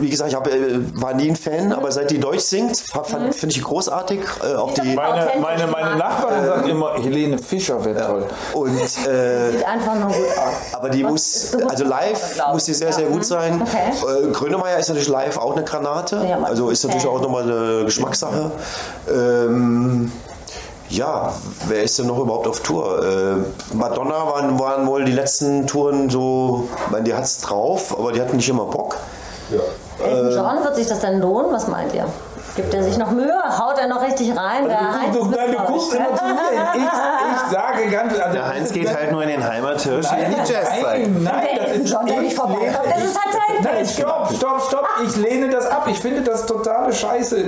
wie 0.00 0.10
gesagt, 0.10 0.30
ich 0.30 0.36
hab, 0.36 0.46
äh, 0.48 0.80
war 1.00 1.14
nie 1.14 1.28
ein 1.30 1.36
Fan, 1.36 1.72
aber 1.72 1.92
seit 1.92 2.10
die 2.10 2.18
Deutsch 2.18 2.40
singt, 2.40 2.76
fand- 2.76 3.34
finde 3.34 3.54
ich 3.54 3.62
großartig. 3.62 4.20
Äh, 4.42 4.54
auch 4.56 4.72
die, 4.74 4.94
Meine, 4.94 5.28
meine, 5.40 5.66
meine. 5.66 5.96
Nachbarin 5.96 6.44
sagt 6.44 6.68
immer, 6.68 6.94
Helene 6.94 7.38
Fischer 7.38 7.84
wäre 7.84 8.06
toll. 8.06 8.24
und 8.54 8.78
äh, 8.78 9.52
Sieht 9.52 9.66
einfach 9.66 9.94
nur 9.94 10.08
gut 10.08 10.16
aus. 10.16 10.74
Aber 10.74 10.88
die 10.90 11.04
Was 11.04 11.10
muss, 11.10 11.56
also 11.68 11.84
live 11.84 12.42
muss 12.52 12.64
die 12.64 12.72
ich. 12.72 12.78
sehr, 12.78 12.92
sehr 12.92 13.06
gut 13.06 13.24
sein. 13.24 13.62
Okay. 13.62 14.24
Äh, 14.28 14.32
Grönemeyer 14.32 14.78
ist 14.78 14.88
natürlich 14.88 15.08
live 15.08 15.36
auch 15.38 15.54
eine 15.54 15.64
Granate. 15.64 16.18
Also 16.44 16.70
ist 16.70 16.84
natürlich 16.84 17.06
Okay. 17.06 17.16
auch 17.16 17.22
nochmal 17.22 17.42
eine 17.44 17.84
Geschmackssache. 17.84 18.50
Ähm, 19.50 20.12
ja, 20.88 21.32
wer 21.68 21.82
ist 21.82 21.98
denn 21.98 22.06
noch 22.06 22.18
überhaupt 22.18 22.48
auf 22.48 22.60
Tour? 22.60 23.04
Äh, 23.04 23.74
Madonna 23.74 24.26
waren, 24.26 24.58
waren 24.58 24.86
wohl 24.86 25.04
die 25.04 25.12
letzten 25.12 25.66
Touren 25.66 26.10
so, 26.10 26.68
ich 26.86 26.90
meine, 26.90 27.04
die 27.04 27.14
hat's 27.14 27.40
drauf, 27.40 27.96
aber 27.96 28.12
die 28.12 28.20
hatten 28.20 28.36
nicht 28.36 28.48
immer 28.48 28.64
Bock. 28.64 28.96
Elton 30.02 30.32
John, 30.32 30.64
wird 30.64 30.76
sich 30.76 30.86
das 30.86 31.00
denn 31.00 31.20
lohnen? 31.20 31.52
Was 31.52 31.68
meint 31.68 31.94
ihr? 31.94 32.06
Gibt 32.60 32.74
er 32.74 32.82
sich 32.82 32.98
noch 32.98 33.10
Mühe? 33.10 33.32
Haut 33.58 33.78
er 33.78 33.88
noch 33.88 34.02
richtig 34.02 34.36
rein? 34.36 34.68
Der 34.68 35.00
Heinz 35.00 35.16
Du, 35.16 35.24
nein, 35.24 35.50
du 35.50 35.72
guckst 35.72 35.94
immer 35.94 36.14
zu 36.14 36.24
mir. 36.26 36.40
Ich, 36.74 36.82
ich 36.82 37.52
sage 37.52 37.90
ganz 37.90 38.18
also 38.18 38.32
Der 38.34 38.48
Heinz 38.48 38.70
geht 38.70 38.94
halt 38.94 39.12
nur 39.12 39.22
in 39.22 39.30
den 39.30 39.42
Heimathirsch 39.48 40.06
in 40.12 40.18
Nein, 40.18 40.34
die 40.46 40.52
Jazzzeit. 40.52 40.82
nein, 40.82 41.22
nein, 41.22 41.46
Der 41.56 41.66
das 41.68 41.76
ist 41.78 41.94
der 41.94 42.20
nicht 42.20 42.36
vorbeikommt. 42.36 42.86
Das 42.94 43.04
ist 43.04 43.18
halt 43.18 43.32
sein 43.32 43.50
Nein, 43.62 43.86
stopp, 43.86 44.30
stopp, 44.36 44.62
stopp. 44.68 44.86
Ich 45.06 45.16
lehne 45.16 45.48
das 45.48 45.66
ab. 45.66 45.86
Ich 45.90 45.98
finde 45.98 46.20
das 46.20 46.44
totale 46.44 46.92
Scheiße. 46.92 47.44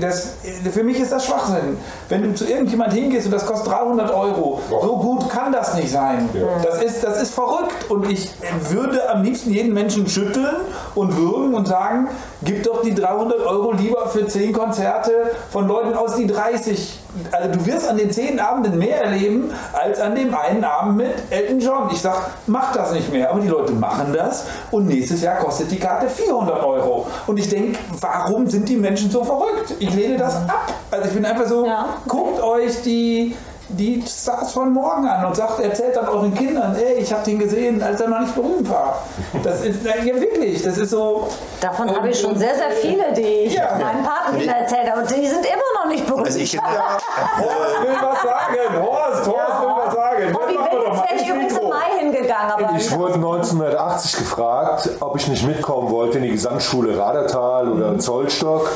Das, 0.00 0.34
für 0.72 0.82
mich 0.82 1.00
ist 1.00 1.12
das 1.12 1.24
Schwachsinn. 1.24 1.78
Wenn 2.10 2.22
du 2.22 2.34
zu 2.34 2.44
irgendjemand 2.44 2.92
hingehst 2.92 3.26
und 3.26 3.32
das 3.32 3.46
kostet 3.46 3.72
300 3.72 4.10
Euro, 4.12 4.60
so 4.68 4.96
gut 4.98 5.30
kann 5.30 5.52
das 5.52 5.74
nicht 5.74 5.90
sein. 5.90 6.28
Das, 6.62 6.82
ist, 6.82 7.02
das 7.02 7.22
ist 7.22 7.34
verrückt. 7.34 7.90
Und 7.90 8.10
ich 8.10 8.30
würde 8.68 9.08
am 9.08 9.22
liebsten 9.22 9.50
jeden 9.50 9.72
Menschen 9.72 10.06
schütteln 10.06 10.56
und 10.94 11.16
würgen 11.16 11.54
und 11.54 11.66
sagen, 11.66 12.08
gib 12.42 12.62
doch 12.64 12.82
die 12.82 12.94
300 12.94 13.40
Euro 13.40 13.72
lieber 13.72 14.08
für 14.08 14.26
10 14.26 14.33
Konzerte 14.52 15.30
von 15.50 15.66
Leuten 15.68 15.94
aus, 15.94 16.16
die 16.16 16.26
30. 16.26 17.00
Also 17.30 17.48
du 17.52 17.64
wirst 17.66 17.88
an 17.88 17.96
den 17.96 18.10
10 18.10 18.40
Abenden 18.40 18.76
mehr 18.78 19.02
erleben, 19.04 19.50
als 19.72 20.00
an 20.00 20.14
dem 20.16 20.34
einen 20.34 20.64
Abend 20.64 20.96
mit 20.96 21.12
Elton 21.30 21.60
John. 21.60 21.88
Ich 21.92 22.00
sag, 22.00 22.30
mach 22.46 22.72
das 22.72 22.92
nicht 22.92 23.12
mehr. 23.12 23.30
Aber 23.30 23.40
die 23.40 23.48
Leute 23.48 23.72
machen 23.72 24.12
das 24.12 24.44
und 24.72 24.86
nächstes 24.86 25.22
Jahr 25.22 25.36
kostet 25.36 25.70
die 25.70 25.78
Karte 25.78 26.08
400 26.08 26.62
Euro. 26.64 27.06
Und 27.26 27.36
ich 27.38 27.48
denke, 27.48 27.78
warum 28.00 28.48
sind 28.48 28.68
die 28.68 28.76
Menschen 28.76 29.10
so 29.10 29.22
verrückt? 29.22 29.74
Ich 29.78 29.94
lehne 29.94 30.16
das 30.18 30.34
ab. 30.36 30.72
Also 30.90 31.08
ich 31.08 31.14
bin 31.14 31.24
einfach 31.24 31.46
so, 31.46 31.64
Ja. 31.66 31.86
guckt 32.08 32.42
euch 32.42 32.82
die, 32.82 33.36
die 33.68 34.02
Stars 34.06 34.52
von 34.52 34.72
morgen 34.72 35.06
an 35.06 35.24
und 35.26 35.36
sagt, 35.36 35.60
erzählt 35.60 35.96
dann 35.96 36.08
euren 36.08 36.34
Kindern, 36.34 36.76
ey, 36.76 36.94
ich 37.00 37.12
habe 37.12 37.24
den 37.24 37.38
gesehen, 37.38 37.82
als 37.82 38.00
er 38.00 38.08
noch 38.08 38.20
nicht 38.20 38.34
berühmt 38.34 38.68
war. 38.68 39.02
Das 39.42 39.62
ist, 39.64 39.84
ja 39.84 40.04
wirklich, 40.04 40.62
das 40.62 40.76
ist 40.78 40.90
so... 40.90 41.28
Davon 41.60 41.94
habe 41.94 42.08
ich 42.10 42.20
schon 42.20 42.36
sehr, 42.36 42.54
sehr 42.54 42.70
viele, 42.70 43.12
die 43.14 43.22
ich 43.46 43.54
Ja. 43.54 43.78
meinen 43.80 44.04
Patenkindern 44.04 44.56
erzählt 44.56 44.90
habe. 44.90 45.00
Und 45.00 45.10
die 45.10 45.26
sind 45.26 45.44
immer 45.46 45.82
noch 45.82 45.90
nicht 45.90 46.06
berühmt. 46.06 46.26
Also 46.26 46.38
ich, 46.38 46.52
ja, 46.52 46.60
Horst 46.62 47.82
will 47.82 47.96
was 48.00 48.22
sagen, 48.22 48.82
Horst, 48.82 49.26
Horst 49.26 49.60
will 49.60 49.74
was 49.86 49.94
sagen. 49.94 50.32
Bobby 50.32 50.54
Williams 50.58 50.98
mal 50.98 51.06
wäre 51.10 51.22
ich 51.22 51.28
übrigens 51.28 51.58
im. 51.58 51.68
Mai 51.68 51.98
hingegangen. 51.98 52.50
Aber 52.52 52.76
Ich 52.76 52.92
wurde 52.96 53.14
1980 53.14 54.16
gefragt, 54.18 54.90
ob 55.00 55.16
ich 55.16 55.26
nicht 55.28 55.46
mitkommen 55.46 55.90
wollte 55.90 56.18
in 56.18 56.24
die 56.24 56.30
Gesamtschule 56.30 56.98
Radertal 56.98 57.68
oder 57.70 57.98
Zollstock. 57.98 58.70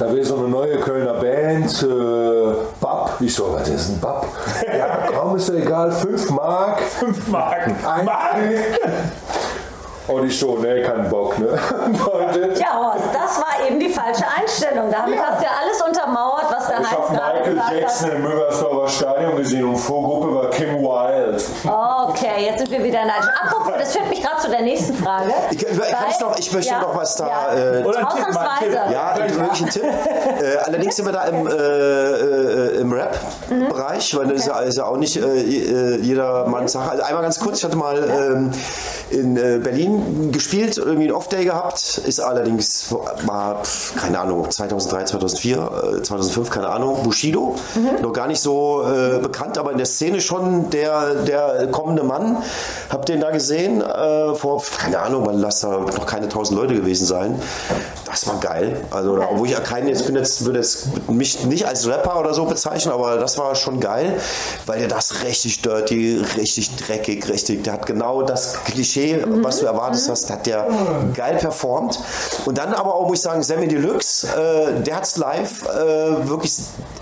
Da 0.00 0.10
wäre 0.14 0.24
so 0.24 0.36
eine 0.38 0.48
neue 0.48 0.78
Kölner 0.80 1.12
Band, 1.12 1.82
äh, 1.82 2.54
Bab. 2.80 3.20
Ich 3.20 3.34
so, 3.34 3.52
was 3.52 3.68
ist 3.68 3.90
ein 3.90 4.00
Bab? 4.00 4.26
Ja, 4.66 5.06
komm, 5.14 5.36
ist 5.36 5.50
ja 5.50 5.56
egal, 5.56 5.92
5 5.92 6.30
Mark. 6.30 6.80
Fünf 6.80 7.28
Marken. 7.28 7.76
Ein- 7.86 8.04
Marken. 8.06 8.54
Und 10.08 10.26
ich 10.26 10.38
so, 10.38 10.56
nee, 10.58 10.82
kein 10.82 11.08
Bock, 11.08 11.38
ne? 11.38 11.46
Leute. 12.06 12.52
ja, 12.58 12.74
Horst, 12.74 13.04
das 13.12 13.38
war 13.38 13.66
eben 13.66 13.78
die 13.78 13.88
falsche 13.90 14.24
Einstellung. 14.36 14.90
Damit 14.90 15.18
hast 15.20 15.40
du 15.40 15.44
ja 15.44 15.50
alles 15.62 15.80
untermauert, 15.80 16.46
was 16.50 16.66
der 16.66 16.80
Ich 16.80 16.90
Heinz 16.90 16.98
habe 16.98 17.14
gerade 17.16 17.38
Michael 17.38 17.54
gesagt 17.54 17.72
Jackson 17.80 18.08
hat. 18.08 18.16
im 18.16 18.22
Müngersdorfer 18.22 18.88
Stadion 18.88 19.36
gesehen 19.36 19.64
und 19.66 19.76
Vorgruppe 19.76 20.34
war 20.34 20.50
Kim 20.50 20.68
Wilde. 20.82 21.40
Okay, 22.08 22.44
jetzt 22.46 22.58
sind 22.58 22.70
wir 22.72 22.82
wieder 22.82 23.04
neidisch. 23.04 23.28
Apropos, 23.40 23.72
das 23.78 23.92
führt 23.94 24.08
mich 24.08 24.20
gerade 24.22 24.40
zu 24.40 24.50
der 24.50 24.62
nächsten 24.62 24.94
Frage. 24.94 25.30
ich, 25.52 25.62
ich, 25.62 25.70
ich, 25.70 26.20
noch, 26.20 26.38
ich 26.38 26.52
möchte 26.52 26.72
Ja, 26.72 26.80
noch 26.80 26.96
was 26.96 27.14
da. 27.14 27.28
ja. 27.28 27.54
Äh, 27.78 27.84
Oder 27.84 28.08
Ausnahmsweise. 28.08 28.60
Tipp. 28.60 28.92
Ja, 28.92 29.14
wirklich 29.16 29.62
ein 29.62 29.70
Tipp. 29.70 29.84
Äh, 29.84 30.56
allerdings 30.64 30.96
sind 30.96 31.04
wir 31.06 31.12
da 31.12 31.24
im, 31.24 31.46
äh, 31.46 31.50
äh, 31.52 32.80
im 32.80 32.92
Rap-Bereich, 32.92 34.16
weil 34.16 34.26
das 34.26 34.38
ist 34.40 34.46
ja, 34.46 34.58
ist 34.60 34.78
ja 34.78 34.84
auch 34.86 34.96
nicht 34.96 35.16
äh, 35.16 35.20
äh, 35.22 35.96
jedermanns 36.00 36.72
Sache. 36.72 36.90
Also 36.90 37.02
einmal 37.04 37.22
ganz 37.22 37.38
kurz, 37.38 37.58
ich 37.58 37.64
hatte 37.64 37.76
mal 37.76 37.96
ähm, 38.02 38.50
in 39.10 39.36
äh, 39.36 39.58
Berlin 39.58 39.99
gespielt, 40.32 40.78
irgendwie 40.78 41.04
einen 41.04 41.12
Off-Day 41.12 41.44
gehabt, 41.44 41.98
ist 42.04 42.20
allerdings, 42.20 42.92
war, 43.26 43.62
keine 43.96 44.20
Ahnung, 44.20 44.50
2003, 44.50 45.04
2004, 45.04 45.98
äh, 45.98 46.02
2005, 46.02 46.50
keine 46.50 46.68
Ahnung, 46.68 47.02
Bushido, 47.02 47.56
noch 48.02 48.12
gar 48.12 48.26
nicht 48.26 48.40
so 48.40 48.82
äh, 48.82 49.18
bekannt, 49.18 49.58
aber 49.58 49.72
in 49.72 49.76
der 49.76 49.86
Szene 49.86 50.20
schon 50.20 50.70
der, 50.70 51.14
der 51.14 51.68
kommende 51.68 52.02
Mann. 52.02 52.38
Hab 52.88 53.06
den 53.06 53.20
da 53.20 53.30
gesehen, 53.30 53.80
äh, 53.80 54.34
vor, 54.34 54.62
keine 54.78 55.00
Ahnung, 55.00 55.24
man 55.24 55.38
lass 55.38 55.60
da 55.60 55.78
noch 55.80 56.06
keine 56.06 56.28
tausend 56.28 56.58
Leute 56.58 56.74
gewesen 56.74 57.06
sein. 57.06 57.40
Das 58.10 58.26
war 58.26 58.40
geil. 58.40 58.80
Also, 58.90 59.16
da, 59.16 59.28
obwohl 59.30 59.46
ich 59.46 59.52
ja 59.52 59.60
keinen 59.60 59.88
jetzt 59.88 60.06
bin, 60.06 60.16
jetzt 60.16 60.44
würde 60.44 60.58
jetzt 60.58 61.08
mich 61.08 61.44
nicht 61.46 61.66
als 61.66 61.86
Rapper 61.86 62.18
oder 62.18 62.34
so 62.34 62.44
bezeichnen, 62.44 62.92
aber 62.92 63.16
das 63.16 63.38
war 63.38 63.54
schon 63.54 63.78
geil, 63.80 64.20
weil 64.66 64.80
der 64.80 64.88
das 64.88 65.22
richtig 65.22 65.62
dirty, 65.62 66.20
richtig 66.36 66.76
dreckig, 66.76 67.28
richtig, 67.28 67.64
der 67.64 67.74
hat 67.74 67.86
genau 67.86 68.22
das 68.22 68.54
Klischee, 68.64 69.22
was 69.42 69.58
du 69.60 69.66
erwartest 69.66 70.08
hast, 70.10 70.30
hat 70.30 70.46
der 70.46 70.66
geil 71.14 71.36
performt. 71.36 72.00
Und 72.46 72.58
dann 72.58 72.74
aber 72.74 72.94
auch, 72.94 73.06
muss 73.06 73.18
ich 73.18 73.22
sagen, 73.22 73.42
Sammy 73.42 73.68
Deluxe, 73.68 74.26
äh, 74.26 74.82
der 74.82 74.96
hat's 74.96 75.16
live 75.16 75.62
äh, 75.68 76.28
wirklich 76.28 76.54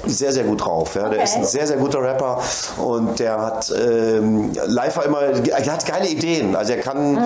sehr, 0.07 0.33
sehr 0.33 0.45
gut 0.45 0.65
drauf. 0.65 0.95
Ja. 0.95 1.09
Der 1.09 1.23
ist 1.23 1.35
ein 1.37 1.43
Okay. 1.43 1.51
sehr, 1.51 1.67
sehr 1.67 1.77
guter 1.79 2.03
Rapper 2.03 2.41
und 2.79 3.19
der 3.19 3.41
hat 3.41 3.73
ähm, 3.77 4.53
live 4.67 5.05
immer, 5.05 5.23
er 5.23 5.73
hat 5.73 5.87
geile 5.87 6.09
Ideen. 6.09 6.55
Also 6.57 6.73
er 6.73 6.81
kann 6.81 7.19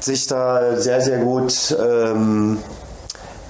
sich 0.00 0.26
da 0.26 0.76
sehr, 0.76 1.00
sehr 1.00 1.18
gut 1.18 1.76
ähm, 1.82 2.58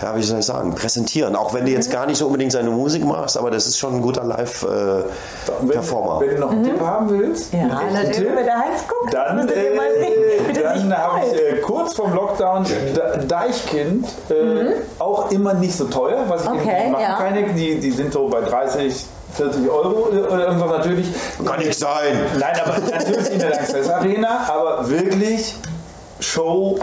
ja, 0.03 0.17
wie 0.17 0.23
soll 0.23 0.39
ich 0.41 0.47
sagen, 0.47 0.75
präsentieren. 0.75 1.37
Auch 1.37 1.53
wenn 1.55 1.67
du 1.67 1.73
jetzt 1.73 1.91
gar 1.91 2.07
nicht 2.07 2.19
so 2.19 2.27
unbedingt 2.27 2.53
seine 2.53 2.71
Musik 2.71 3.05
machst, 3.05 3.37
aber 3.37 3.51
das 3.51 3.67
ist 3.67 3.79
schon 3.79 3.97
ein 3.97 4.03
guter 4.03 4.25
Live-Performer. 4.25 6.21
Wenn, 6.21 6.29
wenn 6.29 6.35
du 6.37 6.41
noch 6.41 6.51
einen 6.53 6.65
Tipp 6.65 6.81
haben 6.81 7.11
willst, 7.11 7.53
Ja, 7.53 7.79
einen 7.79 8.13
Tipp, 8.13 8.29
wenn 8.35 8.45
der 8.45 8.59
Heinz 8.59 8.85
guckt, 8.89 9.13
dann, 9.15 9.49
äh, 9.49 9.53
dann 10.55 10.97
habe 10.97 11.21
ich 11.27 11.41
äh, 11.41 11.61
kurz 11.61 11.95
vorm 11.95 12.15
Lockdown 12.15 12.65
Deichkind, 13.29 14.07
äh, 14.31 14.75
auch 14.99 15.31
immer 15.31 15.55
nicht 15.55 15.77
so 15.77 15.85
teuer, 15.85 16.25
was 16.29 16.45
ich 16.45 16.51
Okay, 16.51 16.91
machen 16.91 17.03
ja. 17.03 17.17
kann. 17.17 17.35
Die, 17.57 17.79
die 17.81 17.91
sind 17.91 18.13
so 18.13 18.29
bei 18.29 18.41
30, 18.41 19.07
40 19.35 19.69
Euro 19.71 20.09
oder 20.09 20.47
irgendwas 20.47 20.71
natürlich. 20.79 21.07
Kann 21.45 21.59
nicht 21.61 21.79
sein. 21.79 22.19
Nein, 22.39 22.57
aber 22.65 22.79
natürlich 22.79 23.31
in 23.33 23.39
der 23.39 23.51
Langsess 23.51 23.89
Arena, 23.89 24.49
aber 24.49 24.89
wirklich 24.91 25.55
Show 26.21 26.79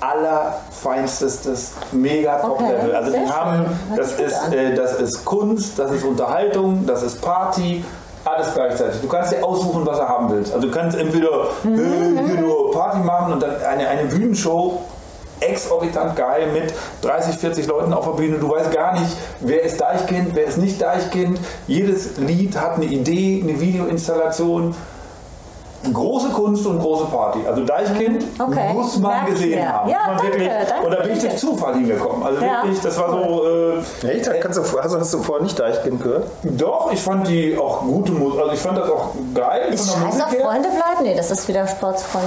allerfeinstes 0.00 1.72
mega 1.92 2.38
top 2.38 2.60
Okay, 2.60 2.72
level. 2.72 2.94
Also 2.96 3.12
die 3.12 3.28
haben, 3.30 3.66
das 3.96 4.12
ist, 4.12 4.52
äh, 4.52 4.74
das 4.74 4.94
ist 5.00 5.24
Kunst, 5.24 5.78
das 5.78 5.90
ist 5.92 6.04
Unterhaltung, 6.04 6.86
das 6.86 7.02
ist 7.02 7.20
Party. 7.20 7.84
Alles 8.24 8.52
gleichzeitig. 8.52 9.00
Du 9.00 9.08
kannst 9.08 9.32
dir 9.32 9.42
aussuchen, 9.44 9.86
was 9.86 9.98
du 9.98 10.08
haben 10.08 10.30
willst. 10.30 10.52
Also 10.52 10.66
du 10.66 10.72
kannst 10.74 10.98
entweder 10.98 11.48
Mhm, 11.62 12.18
äh, 12.18 12.26
hier 12.26 12.40
nur 12.40 12.72
Party 12.72 12.98
machen 12.98 13.32
und 13.32 13.42
dann 13.42 13.62
eine, 13.62 13.88
eine 13.88 14.04
Bühnenshow 14.04 14.82
exorbitant 15.40 16.16
geil 16.16 16.48
mit 16.52 16.74
30, 17.02 17.36
40 17.36 17.66
Leuten 17.68 17.92
auf 17.92 18.04
der 18.04 18.12
Bühne. 18.12 18.38
Du 18.38 18.50
weißt 18.50 18.72
gar 18.72 18.92
nicht, 18.98 19.16
wer 19.40 19.62
ist 19.62 19.80
Deichkind, 19.80 20.30
wer 20.34 20.44
ist 20.44 20.58
nicht 20.58 20.82
Deichkind. 20.82 21.38
Jedes 21.68 22.16
Lied 22.18 22.60
hat 22.60 22.74
eine 22.74 22.86
Idee, 22.86 23.40
eine 23.42 23.60
Videoinstallation. 23.60 24.74
Große 25.92 26.28
Kunst 26.30 26.66
und 26.66 26.80
große 26.80 27.04
Party. 27.06 27.38
Also 27.48 27.64
Deichkind 27.64 28.24
Okay. 28.38 28.72
muss 28.72 28.98
man 28.98 29.12
Merk 29.12 29.28
ich 29.28 29.34
gesehen 29.34 29.60
mir. 29.60 29.72
haben. 29.72 29.88
Ja, 29.88 29.98
man 30.06 30.16
danke, 30.16 30.32
wirklich, 30.32 30.48
danke, 30.68 30.86
und 30.86 30.92
da 30.92 31.02
bin 31.02 31.12
ich 31.12 31.18
durch. 31.20 31.36
Zufall 31.36 31.74
hingekommen. 31.74 32.22
Also 32.24 32.44
Ja. 32.44 32.62
wirklich, 32.62 32.80
das 32.80 32.98
war 32.98 33.10
so. 33.10 33.42
Äh, 34.04 34.08
Echt? 34.08 34.30
Kannst 34.40 34.58
du, 34.58 34.78
also 34.78 34.98
hast 34.98 35.14
du 35.14 35.18
vorher 35.22 35.42
nicht 35.44 35.58
Deichkind 35.58 36.02
gehört? 36.02 36.24
doch, 36.42 36.90
ich 36.92 37.00
fand 37.00 37.28
die 37.28 37.56
auch 37.56 37.82
gute 37.82 38.10
Musik. 38.12 38.40
Also 38.40 38.52
ich 38.52 38.58
fand 38.60 38.78
das 38.78 38.90
auch 38.90 39.10
geil 39.34 39.68
Ist 39.72 39.88
von 39.90 40.00
der 40.00 40.08
Musik 40.08 40.30
her. 40.32 40.44
Freunde 40.46 40.68
bleiben? 40.68 40.87
Nee, 41.02 41.14
das 41.14 41.30
ist 41.30 41.46
wieder 41.48 41.66
Sportsfreund. 41.66 42.24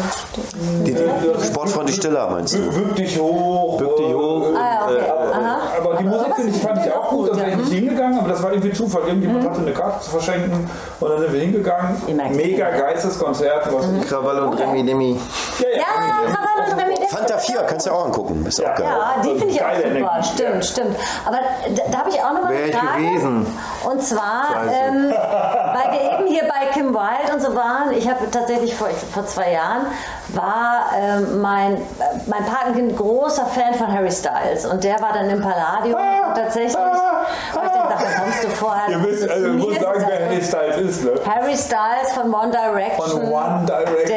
Sportfreund 1.46 1.90
Stiller, 1.90 2.30
meinst 2.30 2.54
du? 2.54 2.72
Bück 2.72 2.96
dich 2.96 3.20
hoch. 3.20 3.78
Bück 3.78 3.98
dich 3.98 4.14
hoch. 4.14 4.52
äh, 4.54 4.56
Ah, 4.58 4.72
ja, 4.82 4.86
okay. 4.86 4.96
äh, 4.98 5.34
Aha. 5.34 5.58
Aber 5.78 5.96
die 5.96 6.04
Musik 6.04 6.36
finde 6.36 6.52
ich, 6.52 6.62
fand 6.62 6.86
ich 6.86 6.92
auch 6.94 7.10
gut, 7.10 7.32
da 7.34 7.38
ja. 7.42 7.48
ich 7.50 7.56
nicht 7.58 7.72
hingegangen, 7.74 8.20
aber 8.20 8.30
das 8.30 8.44
war 8.44 8.52
irgendwie 8.52 8.72
Zufall. 8.74 9.04
Irgendjemand 9.08 9.50
hatte 9.50 9.62
eine 9.62 9.72
Karte 9.72 10.02
zu 10.04 10.12
verschenken 10.12 10.70
und 11.00 11.10
dann 11.10 11.20
sind 11.22 11.34
wir 11.34 11.42
hingegangen. 11.42 11.98
Mega 12.36 12.70
geilstes 12.70 13.18
Konzert. 13.20 13.68
Was 13.74 13.86
Krawalle 14.08 14.44
und 14.46 14.54
Remi 14.60 14.86
Demi. 14.86 15.20
ja, 15.60 15.71
ja, 15.72 15.78
Ja, 15.80 16.34
Krawalle 16.34 16.72
und 16.74 16.80
Remi. 16.82 17.08
Fanta 17.08 17.38
4, 17.38 17.62
kannst 17.64 17.88
du 17.88 17.92
auch 17.92 18.06
angucken. 18.06 18.46
Ist 18.46 18.62
auch 18.62 18.76
geil. 18.76 18.86
Ja, 18.88 19.22
die 19.24 19.30
finde 19.40 19.48
ich 19.54 19.62
auch 19.64 19.76
super. 19.76 19.88
Energie. 19.88 20.28
Stimmt, 20.34 20.66
stimmt. 20.66 20.96
Aber 21.26 21.38
da, 21.76 21.84
da 21.92 21.98
habe 22.00 22.10
ich 22.10 22.22
auch 22.22 22.34
noch 22.34 22.44
mal 22.44 22.54
Wär 22.54 22.64
eine 22.64 22.74
Frage. 22.74 23.04
gewesen. 23.04 23.58
Und 23.84 24.04
zwar, 24.04 24.46
ähm, 24.72 25.10
weil 25.12 25.92
wir 25.94 26.14
eben 26.14 26.28
hier 26.28 26.44
bei 26.44 26.68
Kim 26.74 26.94
Wilde 26.94 27.34
und 27.34 27.42
so 27.42 27.56
waren. 27.56 27.92
Ich 27.92 28.08
habe 28.10 28.30
tatsächlich 28.32 28.76
vor, 28.76 28.90
vor 28.90 29.26
zwei 29.26 29.52
Jahren 29.52 29.88
war 30.36 30.86
ähm, 30.98 31.42
mein, 31.42 31.76
äh, 31.76 31.80
mein 32.28 32.46
Patenkind 32.46 32.98
großer 32.98 33.46
Fan 33.46 33.74
von 33.74 33.92
Harry 33.92 34.12
Styles 34.12 34.66
und 34.66 34.84
der 34.84 35.00
war 35.02 35.14
dann 35.14 35.30
im 35.30 35.42
Palladium 35.42 36.00
und 36.00 36.36
tatsächlich. 36.36 36.76
Und 36.76 37.64
ich 37.66 37.72
dann 37.72 37.90
dachte, 37.90 38.06
kommst 38.20 38.44
du 38.44 38.48
vorher? 38.50 38.90
Ihr 38.90 38.98
müsst, 38.98 39.30
also 39.30 39.48
ich 39.48 39.54
muss 39.54 39.80
sagen, 39.80 40.06
wer 40.08 40.26
Harry 40.26 40.42
Styles 40.42 40.78
ist, 40.78 41.04
ne? 41.04 41.12
Harry 41.26 41.58
Styles 41.58 42.12
von 42.14 42.34
One 42.34 42.52
Direction. 42.52 43.10
Von 43.10 43.32
One 43.32 43.66
Direction. 43.66 44.12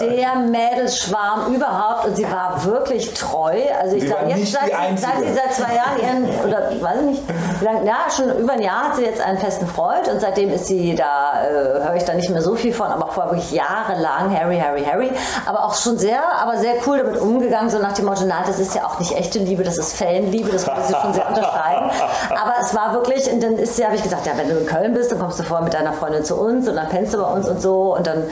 Der, 0.00 0.08
der 0.08 0.34
Mädelsschwarm 0.36 1.54
überhaupt. 1.54 2.06
Und 2.06 2.16
sie 2.16 2.30
war 2.30 2.64
wirklich 2.64 3.12
treu. 3.14 3.60
Also 3.80 3.96
ich 3.96 4.04
glaube, 4.04 4.28
jetzt 4.28 4.52
seit, 4.52 4.70
seit 4.98 5.18
sie 5.20 5.32
seit 5.32 5.54
zwei 5.54 5.74
Jahren 5.74 5.98
ihren, 6.00 6.46
oder 6.46 6.70
weiß 6.80 7.00
ich 7.00 7.06
nicht, 7.06 7.22
wie 7.60 7.64
lange, 7.64 7.86
ja, 7.86 7.96
schon 8.14 8.38
über 8.38 8.52
ein 8.52 8.62
Jahr 8.62 8.88
hat 8.88 8.96
sie 8.96 9.04
jetzt 9.04 9.20
einen 9.20 9.38
festen 9.38 9.66
Freund 9.66 10.08
und 10.08 10.20
seitdem 10.20 10.50
ist 10.50 10.66
sie 10.66 10.94
da, 10.94 11.44
äh, 11.44 11.84
höre 11.84 11.94
ich 11.96 12.04
da 12.04 12.14
nicht 12.14 12.30
mehr 12.30 12.42
so 12.42 12.54
viel 12.54 12.72
von, 12.72 12.88
aber 12.88 13.08
vorher 13.08 13.32
wirklich 13.32 13.52
jahrelang 13.52 14.36
Harry, 14.36 14.58
Harry, 14.58 14.84
Harry. 14.84 15.10
Aber 15.46 15.64
auch 15.64 15.74
schon 15.74 15.98
sehr, 15.98 16.20
aber 16.40 16.58
sehr 16.58 16.74
cool 16.86 16.98
damit 16.98 17.20
umgegangen, 17.20 17.70
so 17.70 17.78
nach 17.78 17.92
dem 17.92 18.06
Motto, 18.06 18.24
nein, 18.24 18.44
das 18.46 18.58
ist 18.58 18.74
ja 18.74 18.84
auch 18.84 18.98
nicht 18.98 19.12
echte 19.12 19.38
Liebe, 19.38 19.62
das 19.62 19.78
ist 19.78 19.94
Fanliebe, 19.94 20.50
das 20.50 20.66
würde 20.66 20.82
sie 20.86 20.94
schon 20.94 21.14
sehr 21.14 21.28
unterscheiden. 21.28 21.90
Aber 22.30 22.54
es 22.60 22.74
war 22.74 22.92
wirklich, 22.92 23.30
und 23.30 23.42
dann 23.42 23.56
ist 23.56 23.76
sie, 23.76 23.84
habe 23.84 23.96
ich 23.96 24.02
gesagt, 24.02 24.26
ja, 24.26 24.32
wenn 24.36 24.48
du 24.48 24.58
in 24.58 24.66
Köln 24.66 24.94
bist, 24.94 25.12
dann 25.12 25.18
kommst 25.18 25.38
du 25.38 25.42
vorher 25.42 25.64
mit 25.64 25.74
deiner 25.74 25.92
Freundin 25.92 26.24
zu 26.24 26.36
uns 26.36 26.68
und 26.68 26.76
dann 26.76 26.88
pennst 26.88 27.14
du 27.14 27.18
bei 27.18 27.24
uns 27.24 27.48
und 27.48 27.60
so 27.60 27.96
und 27.96 28.06
dann 28.06 28.24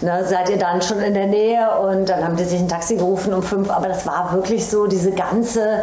ne, 0.00 0.24
seid 0.24 0.48
ihr 0.48 0.58
dann 0.58 0.82
schon 0.82 1.00
in 1.00 1.14
der 1.14 1.26
Nähe 1.26 1.70
und 1.80 2.08
dann 2.08 2.24
haben 2.24 2.36
die 2.36 2.44
sich 2.44 2.60
ein 2.60 2.68
Taxi 2.68 2.96
gerufen 2.96 3.34
um 3.34 3.42
fünf, 3.42 3.70
aber 3.70 3.88
das 3.88 4.06
war 4.06 4.32
wirklich 4.32 4.68
so, 4.68 4.86
diese 4.86 5.12
ganze, 5.12 5.82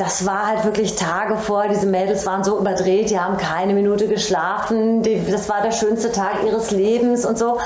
das 0.00 0.24
war 0.24 0.46
halt 0.46 0.64
wirklich 0.64 0.96
Tage 0.96 1.36
vor, 1.36 1.68
diese 1.68 1.84
Mädels 1.84 2.24
waren 2.24 2.42
so 2.42 2.58
überdreht, 2.58 3.10
die 3.10 3.20
haben 3.20 3.36
keine 3.36 3.74
Minute 3.74 4.08
geschlafen, 4.08 5.02
die, 5.02 5.22
das 5.30 5.46
war 5.50 5.60
der 5.60 5.72
schönste 5.72 6.10
Tag 6.10 6.42
ihres 6.46 6.70
Lebens 6.70 7.26
und 7.26 7.36
so. 7.36 7.58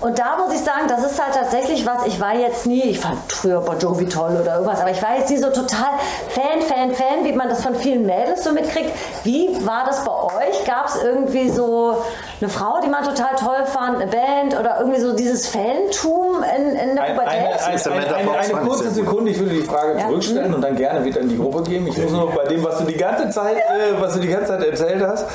Und 0.00 0.16
da 0.20 0.36
muss 0.36 0.54
ich 0.54 0.60
sagen, 0.60 0.86
das 0.86 1.04
ist 1.04 1.20
halt 1.20 1.34
tatsächlich 1.34 1.84
was, 1.84 2.06
ich 2.06 2.20
war 2.20 2.36
jetzt 2.36 2.66
nie, 2.66 2.82
ich 2.82 3.00
fand 3.00 3.18
früher 3.32 3.60
Bon 3.60 3.76
Jovi 3.76 4.06
toll 4.06 4.38
oder 4.40 4.54
irgendwas, 4.54 4.80
aber 4.80 4.92
ich 4.92 5.02
war 5.02 5.16
jetzt 5.18 5.30
nie 5.30 5.38
so 5.38 5.50
total 5.50 5.90
Fan, 6.28 6.62
Fan, 6.62 6.92
Fan, 6.92 7.24
wie 7.24 7.32
man 7.32 7.48
das 7.48 7.60
von 7.60 7.74
vielen 7.74 8.06
Mädels 8.06 8.44
so 8.44 8.52
mitkriegt. 8.52 8.92
Wie 9.24 9.48
war 9.66 9.84
das 9.84 10.04
bei 10.04 10.12
euch? 10.12 10.64
Gab 10.64 10.86
es 10.86 11.02
irgendwie 11.02 11.50
so 11.50 12.04
eine 12.40 12.48
Frau, 12.50 12.80
die 12.82 12.88
man 12.88 13.04
total 13.04 13.36
toll 13.36 13.66
fand, 13.66 13.96
eine 14.00 14.06
Band 14.10 14.58
oder 14.58 14.78
irgendwie 14.80 15.00
so 15.00 15.14
dieses 15.14 15.46
Fantum 15.48 16.42
in, 16.56 16.70
in 16.76 16.96
der 16.96 17.02
Pubertät? 17.02 17.32
eine, 17.32 17.94
eine, 18.06 18.14
eine, 18.16 18.30
eine, 18.38 18.66
kurze. 18.66 18.90
Sekunde, 18.90 19.30
ich 19.30 19.38
würde 19.38 19.52
die 19.54 19.62
Frage 19.62 19.98
Ja. 19.98 20.08
zurückstellen 20.08 20.54
und 20.54 20.62
dann 20.62 20.74
gerne 20.76 21.04
wieder 21.04 21.20
in 21.20 21.28
die 21.28 21.36
Gruppe 21.38 21.62
gehen. 21.64 21.86
Ich 21.86 21.98
muss 21.98 22.12
nur 22.12 22.30
bei 22.32 22.44
dem, 22.44 22.64
was 22.64 22.78
du 22.78 22.84
die 22.84 22.96
ganze 22.96 23.28
Zeit, 23.30 23.56
äh, 23.56 24.00
was 24.00 24.14
du 24.14 24.20
die 24.20 24.28
ganze 24.28 24.46
Zeit 24.48 24.64
erzählt 24.64 25.02
hast. 25.06 25.26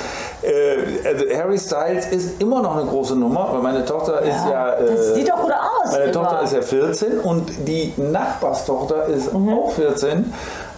Äh, 0.41 1.08
also 1.08 1.26
Harry 1.38 1.58
Styles 1.60 2.08
ist 2.08 2.41
immer 2.41 2.62
noch 2.62 2.76
eine 2.78 2.86
große 2.88 3.16
Nummer, 3.16 3.49
weil 3.51 3.62
meine 3.62 3.86
Tochter 3.86 4.22
ist 4.22 4.45
ja. 4.49 4.74
Äh, 4.74 4.86
das 4.95 5.14
sieht 5.16 5.30
doch 5.30 5.41
gut 5.41 5.51
aus. 5.53 5.91
meine 5.91 6.03
immer. 6.06 6.14
Tochter 6.14 6.41
ist 6.43 6.53
ja 6.53 6.62
14 6.62 7.20
und 7.20 7.51
die 7.68 7.93
Nachbarstochter 7.97 9.06
ist 9.06 9.32
Mhm. 9.34 9.53
auch 9.53 9.72
14. 9.72 10.34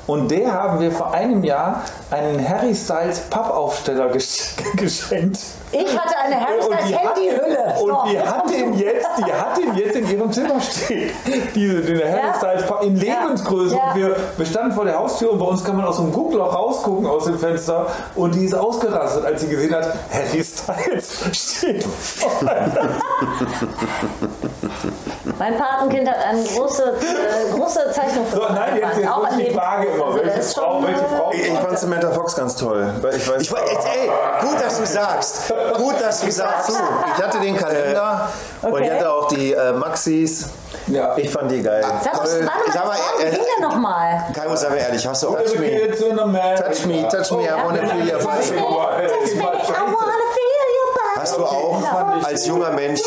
Und 0.07 0.31
der 0.31 0.53
haben 0.53 0.79
wir 0.79 0.91
vor 0.91 1.13
einem 1.13 1.43
Jahr 1.43 1.81
einen 2.11 2.47
Harry 2.47 2.73
Styles 2.73 3.19
Pappaufsteller 3.29 4.07
gesch- 4.11 4.51
geschenkt. 4.77 5.39
Ich 5.73 5.97
hatte 5.99 6.17
eine 6.17 6.39
Harry 6.39 6.61
Styles 6.61 6.97
Handyhülle. 6.97 7.75
Und 7.81 7.97
die 8.09 8.13
jetzt 8.13 8.31
hat 8.31 8.49
den 8.49 8.73
jetzt, 8.75 9.07
die 9.17 9.33
hat 9.33 9.57
den 9.57 9.75
jetzt 9.75 9.95
in 9.97 10.09
ihrem 10.09 10.31
Zimmer 10.31 10.61
stehen. 10.61 11.11
Diese, 11.53 11.81
den 11.81 11.99
Harry 11.99 12.25
Ja. 12.25 12.33
Styles 12.35 12.65
Pa- 12.65 12.79
in 12.83 12.95
Lebensgröße. 12.95 13.75
Ja. 13.75 13.91
Und 13.91 13.95
wir, 13.99 14.15
wir 14.37 14.45
standen 14.45 14.71
vor 14.73 14.85
der 14.85 14.97
Haustür 14.97 15.33
und 15.33 15.39
bei 15.39 15.45
uns 15.45 15.61
kann 15.65 15.75
man 15.75 15.85
aus 15.85 15.97
so 15.97 16.03
einem 16.03 16.13
Guckloch 16.13 16.53
rausgucken 16.55 17.05
aus 17.05 17.25
dem 17.25 17.37
Fenster. 17.37 17.87
Und 18.15 18.33
die 18.33 18.45
ist 18.45 18.55
ausgerastet, 18.55 19.25
als 19.25 19.41
sie 19.41 19.49
gesehen 19.49 19.75
hat, 19.75 19.93
Harry 20.09 20.41
Styles 20.41 21.25
steht 21.33 21.83
vor 21.83 22.31
Mein 25.39 25.55
Patenkind 25.57 26.09
hat 26.09 26.17
eine 26.29 26.43
große, 26.43 26.83
äh, 26.99 27.51
große 27.55 27.91
Zeichnung 27.91 28.25
So, 28.33 28.41
nein, 28.53 28.77
jetzt, 28.77 28.97
jetzt 28.97 29.07
Auch 29.09 29.27
die 29.37 29.51
Frage 29.51 29.87
immer, 29.89 30.05
Also, 30.05 30.19
welche 30.23 30.41
Frau, 30.41 30.83
welche 30.83 30.99
äh, 31.01 31.17
Frau. 31.17 31.31
Ich, 31.31 31.47
ich 31.47 31.59
fand 31.59 31.79
Samantha 31.79 32.11
Fox 32.11 32.35
ganz 32.35 32.55
toll. 32.55 32.91
Weil 33.01 33.15
Ich, 33.15 33.29
weiß, 33.29 33.41
Ich, 33.41 33.51
war- 33.51 33.59
jetzt, 33.59 33.87
ey, 33.87 34.09
gut, 34.41 34.59
dass 34.63 34.77
du 34.79 34.85
sagst. 34.85 35.53
Gut, 35.75 35.95
dass 36.01 36.21
du 36.21 36.31
sagst. 36.31 36.71
ich 37.17 37.23
hatte 37.23 37.39
den 37.39 37.55
Kalender 37.55 38.29
und 38.61 38.73
Okay. 38.73 38.83
ich 38.85 38.91
hatte 38.91 39.11
auch 39.11 39.27
die 39.27 39.53
äh, 39.53 39.73
Maxis. 39.73 40.47
Ja. 40.87 41.15
Ich 41.17 41.29
fand 41.29 41.51
die 41.51 41.61
geil. 41.61 41.83
Sag 42.03 42.13
Toll. 42.13 42.23
warte 42.25 42.43
mal, 42.43 42.73
Sag 42.73 42.85
mal, 42.85 42.95
äh, 43.19 43.29
ging 43.31 43.43
der 43.59 43.67
nochmal? 43.67 44.23
Kai, 44.33 44.55
sei 44.55 44.69
mir 44.69 44.77
ehrlich, 44.77 45.05
hast 45.05 45.21
du 45.23 45.29
auch. 45.29 45.35
Touch 45.37 45.59
me. 45.59 45.87
Touch 45.91 46.85
me, 46.85 47.07
touch 47.09 47.31
me, 47.31 47.43
I 47.43 47.63
wanna 47.65 47.85
feel 47.87 48.07
your 48.07 48.19
Touch 48.19 48.25
body. 48.25 48.51
me, 48.51 48.57
touch 48.57 49.35
me, 49.35 49.43
I 49.43 49.91
Hast 51.27 51.37
du 51.37 51.43
auch 51.43 51.83
als 52.23 52.47
junger 52.47 52.71
Mensch 52.71 53.01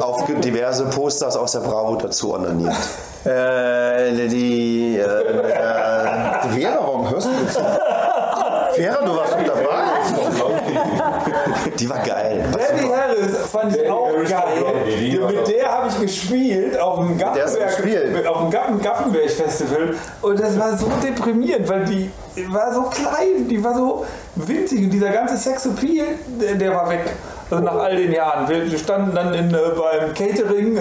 auf 0.00 0.26
diverse 0.26 0.84
Posters 0.84 1.34
aus 1.34 1.52
der 1.52 1.60
Bravo 1.60 1.96
dazu 1.96 2.34
onaniert? 2.34 2.74
Äh, 3.24 4.28
die, 4.28 4.98
äh, 4.98 5.02
äh, 5.02 6.48
Vera, 6.50 6.78
warum 6.78 7.08
hörst 7.08 7.28
du 7.28 7.46
zu? 7.50 7.60
Vera, 8.74 9.02
du 9.02 9.16
warst 9.16 9.38
mit 9.38 9.48
dabei. 9.48 9.62
Die 11.78 11.88
war 11.88 11.98
geil. 12.00 12.44
Debbie 12.52 12.81
Harris 13.22 13.36
fand 13.50 13.76
ich 13.76 13.90
auch 13.90 14.08
geil. 14.28 15.28
Mit 15.28 15.48
der 15.48 15.70
habe 15.72 15.88
ich 15.88 16.00
gespielt 16.00 16.78
auf 16.78 16.98
dem 16.98 17.18
Gaffenberg, 17.18 18.26
auf 18.26 18.38
dem 18.38 18.50
Gaffen, 18.50 18.80
Gaffenberg 18.80 19.30
Festival 19.30 19.94
und 20.22 20.40
das 20.40 20.58
war 20.58 20.76
so 20.76 20.90
deprimierend, 21.02 21.68
weil 21.68 21.84
die 21.84 22.10
war 22.48 22.72
so 22.72 22.82
klein, 22.84 23.48
die 23.48 23.62
war 23.62 23.74
so 23.74 24.04
winzig 24.36 24.84
und 24.84 24.90
dieser 24.90 25.10
ganze 25.10 25.36
Sexappeal, 25.36 26.06
der, 26.40 26.54
der 26.54 26.74
war 26.74 26.88
weg. 26.90 27.04
Also 27.50 27.64
nach 27.64 27.74
all 27.76 27.94
den 27.94 28.12
Jahren. 28.12 28.48
Wir 28.48 28.78
standen 28.78 29.14
dann 29.14 29.34
in, 29.34 29.52
äh, 29.52 29.58
beim 29.76 30.14
Catering 30.14 30.74
äh, 30.74 30.80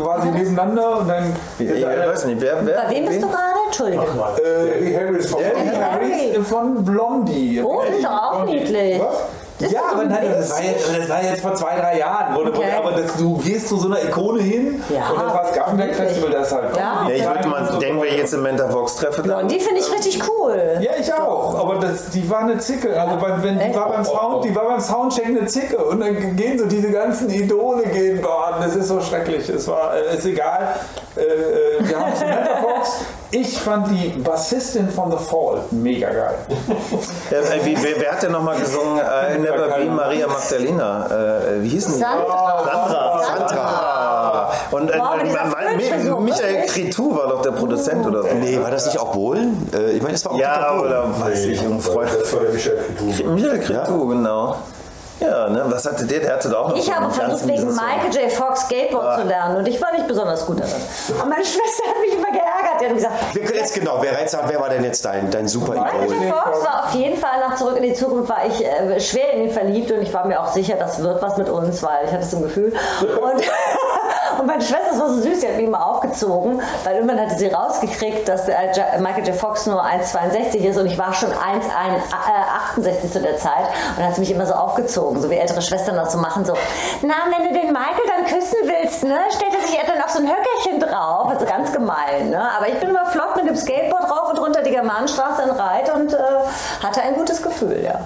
quasi 0.00 0.28
nebeneinander 0.28 1.00
und 1.00 1.08
dann 1.08 1.36
Ich, 1.58 1.68
ich 1.68 1.84
weiß 1.84 2.24
nicht, 2.24 2.40
wer, 2.40 2.64
wer? 2.64 2.82
Bei 2.82 2.94
wem 2.94 3.04
bist 3.04 3.22
du 3.22 3.28
gerade? 3.28 3.58
Entschuldige. 3.66 4.02
äh, 4.02 4.96
Harris 4.96 5.26
von. 5.30 5.42
Harris 5.44 6.48
von 6.48 6.82
Blondie. 6.82 7.62
Oh, 7.62 7.82
das 7.86 7.96
ist 7.96 8.04
doch 8.04 8.10
auch 8.10 8.42
Blondie. 8.44 8.58
niedlich. 8.60 9.00
Was? 9.00 9.16
Ja, 9.60 9.66
ist 9.66 9.72
so 9.72 9.78
aber 9.92 10.00
ein 10.02 10.08
nein, 10.08 10.34
das 10.36 10.50
war, 10.50 10.62
jetzt, 10.62 10.88
das 10.98 11.08
war 11.08 11.22
jetzt 11.22 11.40
vor 11.42 11.54
zwei, 11.54 11.76
drei 11.76 11.98
Jahren. 11.98 12.34
Wo, 12.34 12.48
Okay. 12.48 12.72
Aber 12.76 12.92
das, 12.92 13.16
du 13.16 13.36
gehst 13.38 13.68
zu 13.68 13.76
so 13.76 13.88
einer 13.88 14.02
Ikone 14.02 14.40
hin 14.42 14.82
Ja, 14.88 15.10
und 15.10 15.20
das 15.22 15.34
war 15.34 15.42
das 15.42 15.52
Gaffenberg. 15.52 15.94
Festival, 15.94 16.30
das 16.30 16.52
halt. 16.52 16.76
Ja. 16.76 17.04
Nee, 17.06 17.14
ich 17.16 17.26
würde 17.26 17.48
mal 17.48 17.68
So- 17.72 17.78
denken, 17.78 18.00
wenn 18.00 18.08
ich 18.08 18.16
jetzt 18.18 18.34
im 18.34 18.42
Menta 18.42 18.72
Vox 18.72 18.96
treffe, 18.96 19.22
dann 19.22 19.42
Und 19.42 19.50
die 19.50 19.60
finde 19.60 19.80
ich 19.80 19.92
richtig 19.92 20.22
cool. 20.28 20.78
Ja, 20.80 20.92
ich 20.98 21.12
auch. 21.12 21.54
Aber 21.58 21.76
das, 21.76 22.10
die 22.10 22.28
war 22.30 22.40
eine 22.40 22.58
Zicke. 22.58 23.00
Also 23.00 23.16
beim, 23.20 23.42
wenn, 23.42 23.58
die, 23.58 23.74
war 23.74 23.88
beim 23.90 24.04
Sound, 24.04 24.44
die 24.44 24.54
war 24.54 24.64
beim 24.68 24.80
Soundcheck 24.80 25.26
eine 25.26 25.46
Zicke. 25.46 25.76
Und 25.84 26.00
dann 26.00 26.36
gehen 26.36 26.58
so 26.58 26.66
diese 26.66 26.90
ganzen 26.90 27.28
Idole 27.30 27.82
gehen 27.84 28.20
baden. 28.22 28.62
Das 28.64 28.76
ist 28.76 28.88
so 28.88 29.00
schrecklich. 29.00 29.48
Es 29.48 29.66
war, 29.68 29.94
äh, 29.96 30.16
ist 30.16 30.24
egal. 30.24 30.74
Äh, 31.16 31.20
äh, 31.20 31.88
wir 31.88 31.98
haben 31.98 32.14
Samantha 32.16 32.62
Fox. 32.78 32.90
Ich 33.30 33.58
fand 33.58 33.88
die 33.90 34.08
Bassistin 34.20 34.88
von 34.88 35.10
The 35.10 35.18
Fall 35.18 35.60
mega 35.70 36.08
geil. 36.08 36.34
Äh, 37.30 37.34
äh, 37.34 37.64
wie, 37.64 37.76
wer, 37.82 38.00
wer 38.00 38.12
hat 38.12 38.22
denn 38.22 38.32
nochmal 38.32 38.58
gesungen? 38.58 38.98
Äh, 38.98 39.38
Never 39.38 39.68
Be 39.68 39.84
Maria 39.84 40.26
Magdalena. 40.26 41.06
Äh, 41.06 41.62
wie 41.62 41.68
hieß 41.68 41.84
denn 41.84 41.94
die? 41.94 42.00
Sandra. 42.00 42.64
Sandra. 42.64 43.22
Sandra. 43.22 44.52
Und 44.70 44.90
äh, 44.90 44.98
Wow, 44.98 46.20
Michael? 46.20 46.66
Cretou 46.66 47.16
war 47.16 47.28
doch 47.28 47.42
der 47.42 47.50
Produzent 47.52 48.06
oder 48.06 48.22
so. 48.22 48.28
Nee, 48.34 48.58
war 48.62 48.70
das 48.70 48.86
nicht 48.86 48.98
auch 48.98 49.12
Bohlen? 49.12 49.68
Äh, 49.74 49.92
ich 49.92 50.02
meine, 50.02 50.12
das 50.14 50.24
war 50.24 50.32
auch 50.32 50.38
Ja, 50.38 50.78
oder 50.80 51.20
weiß 51.20 51.44
ich, 51.46 51.60
ein 51.60 51.80
Freund. 51.80 52.10
Das 52.18 52.32
war 52.32 52.40
der 52.40 52.52
Michael 52.52 52.78
Couture. 52.96 53.28
Michael 53.34 53.60
Cretou, 53.60 54.06
genau. 54.06 54.56
Ja, 55.20 55.48
ne, 55.48 55.64
was 55.66 55.84
hatte 55.86 56.06
der? 56.06 56.20
Der 56.20 56.34
hatte 56.34 56.48
doch 56.48 56.64
auch 56.64 56.68
noch 56.70 56.76
Ich 56.76 56.84
so 56.84 56.94
habe 56.94 57.10
versucht, 57.10 57.48
wegen. 57.48 57.66
Michael 57.66 58.22
J. 58.24 58.32
Fox 58.32 58.60
Skateboard 58.62 59.20
zu 59.20 59.26
lernen 59.26 59.56
und 59.56 59.66
ich 59.68 59.80
war 59.80 59.92
nicht 59.92 60.06
besonders 60.06 60.46
gut 60.46 60.60
darin. 60.60 60.72
Und 61.20 61.28
meine 61.28 61.44
Schwester 61.44 61.88
hat 61.88 62.00
mich 62.00 62.14
immer 62.14 62.30
geärgert. 62.30 62.80
Die 62.80 62.86
hat 62.86 62.94
gesagt, 62.94 63.34
Wir 63.34 63.44
können 63.44 63.58
jetzt 63.58 63.74
genau, 63.74 63.98
wer, 64.00 64.18
jetzt 64.20 64.32
sagt, 64.32 64.48
wer 64.48 64.60
war 64.60 64.68
denn 64.68 64.84
jetzt 64.84 65.04
dein, 65.04 65.30
dein 65.30 65.48
super 65.48 65.72
Michael 65.72 66.04
Idol? 66.04 66.22
J. 66.24 66.34
Fox 66.34 66.64
war 66.64 66.84
auf 66.84 66.94
jeden 66.94 67.16
Fall 67.18 67.40
nach 67.40 67.56
Zurück 67.56 67.76
in 67.78 67.82
die 67.82 67.94
Zukunft 67.94 68.28
war 68.28 68.46
ich 68.46 68.64
äh, 68.64 69.00
schwer 69.00 69.32
in 69.32 69.44
ihn 69.44 69.50
verliebt 69.50 69.90
und 69.90 70.02
ich 70.02 70.12
war 70.14 70.24
mir 70.26 70.40
auch 70.40 70.48
sicher, 70.52 70.76
das 70.78 71.02
wird 71.02 71.20
was 71.20 71.36
mit 71.36 71.48
uns, 71.48 71.82
weil 71.82 72.06
ich 72.06 72.12
hatte 72.12 72.24
so 72.24 72.36
ein 72.36 72.42
Gefühl. 72.44 72.72
Und, 73.20 73.42
und 74.38 74.46
meine 74.46 74.62
Schwester, 74.62 74.98
war 74.98 75.08
so 75.08 75.20
süß, 75.20 75.40
die 75.40 75.48
hat 75.48 75.56
mich 75.56 75.66
immer 75.66 75.84
aufgezogen, 75.84 76.60
weil 76.84 76.96
irgendwann 76.96 77.20
hatte 77.20 77.36
sie 77.36 77.48
rausgekriegt, 77.48 78.28
dass 78.28 78.48
äh, 78.48 78.54
Michael 78.98 79.26
J. 79.26 79.34
Fox 79.34 79.66
nur 79.66 79.84
1,62 79.84 80.56
ist 80.58 80.78
und 80.78 80.86
ich 80.86 80.98
war 80.98 81.12
schon 81.12 81.30
1,68 81.30 83.12
zu 83.12 83.20
der 83.20 83.36
Zeit 83.36 83.66
und 83.96 84.04
hat 84.04 84.14
sie 84.14 84.20
mich 84.20 84.30
immer 84.30 84.46
so 84.46 84.54
aufgezogen, 84.54 85.20
so 85.20 85.30
wie 85.30 85.36
ältere 85.36 85.62
Schwestern 85.62 85.96
das 85.96 86.12
so 86.12 86.18
machen, 86.18 86.44
so, 86.44 86.54
na, 87.02 87.14
wenn 87.36 87.48
du 87.48 87.58
den 87.58 87.72
Michael 87.72 88.06
dann 88.06 88.24
küssen 88.26 88.58
willst, 88.62 89.04
ne, 89.04 89.18
stellt 89.34 89.54
er 89.54 89.66
sich 89.66 89.78
dann 89.86 90.02
auf 90.02 90.10
so 90.10 90.20
ein 90.20 90.28
Höckerchen 90.28 90.80
drauf, 90.80 91.28
also 91.30 91.44
ganz 91.44 91.72
gemein, 91.72 92.30
ne, 92.30 92.48
aber 92.56 92.68
ich 92.68 92.78
bin 92.78 92.90
immer 92.90 93.06
flott 93.06 93.27
mit 93.38 93.48
dem 93.48 93.56
Skateboard 93.56 94.04
rauf 94.10 94.30
und 94.30 94.38
runter 94.38 94.62
die 94.62 94.70
Germanenstraße 94.70 95.42
in 95.42 95.50
Reit 95.50 95.92
und 95.94 96.12
äh, 96.12 96.16
hatte 96.82 97.02
ein 97.02 97.14
gutes 97.14 97.42
Gefühl, 97.42 97.82
ja. 97.82 98.00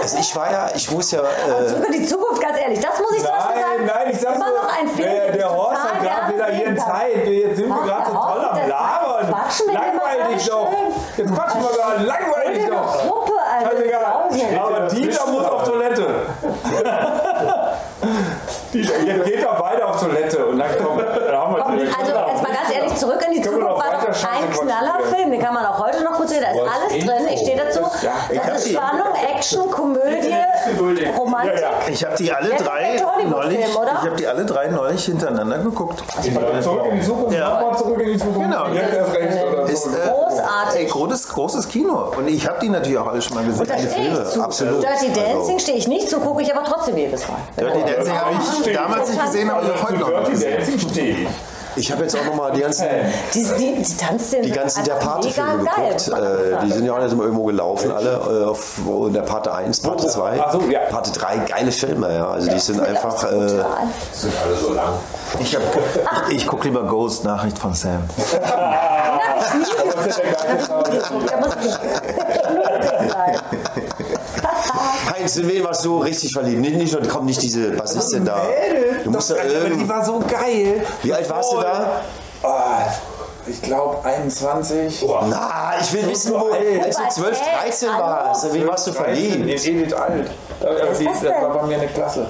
Also 0.00 0.18
ich 0.18 0.34
war 0.36 0.50
ja, 0.50 0.68
ich 0.74 0.90
muss 0.90 1.10
ja, 1.10 1.20
Aber 1.20 1.28
äh, 1.82 1.86
in 1.86 1.92
die 1.92 2.06
Zukunft, 2.06 2.40
ganz 2.42 2.58
ehrlich, 2.58 2.80
das 2.80 2.98
muss 3.00 3.12
ich 3.16 3.22
Beispiel 3.22 3.40
sagen. 3.40 3.60
Nein, 3.86 3.90
nein, 3.94 4.08
ich 4.12 4.20
sag's 4.20 4.36
immer 4.36 4.48
nur, 4.50 4.62
noch 4.62 4.78
ein 4.80 4.88
Film, 4.88 5.08
der, 5.10 5.32
der 5.32 5.50
Horst 5.50 5.82
hat 5.82 6.02
gerade 6.02 6.34
wieder 6.34 6.46
hier 6.46 6.66
kann. 6.66 6.78
Zeit. 6.78 7.26
Jetzt 7.26 7.56
sind 7.56 7.68
wir 7.68 7.82
gerade 7.82 8.06
so 8.06 8.12
toll 8.12 8.44
am 8.44 8.68
Labern. 8.68 9.28
quatschen 9.34 9.66
wir 9.68 9.74
Langweilig 9.74 10.46
doch. 10.48 10.72
Jetzt 11.16 11.34
quatschen 11.34 11.60
wir 11.62 11.70
gerade. 11.76 12.04
Langweilig 12.04 12.68
doch. 12.68 13.02
Gruppe, 13.06 13.32
Alter. 13.58 13.70
Scheißegal. 13.76 14.00
Sausen. 14.30 14.58
Aber 14.58 14.80
Dieter 14.88 15.26
muss 15.28 15.44
auf 15.44 15.64
Toilette. 15.64 16.06
Dieter, 18.72 18.98
jetzt 19.02 19.24
geht 19.24 19.42
er 19.42 19.54
beide 19.54 19.86
auf 19.86 20.00
Toilette 20.00 20.46
und 20.46 20.58
dann 20.58 20.68
kommt, 20.82 21.00
dann 21.00 21.36
haben 21.36 21.54
wir 21.56 21.62
Komm, 21.62 21.76
direkt- 21.78 21.98
Also 21.98 22.12
jetzt 22.12 22.42
mal 22.42 22.52
ganz 22.52 22.74
ehrlich, 22.74 22.94
zurück 22.96 23.24
in 23.26 23.32
die 23.32 23.40
Können 23.40 23.56
wir 23.58 23.62
Zukunft 23.66 23.84
noch 23.86 23.92
war 23.92 23.98
weiter 24.00 24.06
doch 24.12 24.14
Scheiße 24.14 24.62
ein 24.62 24.68
Knallerfilm, 25.26 25.30
den 25.30 25.40
kann 25.40 25.54
man 25.54 25.66
auch 25.66 25.78
heute 25.84 26.02
noch 26.04 26.16
gut 26.16 26.28
sehen, 26.28 26.42
da 26.42 26.50
ist 26.50 26.60
alles 26.60 27.04
drin, 27.04 27.26
ich 27.32 27.40
stehe 27.40 27.56
dazu. 27.56 27.80
Ja, 28.02 28.12
ich 28.30 28.40
Das 28.40 28.58
ist 28.58 28.68
die- 28.68 28.72
Spannung, 28.74 29.06
Action, 29.34 29.70
Komödie, 29.70 30.34
Romantik. 31.16 31.54
Ja, 31.54 31.60
ja. 31.60 31.70
Ich 31.88 32.04
habe 32.04 32.16
die 32.16 32.32
alle 32.32 32.50
drei 32.50 33.00
neulich, 33.28 33.58
ich 33.60 33.76
habe 33.76 34.16
die 34.16 34.26
alle 34.26 34.44
drei 34.44 34.68
neulich 34.68 35.04
hintereinander 35.04 35.58
geguckt. 35.58 36.02
Zurück 36.62 36.86
in 36.90 36.98
die 37.00 37.04
Zukunft, 37.06 37.36
Ja. 37.36 37.60
nochmal 37.60 37.78
zurück 37.78 38.00
in 38.00 38.12
die 38.12 38.18
Zukunft. 38.18 38.40
Genau. 38.40 38.66
Jetzt 38.68 38.94
erst 38.94 39.14
recht. 39.14 39.44
Oder 39.52 39.62
Ist, 39.64 39.84
so. 39.84 39.90
äh, 39.90 40.08
Großartig. 40.08 40.80
Ey, 40.80 40.86
großes, 40.86 41.28
großes 41.28 41.68
Kino. 41.68 42.12
Und 42.16 42.28
ich 42.28 42.46
habe 42.46 42.58
die 42.60 42.68
natürlich 42.68 42.98
auch 42.98 43.06
alle 43.06 43.22
schon 43.22 43.34
mal 43.36 43.44
gesehen. 43.44 43.66
Stehe 43.66 43.88
Filme, 43.88 44.24
zu. 44.24 44.42
absolut. 44.42 44.82
Dirty 44.82 45.12
Dancing 45.12 45.36
Also- 45.38 45.58
stehe 45.58 45.78
ich 45.78 45.88
nicht 45.88 46.08
zu, 46.10 46.20
gucke 46.20 46.42
ich 46.42 46.54
aber 46.54 46.64
trotzdem 46.64 46.96
jedes 46.96 47.26
Mal. 47.28 47.36
Dirty 47.56 47.80
Dancing 47.94 48.12
habe 48.20 48.30
ich 48.64 48.74
damals 48.76 49.08
nicht 49.10 49.24
gesehen, 49.24 49.50
aber 49.50 49.62
ich 49.62 49.68
habe 49.70 49.82
heute 49.82 49.98
noch 49.98 50.08
Dirty 50.08 50.30
gesehen. 50.32 50.56
Dancing 50.58 50.78
stehe 50.90 51.16
ich. 51.16 51.28
Ich 51.76 51.92
habe 51.92 52.02
jetzt 52.02 52.16
auch 52.16 52.24
nochmal 52.24 52.52
die 52.52 52.60
ganzen, 52.60 52.86
Die, 53.34 53.44
die, 53.44 53.82
die 53.82 53.96
Tanzszenen 53.96 54.44
die 54.46 54.52
ganzen 54.52 54.84
der 54.84 54.94
einfach 54.94 55.14
Pate-Filme 55.16 55.58
geguckt. 55.58 56.08
Äh, 56.08 56.64
die 56.66 56.72
sind 56.72 56.86
ja 56.86 56.94
auch 56.94 57.00
nicht 57.00 57.12
immer 57.12 57.24
irgendwo 57.24 57.44
gelaufen, 57.44 57.90
alle. 57.92 58.12
Äh, 58.12 58.44
auf 58.46 58.78
in 59.06 59.12
der 59.12 59.22
Pate 59.22 59.52
1, 59.52 59.80
Pate 59.80 60.06
2, 60.06 60.40
Ach 60.44 60.52
so, 60.52 60.60
ja. 60.70 60.80
Pate 60.90 61.10
3, 61.12 61.36
geile 61.48 61.72
Filme, 61.72 62.14
ja. 62.14 62.28
Also 62.28 62.50
die 62.50 62.58
sind 62.58 62.80
einfach. 62.80 63.22
Äh. 63.24 63.48
Sind 64.12 64.32
alle 64.44 64.56
so 64.60 64.72
lang. 64.72 64.92
Ich, 65.40 65.54
hab- 65.54 65.62
ich 66.30 66.46
gucke 66.46 66.68
lieber 66.68 66.84
Ghost, 66.84 67.24
Nachricht 67.24 67.58
von 67.58 67.74
Sam. 67.74 68.02
Muss 69.56 69.68
ich 69.68 69.76
sein. 73.10 73.36
Heinz, 75.12 75.36
in 75.36 75.48
wen 75.48 75.64
warst 75.64 75.84
du 75.84 75.98
richtig 75.98 76.32
verliebt? 76.32 76.60
Nicht, 76.60 76.76
nicht 76.76 76.92
nur, 76.92 77.08
kommt 77.08 77.26
nicht 77.26 77.40
diese 77.42 77.70
Bassistin 77.70 78.24
da. 78.24 78.42
Du 79.04 79.10
musst 79.10 79.30
da 79.30 79.34
Doch, 79.34 79.40
aber 79.42 79.50
die 79.50 79.54
irgend. 79.70 79.88
war 79.88 80.04
so 80.04 80.18
geil. 80.20 80.84
Wie 81.02 81.12
alt 81.12 81.28
warst 81.30 81.52
du 81.52 81.60
da? 81.60 82.00
Oh, 82.42 82.48
ich 83.46 83.62
glaube 83.62 84.04
21. 84.04 85.06
Na, 85.28 85.74
ich 85.80 85.92
will 85.92 86.08
wissen, 86.08 86.32
wo, 86.34 86.48
als 86.84 86.96
du 86.96 87.22
12, 87.22 87.40
13 87.62 87.88
Hallo? 87.92 88.04
warst. 88.04 88.52
Wen 88.52 88.66
warst 88.66 88.86
du 88.88 88.90
13, 88.92 89.14
in 89.14 89.58
verliebt? 89.58 89.66
Edith 89.66 89.92
Alt. 89.94 90.30
Das 90.60 90.98
das 90.98 91.20
denn? 91.20 91.32
war 91.42 91.50
bei 91.58 91.62
mir 91.66 91.76
eine 91.76 91.86
Klasse. 91.88 92.26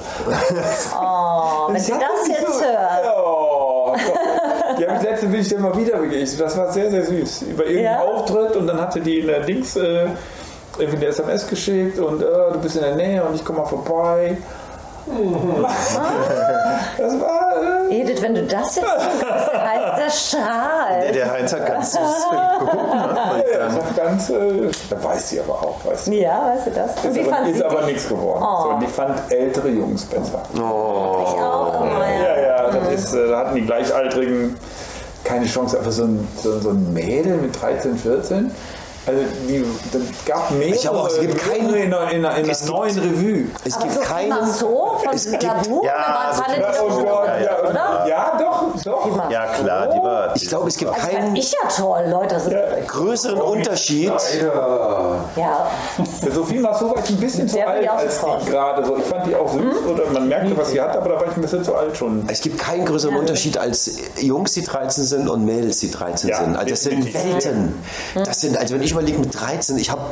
Oh, 0.95 1.69
wenn 1.69 1.77
Ich 1.77 1.91
hab 1.93 2.01
das 2.01 2.29
jetzt 2.29 2.47
so- 2.59 2.61
hört. 2.65 3.17
Oh, 3.17 3.93
Gott. 3.93 4.79
Die 4.79 4.87
habe 4.87 4.97
ich 4.99 5.03
letzte 5.03 5.27
bin 5.29 5.41
ich 5.41 5.49
dir 5.49 5.59
mal 5.61 5.77
wieder 5.77 5.97
begegnet. 5.99 6.41
Das 6.41 6.57
war 6.59 6.73
sehr, 6.73 6.91
sehr 6.91 7.07
süß. 7.07 7.43
Über 7.43 7.65
irgendeinen 7.65 7.99
Ja? 7.99 8.03
Auftritt 8.05 8.57
und 8.57 8.67
dann 8.67 8.81
hatte 8.81 9.01
die 9.01 9.21
in 9.21 9.27
der 9.29 9.41
Dings 9.41 9.77
äh, 9.77 10.09
irgendwie 10.79 10.99
eine 10.99 11.07
SMS 11.07 11.47
geschickt 11.47 11.99
und 11.99 12.23
äh, 12.23 12.27
du 12.53 12.59
bist 12.61 12.77
in 12.77 12.83
der 12.83 12.97
Nähe 12.97 13.23
und 13.25 13.35
ich 13.35 13.45
komme 13.45 13.61
mal 13.61 13.67
vorbei. 13.67 14.37
Das 16.99 17.21
war. 17.21 17.63
Äh, 17.91 18.01
Edith, 18.01 18.21
wenn 18.23 18.35
du 18.35 18.43
das 18.43 18.77
jetzt 18.77 18.87
guckst, 18.87 19.53
heißt 19.55 19.99
der 19.99 20.11
Strahl. 20.11 21.13
Der 21.13 21.31
Heinz 21.31 21.53
hat 21.53 21.67
ganz 21.67 21.93
süß 21.93 22.01
geguckt, 22.31 22.75
ne? 22.75 23.45
ja, 23.53 23.59
das 23.59 23.77
war 23.77 23.85
ganz. 23.97 24.31
Äh, 24.31 24.71
da 24.91 25.05
weiß 25.05 25.29
sie 25.31 25.41
aber 25.41 25.53
auch, 25.53 25.85
weißt 25.85 26.09
du. 26.09 26.13
Ja, 26.13 26.53
weißt 26.53 26.67
du 26.67 26.71
das? 26.73 27.15
Wie 27.15 27.21
Ist 27.21 27.33
aber, 27.33 27.47
ist 27.47 27.57
sie 27.57 27.65
aber 27.65 27.83
nichts 27.83 28.09
geworden. 28.09 28.45
Oh. 28.45 28.63
So, 28.63 28.69
und 28.71 28.81
die 28.81 28.87
fand 28.87 29.33
ältere 29.33 29.69
Jungs 29.69 30.05
besser. 30.05 30.43
Ich 30.53 30.61
auch 30.61 31.81
immer, 31.83 32.07
ja. 32.09 32.37
Ja, 32.37 32.41
ja, 32.41 32.71
das 32.71 32.93
ist, 32.93 33.15
äh, 33.15 33.29
da 33.29 33.39
hatten 33.39 33.55
die 33.55 33.65
Gleichaltrigen 33.65 34.57
keine 35.23 35.47
Chance. 35.47 35.79
Aber 35.79 35.93
so 35.93 36.05
ein, 36.05 36.27
so, 36.43 36.59
so 36.59 36.71
ein 36.71 36.93
Mädel 36.93 37.37
mit 37.37 37.61
13, 37.61 37.97
14, 37.97 38.51
also 39.07 39.21
die, 39.49 39.65
das 39.93 40.03
gab 40.25 40.51
mehrere 40.51 40.75
Ich 40.75 40.87
habe 40.87 40.99
auch- 40.99 41.09
es 41.09 41.21
gibt 41.21 41.39
keinen- 41.39 41.75
in 41.75 41.95
einer, 41.95 42.11
in 42.11 42.25
einer, 42.25 42.37
in 42.39 42.49
es 42.51 42.63
einer 42.63 42.67
gibt- 42.83 42.97
neuen 42.97 42.99
Revue. 42.99 43.45
Es 43.65 43.75
Aber 43.75 43.83
gibt 43.85 43.95
so 43.95 44.01
keinen. 44.01 44.47
So 44.53 44.99
von 45.03 45.15
es 45.15 45.31
gibt- 45.31 45.43
Labu, 45.43 45.85
ja, 45.85 45.93
da 45.95 46.15
war 46.15 46.35
so 46.35 46.43
Talented 46.43 46.81
Oh 46.81 46.89
Gott, 46.89 47.29
ja, 47.45 47.71
oder? 47.71 48.07
ja, 48.09 48.39
doch, 48.39 48.83
doch. 48.85 49.31
Ja, 49.31 49.47
klar, 49.47 49.87
die 49.89 50.03
war. 50.03 50.35
Ich 50.37 50.49
glaube, 50.49 50.69
es 50.69 50.77
gibt 50.77 50.95
fand 50.97 51.13
keinen 51.13 51.37
ich 51.37 51.53
ja 51.53 51.69
toll, 51.69 52.05
Leute. 52.11 52.35
Das 52.35 52.47
ist, 52.47 52.89
größeren 52.89 53.41
Unterschied. 53.41 54.13
ja, 55.37 55.71
Sophie 56.33 56.59
Massot 56.59 56.91
war 56.97 57.03
ich 57.03 57.11
ein 57.11 57.17
bisschen 57.19 57.49
zu 57.49 57.57
Der 57.57 57.69
alt 57.69 57.89
als 57.89 58.21
die 58.45 58.51
gerade 58.51 58.85
so. 58.85 58.97
Ich 58.97 59.05
fand 59.05 59.27
die 59.27 59.35
auch 59.35 59.53
süß 59.53 59.77
oder 59.93 60.11
man 60.13 60.29
merkte, 60.29 60.57
was 60.57 60.71
sie 60.71 60.81
hat, 60.81 60.97
aber 60.97 61.11
da 61.11 61.15
war 61.21 61.27
ich 61.29 61.37
ein 61.37 61.41
bisschen 61.43 61.63
zu 61.65 61.75
alt 61.75 61.97
schon. 61.97 62.25
Es 62.29 62.41
gibt 62.41 62.59
keinen 62.59 62.85
größeren 62.85 63.17
Unterschied 63.17 63.59
als 63.59 63.91
Jungs, 64.21 64.53
die 64.53 64.63
13 64.63 65.05
sind 65.05 65.29
und 65.29 65.45
Mädels, 65.45 65.79
die 65.79 65.91
13 65.91 66.31
Ja, 66.31 66.39
sind. 66.39 66.57
Also 66.57 66.71
das 66.71 66.83
sind. 66.83 67.15
Welten. 67.15 67.75
Das 68.15 68.41
sind, 68.41 68.57
also 68.57 68.75
wenn 68.75 68.83
ich 68.83 68.95
überlege 68.97 69.19
mit 69.19 69.39
13, 69.39 69.79
ich 69.79 69.91
habe 69.91 70.03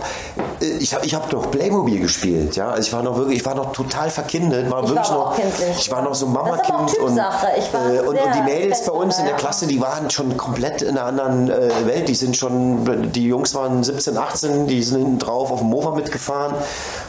ich 0.60 0.94
hab, 0.94 1.04
ich 1.04 1.14
hab 1.14 1.32
noch 1.32 1.50
Playmobil 1.50 2.00
gespielt, 2.00 2.56
ja. 2.56 2.70
Also 2.70 2.82
ich 2.82 2.92
war 2.92 3.02
noch 3.02 3.16
wirklich, 3.16 3.38
ich 3.38 3.46
war 3.46 3.54
noch 3.54 3.72
total 3.72 4.10
verkindet, 4.10 4.70
war 4.70 4.82
Ich 4.82 4.90
wirklich 4.90 5.10
war 5.10 5.30
noch, 5.30 5.36
kindlich. 5.36 5.78
ich 5.78 5.90
war 5.90 6.02
noch 6.02 6.14
so 6.14 6.26
Mama-Kind 6.26 6.98
und, 6.98 7.18
äh, 7.18 8.00
und, 8.00 8.08
und 8.08 8.18
die 8.34 8.42
Mädels 8.42 8.84
bei 8.84 8.92
uns 8.92 9.18
in 9.18 9.26
der. 9.26 9.34
Klasse, 9.34 9.66
die 9.66 9.80
waren 9.80 10.10
schon 10.10 10.36
komplett 10.36 10.80
in 10.82 10.96
einer 10.96 11.06
anderen 11.06 11.50
äh, 11.50 11.86
Welt. 11.86 12.08
Die 12.08 12.14
sind 12.14 12.36
schon, 12.36 13.12
die 13.12 13.26
Jungs 13.26 13.54
waren 13.54 13.82
17, 13.82 14.16
18, 14.16 14.66
die 14.66 14.82
sind 14.82 14.98
hinten 14.98 15.18
drauf 15.18 15.50
auf 15.50 15.58
dem 15.58 15.70
Mofa 15.70 15.90
mitgefahren 15.90 16.54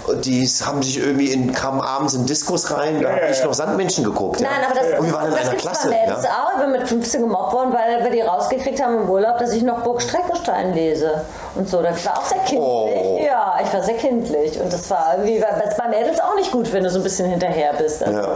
und 0.08 0.26
die 0.26 0.46
haben 0.66 0.82
sich 0.82 0.98
irgendwie 0.98 1.32
in, 1.32 1.54
kamen 1.54 1.82
abends 1.82 2.14
in 2.14 2.26
Diskos 2.26 2.72
rein, 2.72 3.02
da 3.02 3.10
habe 3.10 3.32
ich 3.32 3.44
noch 3.44 3.54
Sandmenschen 3.54 4.04
geguckt. 4.04 4.42
Ja. 4.42 4.50
Nein, 4.50 4.66
aber 4.70 4.80
das, 4.80 5.00
und 5.00 5.06
wir 5.06 5.14
waren 5.14 5.28
in 5.28 5.36
das 5.36 5.48
einer 5.50 5.58
Klasse. 5.58 5.92
Ja. 5.92 6.16
auch. 6.16 6.56
Ich 6.56 6.62
bin 6.62 6.72
mit 6.72 6.88
15 6.88 7.22
gemobbt 7.22 7.54
worden, 7.54 7.74
weil 7.74 8.04
wir 8.04 8.12
die 8.12 8.22
rausgekriegt 8.22 8.82
haben 8.82 9.04
im 9.04 9.10
Urlaub, 9.10 9.38
dass 9.38 9.54
ich 9.54 9.64
noch 9.64 9.82
Burg 9.84 10.02
Streckenstein 10.02 10.74
lese. 10.74 11.26
Und 11.56 11.70
so, 11.70 11.82
das 11.82 12.06
war 12.06 12.18
auch 12.18 12.26
sehr 12.26 12.40
kindlich. 12.40 12.60
Oh. 12.62 13.20
Ja, 13.26 13.58
ich 13.64 13.74
war 13.74 13.82
sehr 13.82 13.96
kindlich. 13.96 14.60
Und 14.60 14.72
das 14.74 14.90
war 14.90 15.14
irgendwie, 15.18 15.40
bei 15.78 15.88
Mädels 15.88 16.20
auch 16.20 16.36
nicht 16.36 16.52
gut, 16.52 16.72
wenn 16.74 16.84
du 16.84 16.90
so 16.90 17.00
ein 17.00 17.04
bisschen 17.04 17.30
hinterher 17.30 17.72
bist. 17.78 18.04
Also, 18.04 18.20
Ja. 18.20 18.28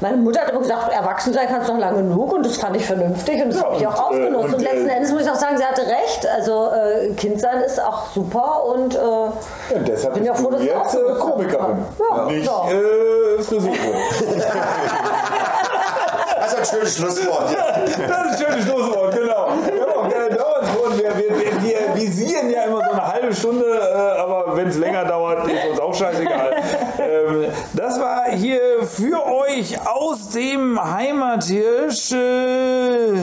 meine 0.00 0.16
Mutter 0.18 0.42
hat 0.42 0.50
immer 0.50 0.60
gesagt, 0.60 0.92
erwachsen 0.92 1.32
sein 1.32 1.48
kannst 1.48 1.68
du 1.68 1.72
noch 1.72 1.80
lange 1.80 1.98
genug 2.02 2.32
und 2.32 2.46
das 2.46 2.56
fand 2.58 2.76
ich 2.76 2.86
vernünftig 2.86 3.42
und 3.42 3.52
das 3.52 3.62
habe 3.64 3.76
ich 3.76 3.86
auch 3.86 4.10
und, 4.10 4.16
äh, 4.18 4.24
aufgenutzt. 4.26 4.44
und, 4.44 4.54
Und, 4.54 4.62
letzten 4.62 4.88
äh, 4.88 4.92
Endes 4.94 5.10
muss 5.12 5.22
ich 5.22 5.30
auch 5.30 5.34
sagen, 5.34 5.56
sie 5.56 5.64
hatte 5.64 5.82
recht. 5.82 6.26
Also 6.36 6.70
äh, 6.72 7.08
Kind 7.14 7.40
sein 7.40 7.60
ist 7.62 7.82
auch 7.82 8.06
super 8.14 8.64
und 8.66 8.94
äh, 8.94 8.98
Ja, 8.98 9.30
deshalb 9.86 10.14
bin 10.14 10.24
ja 10.24 10.32
bist 10.32 10.42
froh, 10.42 10.50
dass 10.50 10.60
ich 10.60 10.68
jetzt 10.68 10.94
äh, 10.94 10.98
auch 11.12 11.18
Komikerin. 11.18 11.78
Ja, 11.98 12.24
nicht 12.26 12.46
ja. 12.46 12.64
äh, 12.70 13.42
Frisur. 13.42 13.72
Das 16.38 16.52
ist 16.52 16.58
ein 16.58 16.66
schönes 16.78 16.96
Schlusswort. 16.96 17.50
Ja. 17.50 17.80
Das 17.80 17.90
ist 17.90 17.98
ein 17.98 18.46
schönes 18.46 18.64
Schlusswort, 18.66 19.14
genau. 19.16 19.48
Wir 19.64 19.82
haben 19.82 19.92
auch 19.96 20.08
keine 20.08 20.28
Dauernspuren. 20.36 20.92
Visieren 22.06 22.50
ja 22.50 22.62
immer 22.64 22.78
so 22.84 22.90
eine 22.92 23.06
halbe 23.12 23.34
Stunde, 23.34 23.64
äh, 23.64 24.18
aber 24.20 24.56
wenn 24.56 24.68
es 24.68 24.76
länger 24.76 25.04
dauert, 25.08 25.46
ist 25.48 25.66
uns 25.70 25.80
auch 25.80 25.94
scheißegal. 25.94 26.52
Ähm, 26.98 27.46
das 27.72 27.98
war 28.00 28.30
hier 28.30 28.60
für 28.86 29.24
euch 29.26 29.76
aus 29.86 30.28
dem 30.30 30.78
Heimathirsch. 30.82 32.12
Äh, 32.12 33.16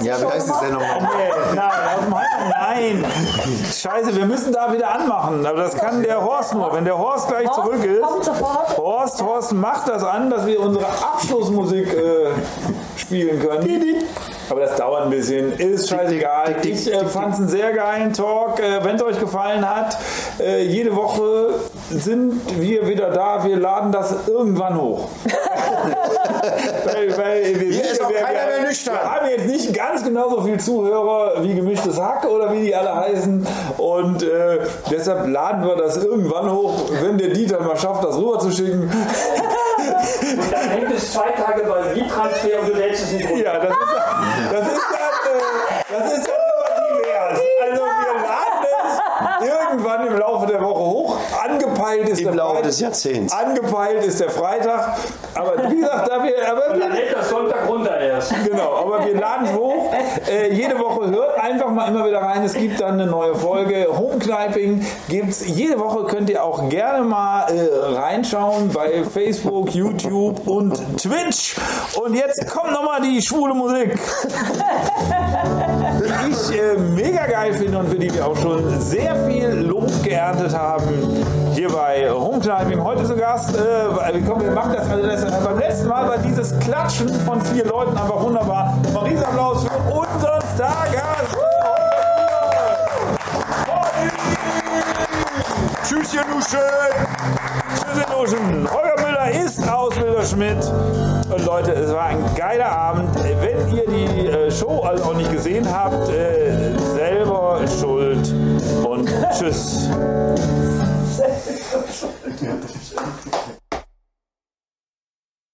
Ja, 0.00 0.20
wie 0.20 0.26
heißt 0.26 0.48
es 0.50 0.60
denn 0.60 0.72
nochmal? 0.72 0.98
Nee, 1.00 1.54
nein, 1.54 1.70
aus 1.98 2.04
dem 2.04 2.14
Heimat, 2.14 2.54
nein. 2.60 3.04
Scheiße, 3.72 4.16
wir 4.16 4.26
müssen 4.26 4.52
da 4.52 4.72
wieder 4.72 4.90
anmachen. 4.94 5.44
Aber 5.44 5.58
das 5.62 5.76
kann 5.76 6.02
der 6.02 6.22
Horst 6.24 6.54
nur. 6.54 6.72
Wenn 6.72 6.84
der 6.84 6.96
Horst 6.98 7.28
gleich 7.28 7.46
Horst, 7.48 7.60
zurück 7.60 7.84
ist. 7.84 8.78
Horst, 8.78 9.22
Horst, 9.22 9.52
macht 9.52 9.88
das 9.88 10.02
an, 10.02 10.30
dass 10.30 10.46
wir 10.46 10.60
unsere 10.60 10.86
Abschlussmusik 10.86 11.92
äh, 11.92 12.30
spielen 12.96 13.40
können. 13.40 14.04
Aber 14.50 14.60
das 14.60 14.76
dauert 14.76 15.04
ein 15.04 15.10
bisschen. 15.10 15.52
Ist 15.58 15.88
scheißegal. 15.88 16.56
Ich 16.64 16.92
äh, 16.92 17.04
fand 17.06 17.34
es 17.34 17.40
einen 17.40 17.48
sehr 17.48 17.72
geilen 17.72 18.12
Talk. 18.12 18.60
Äh, 18.60 18.84
Wenn 18.84 18.96
es 18.96 19.02
euch 19.02 19.18
gefallen 19.18 19.68
hat, 19.68 19.96
äh, 20.40 20.62
jede 20.64 20.94
Woche 20.94 21.54
sind 21.90 22.40
wir 22.60 22.86
wieder 22.86 23.10
da. 23.10 23.44
Wir 23.44 23.56
laden 23.56 23.92
das 23.92 24.14
irgendwann 24.26 24.80
hoch. 24.80 25.08
weil, 26.84 27.16
weil 27.16 27.60
wir 27.60 27.72
Hier 27.72 27.90
ist 27.90 28.02
auch 28.02 28.10
wir, 28.10 28.18
keiner 28.18 28.46
mehr 28.46 28.62
nüchtern. 28.68 28.94
Wir 28.94 29.10
haben 29.10 29.28
jetzt 29.28 29.46
nicht 29.46 29.74
ganz 29.74 30.04
genauso 30.04 30.42
viele 30.42 30.58
Zuhörer 30.58 31.42
wie 31.42 31.54
gemischtes 31.54 32.00
Hack 32.00 32.24
oder 32.26 32.52
wie 32.52 32.62
die 32.64 32.74
alle 32.74 32.94
heißen. 32.94 33.46
Und 33.78 34.22
äh, 34.22 34.60
deshalb 34.90 35.28
laden 35.28 35.64
wir 35.64 35.76
das 35.76 35.96
irgendwann 35.96 36.50
hoch, 36.50 36.90
wenn 37.02 37.18
der 37.18 37.28
Dieter 37.28 37.60
mal 37.60 37.76
schafft, 37.76 38.04
das 38.04 38.16
rüber 38.16 38.38
zu 38.38 38.50
schicken. 38.50 38.82
Und 38.82 38.92
dann 40.52 40.68
hängt 40.70 40.92
es 40.92 41.12
zwei 41.12 41.30
Tage 41.30 41.62
bei 41.64 41.92
Liedtransfer 41.92 42.60
und 42.60 42.68
du 42.68 42.72
lädst 42.74 43.04
es 43.04 43.12
nicht 43.12 43.28
runter. 43.28 43.44
Ja, 43.44 43.58
das 43.58 43.70
ist, 43.70 44.13
das 45.98 46.12
ist 46.18 46.26
immer 46.28 46.70
divers. 46.88 47.40
Also 47.62 47.82
wir 47.84 48.14
laden 48.22 48.66
es 49.40 49.46
irgendwann 49.48 50.06
im 50.06 50.18
Laufe 50.18 50.46
der 50.46 50.62
Woche 50.62 50.80
hoch. 50.80 51.16
Angepeilt 51.44 52.08
ist 52.08 52.20
Im 52.20 52.26
der 52.26 52.34
Laufe 52.36 52.52
Freitag. 52.54 52.68
des 52.68 52.80
Jahrzehnts. 52.80 53.32
Angepeilt 53.32 54.04
ist 54.04 54.20
der 54.20 54.30
Freitag. 54.30 54.96
Aber 55.34 55.70
wie 55.70 55.76
gesagt, 55.80 56.08
da 56.08 56.22
wir, 56.22 56.50
aber 56.50 56.66
Und 56.70 56.74
wir, 56.74 56.80
dann 56.88 56.92
lädt 56.96 57.14
das 57.14 57.28
Sonntag 57.28 57.68
runter 57.68 57.98
erst. 57.98 58.32
Genau, 58.44 58.74
aber 58.76 59.04
wir 59.04 59.14
laden 59.14 59.46
es 59.46 59.52
hoch. 59.52 59.92
Äh, 60.30 60.52
jede 60.54 60.78
Woche 60.78 61.10
hört 61.10 61.38
einfach 61.40 61.68
mal 61.70 61.88
immer 61.88 62.06
wieder 62.06 62.22
rein. 62.22 62.42
Es 62.44 62.54
gibt 62.54 62.80
dann 62.80 62.94
eine 62.94 63.06
neue 63.06 63.34
Folge. 63.34 63.86
Homekniping 63.96 64.86
gibt 65.08 65.30
es. 65.30 65.46
Jede 65.46 65.78
Woche 65.78 66.04
könnt 66.04 66.30
ihr 66.30 66.42
auch 66.42 66.68
gerne 66.68 67.04
mal 67.04 67.46
äh, 67.52 67.68
reinschauen 67.94 68.70
bei 68.72 69.04
Facebook, 69.04 69.70
YouTube 69.74 70.46
und 70.46 70.74
Twitch. 70.98 71.56
Und 71.96 72.14
jetzt 72.14 72.48
kommt 72.50 72.72
nochmal 72.72 73.00
die 73.02 73.20
schwule 73.20 73.54
Musik. 73.54 73.98
Die 76.00 76.30
ich 76.30 76.58
äh, 76.58 76.76
mega 76.76 77.26
geil 77.26 77.52
finde 77.52 77.78
und 77.78 77.88
für 77.88 77.98
die 77.98 78.12
wir 78.12 78.26
auch 78.26 78.36
schon 78.36 78.80
sehr 78.80 79.14
viel 79.26 79.48
Lob 79.48 79.90
geerntet 80.02 80.56
haben. 80.56 80.86
Hier 81.52 81.68
bei 81.68 82.10
Homekniping 82.10 82.82
heute 82.82 83.04
zu 83.04 83.16
Gast. 83.16 83.54
Äh, 83.56 84.20
komm, 84.26 84.42
wir 84.42 84.50
machen 84.50 84.74
das, 84.76 84.88
also 84.88 85.06
das 85.06 85.44
beim 85.44 85.58
letzten 85.58 85.88
Mal 85.88 86.08
war 86.08 86.18
dieses 86.18 86.58
Klatschen 86.58 87.08
von 87.20 87.40
vier 87.40 87.64
Leuten 87.66 87.96
einfach 87.96 88.20
wunderbar. 88.20 88.76
Maries 88.92 89.22
Applaus 89.22 89.64
für 89.64 89.92
unseren 89.92 90.42
Stargast. 90.54 91.36
Tschüss, 95.86 96.14
ihr 96.14 96.24
Nuschen. 96.24 96.58
Tschüss, 97.76 97.98
ihr 98.00 98.16
Luschen. 98.16 98.68
Müller 99.24 99.44
ist 99.44 99.68
Ausbilder 99.68 100.24
Schmidt. 100.24 100.56
Und 101.30 101.44
Leute, 101.46 101.72
es 101.72 101.92
war 101.92 102.06
ein 102.06 102.22
geiler 102.36 102.70
Abend. 102.70 103.08
Wenn 103.40 103.74
ihr 103.74 103.86
die 103.86 104.26
äh, 104.26 104.50
Show 104.50 104.80
also 104.80 105.04
auch 105.04 105.16
nicht 105.16 105.32
gesehen 105.32 105.66
habt, 105.70 106.10
äh, 106.10 106.76
selber 106.94 107.60
schuld. 107.66 108.34
Und 108.84 109.08
tschüss. 109.32 109.88